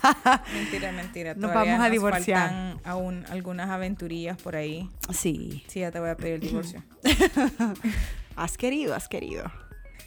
mentira, 0.52 0.92
mentira. 0.92 1.34
Nos 1.36 1.54
vamos 1.54 1.80
a 1.80 1.90
divorciar. 1.90 2.50
Faltan 2.50 2.82
aún 2.84 3.24
algunas 3.30 3.70
aventurillas 3.70 4.42
por 4.42 4.56
ahí. 4.56 4.90
Sí. 5.14 5.64
Sí, 5.68 5.82
ya 5.82 5.92
te 5.92 6.00
voy 6.00 6.10
a 6.10 6.18
pedir 6.18 6.34
el 6.36 6.40
divorcio. 6.42 6.84
has 8.36 8.58
querido, 8.58 8.96
has 8.96 9.08
querido. 9.08 9.44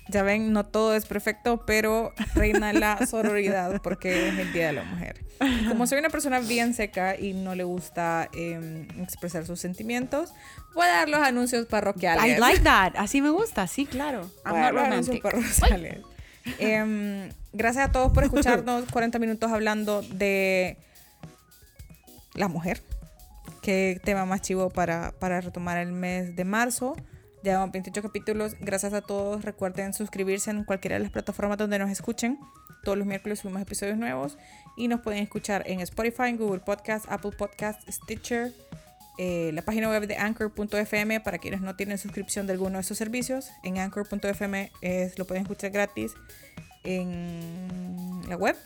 Ya 0.09 0.23
ven, 0.23 0.53
no 0.53 0.67
todo 0.67 0.95
es 0.95 1.07
perfecto, 1.07 1.65
pero 1.65 2.13
reina 2.35 2.73
la 2.73 3.07
sororidad 3.07 3.81
porque 3.83 4.29
es 4.29 4.39
el 4.39 4.53
Día 4.53 4.67
de 4.67 4.73
la 4.75 4.85
Mujer. 4.85 5.25
Como 5.69 5.87
soy 5.87 5.99
una 5.99 6.11
persona 6.11 6.41
bien 6.41 6.75
seca 6.75 7.19
y 7.19 7.33
no 7.33 7.55
le 7.55 7.65
gusta 7.65 8.29
em, 8.35 8.87
expresar 9.01 9.47
sus 9.47 9.61
sentimientos, 9.61 10.33
voy 10.75 10.85
a 10.87 10.89
dar 10.89 11.09
los 11.09 11.21
anuncios 11.21 11.67
parroquiales. 11.67 12.37
I 12.37 12.39
like 12.39 12.61
that. 12.61 12.93
Así 12.97 13.23
me 13.23 13.31
gusta, 13.31 13.67
sí, 13.67 13.87
claro. 13.87 14.31
Voy 14.45 14.59
a 14.59 14.63
dar 14.63 14.75
los 14.75 14.83
anuncios 14.83 15.21
parroquiales. 15.21 15.99
Em, 16.59 17.31
gracias 17.55 17.89
a 17.89 17.93
todos 17.93 18.13
por 18.13 18.25
escucharnos 18.25 18.85
40 18.91 19.19
minutos 19.19 19.51
hablando 19.51 20.03
de 20.03 20.77
la 22.35 22.49
mujer. 22.49 22.83
Qué 23.63 23.99
tema 24.05 24.27
más 24.27 24.43
chivo 24.43 24.69
para, 24.69 25.13
para 25.19 25.41
retomar 25.41 25.79
el 25.79 25.93
mes 25.93 26.37
de 26.37 26.45
marzo. 26.45 26.95
Llevamos 27.45 27.73
28 27.73 28.01
capítulos. 28.01 28.57
Gracias 28.59 28.95
a 28.95 29.03
todos. 29.03 29.45
Recuerden 29.45 29.93
suscribirse 29.93 30.51
en 30.51 30.65
cualquiera 30.65 30.97
de 30.97 31.03
las 31.03 31.13
plataformas 31.13 31.59
donde 31.59 31.79
nos 31.79 31.91
escuchen. 31.91 32.41
Todos 32.83 32.97
los 32.97 33.07
miércoles 33.07 33.41
subimos 33.41 33.61
episodios 33.61 33.99
nuevos 33.99 34.39
y 34.79 34.89
nos 34.89 35.03
pueden 35.03 35.23
escuchar 35.23 35.63
en 35.67 35.81
Spotify, 35.81 36.33
Google 36.33 36.61
Podcast, 36.61 37.05
Apple 37.11 37.33
Podcast, 37.33 37.87
Stitcher, 37.87 38.51
eh, 39.19 39.51
la 39.53 39.61
página 39.61 39.91
web 39.91 40.07
de 40.07 40.17
anchor.fm 40.17 41.21
para 41.21 41.37
quienes 41.37 41.61
no 41.61 41.77
tienen 41.77 41.99
suscripción 41.99 42.47
de 42.47 42.55
alguno 42.55 42.79
de 42.79 42.81
esos 42.81 42.97
servicios. 42.97 43.51
En 43.63 43.77
anchor.fm 43.77 44.73
lo 45.19 45.27
pueden 45.27 45.43
escuchar 45.43 45.71
gratis 45.71 46.15
en 46.83 48.23
la 48.27 48.37
web. 48.37 48.57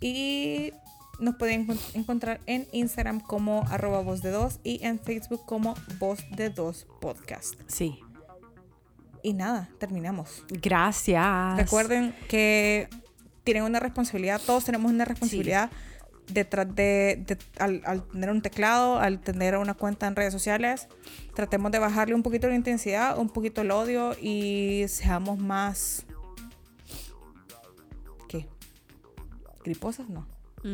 Y 0.00 0.72
nos 1.18 1.36
pueden 1.36 1.66
encontrar 1.94 2.40
en 2.46 2.66
Instagram 2.72 3.20
como 3.20 3.64
arroba 3.68 4.00
voz 4.00 4.22
de 4.22 4.30
dos 4.30 4.60
y 4.62 4.84
en 4.84 4.98
Facebook 4.98 5.44
como 5.46 5.74
voz 5.98 6.20
de 6.30 6.50
dos 6.50 6.86
podcast. 7.00 7.54
Sí. 7.66 8.00
Y 9.22 9.32
nada, 9.32 9.68
terminamos. 9.78 10.44
Gracias. 10.48 11.56
Recuerden 11.56 12.14
que 12.28 12.88
tienen 13.44 13.64
una 13.64 13.80
responsabilidad, 13.80 14.40
todos 14.44 14.64
tenemos 14.64 14.92
una 14.92 15.04
responsabilidad 15.04 15.70
detrás 16.28 16.74
de, 16.74 17.38
al, 17.58 17.82
al, 17.84 18.06
tener 18.08 18.30
un 18.30 18.42
teclado, 18.42 18.98
al 18.98 19.20
tener 19.20 19.56
una 19.56 19.74
cuenta 19.74 20.06
en 20.06 20.14
redes 20.14 20.32
sociales. 20.32 20.88
Tratemos 21.34 21.72
de 21.72 21.78
bajarle 21.78 22.14
un 22.14 22.22
poquito 22.22 22.48
la 22.48 22.54
intensidad, 22.54 23.18
un 23.18 23.30
poquito 23.30 23.62
el 23.62 23.70
odio 23.70 24.14
y 24.20 24.84
seamos 24.88 25.38
más... 25.38 26.04
¿Qué? 28.28 28.46
¿Griposas? 29.64 30.08
No. 30.08 30.26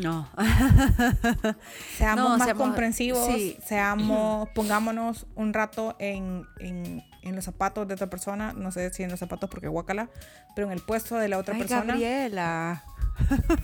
No. 0.03 0.29
seamos 1.97 2.39
más 2.39 2.45
seamos, 2.45 2.67
comprensivos, 2.67 3.27
sí. 3.27 3.57
seamos, 3.65 4.49
pongámonos 4.55 5.27
un 5.35 5.53
rato 5.53 5.97
en, 5.99 6.45
en, 6.59 7.05
en, 7.23 7.37
los 7.37 7.45
zapatos 7.45 7.87
de 7.87 7.95
otra 7.95 8.09
persona, 8.09 8.53
no 8.53 8.73
sé 8.73 8.91
si 8.93 9.03
en 9.03 9.11
los 9.11 9.21
zapatos 9.21 9.51
porque 9.51 9.69
guacala, 9.69 10.09
pero 10.55 10.67
en 10.67 10.73
el 10.73 10.81
puesto 10.81 11.17
de 11.17 11.29
la 11.29 11.39
otra 11.39 11.55
Ay, 11.55 11.61
persona. 11.61 11.95
Gabriela. 11.95 12.85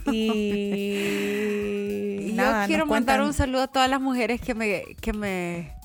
Y, 0.06 0.20
y 2.30 2.32
nada, 2.34 2.62
yo 2.62 2.68
quiero 2.68 2.86
mandar 2.86 3.20
un 3.22 3.32
saludo 3.32 3.62
a 3.62 3.68
todas 3.68 3.90
las 3.90 4.00
mujeres 4.00 4.40
que 4.40 4.54
me, 4.54 4.84
que 5.00 5.12
me 5.12 5.79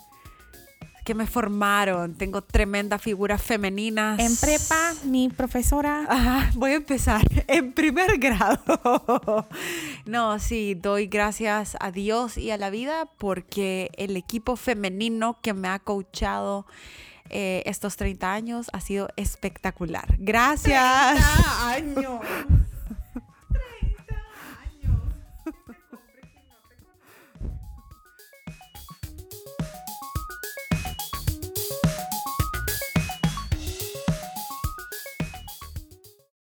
que 1.05 1.13
me 1.13 1.27
formaron. 1.27 2.15
Tengo 2.15 2.41
tremendas 2.41 3.01
figuras 3.01 3.41
femeninas. 3.41 4.19
En 4.19 4.35
prepa, 4.35 4.93
mi 5.05 5.29
profesora. 5.29 6.05
Ajá, 6.09 6.51
voy 6.55 6.71
a 6.71 6.75
empezar. 6.75 7.21
En 7.47 7.73
primer 7.73 8.17
grado. 8.17 9.47
No, 10.05 10.39
sí, 10.39 10.73
doy 10.73 11.05
gracias 11.05 11.77
a 11.79 11.91
Dios 11.91 12.37
y 12.37 12.49
a 12.49 12.57
la 12.57 12.71
vida 12.71 13.07
porque 13.19 13.91
el 13.97 14.17
equipo 14.17 14.55
femenino 14.55 15.37
que 15.41 15.53
me 15.53 15.67
ha 15.67 15.77
coachado 15.77 16.65
eh, 17.29 17.61
estos 17.65 17.97
30 17.97 18.33
años 18.33 18.67
ha 18.73 18.81
sido 18.81 19.09
espectacular. 19.15 20.15
Gracias. 20.17 21.15
30 21.15 21.69
años. 21.69 22.21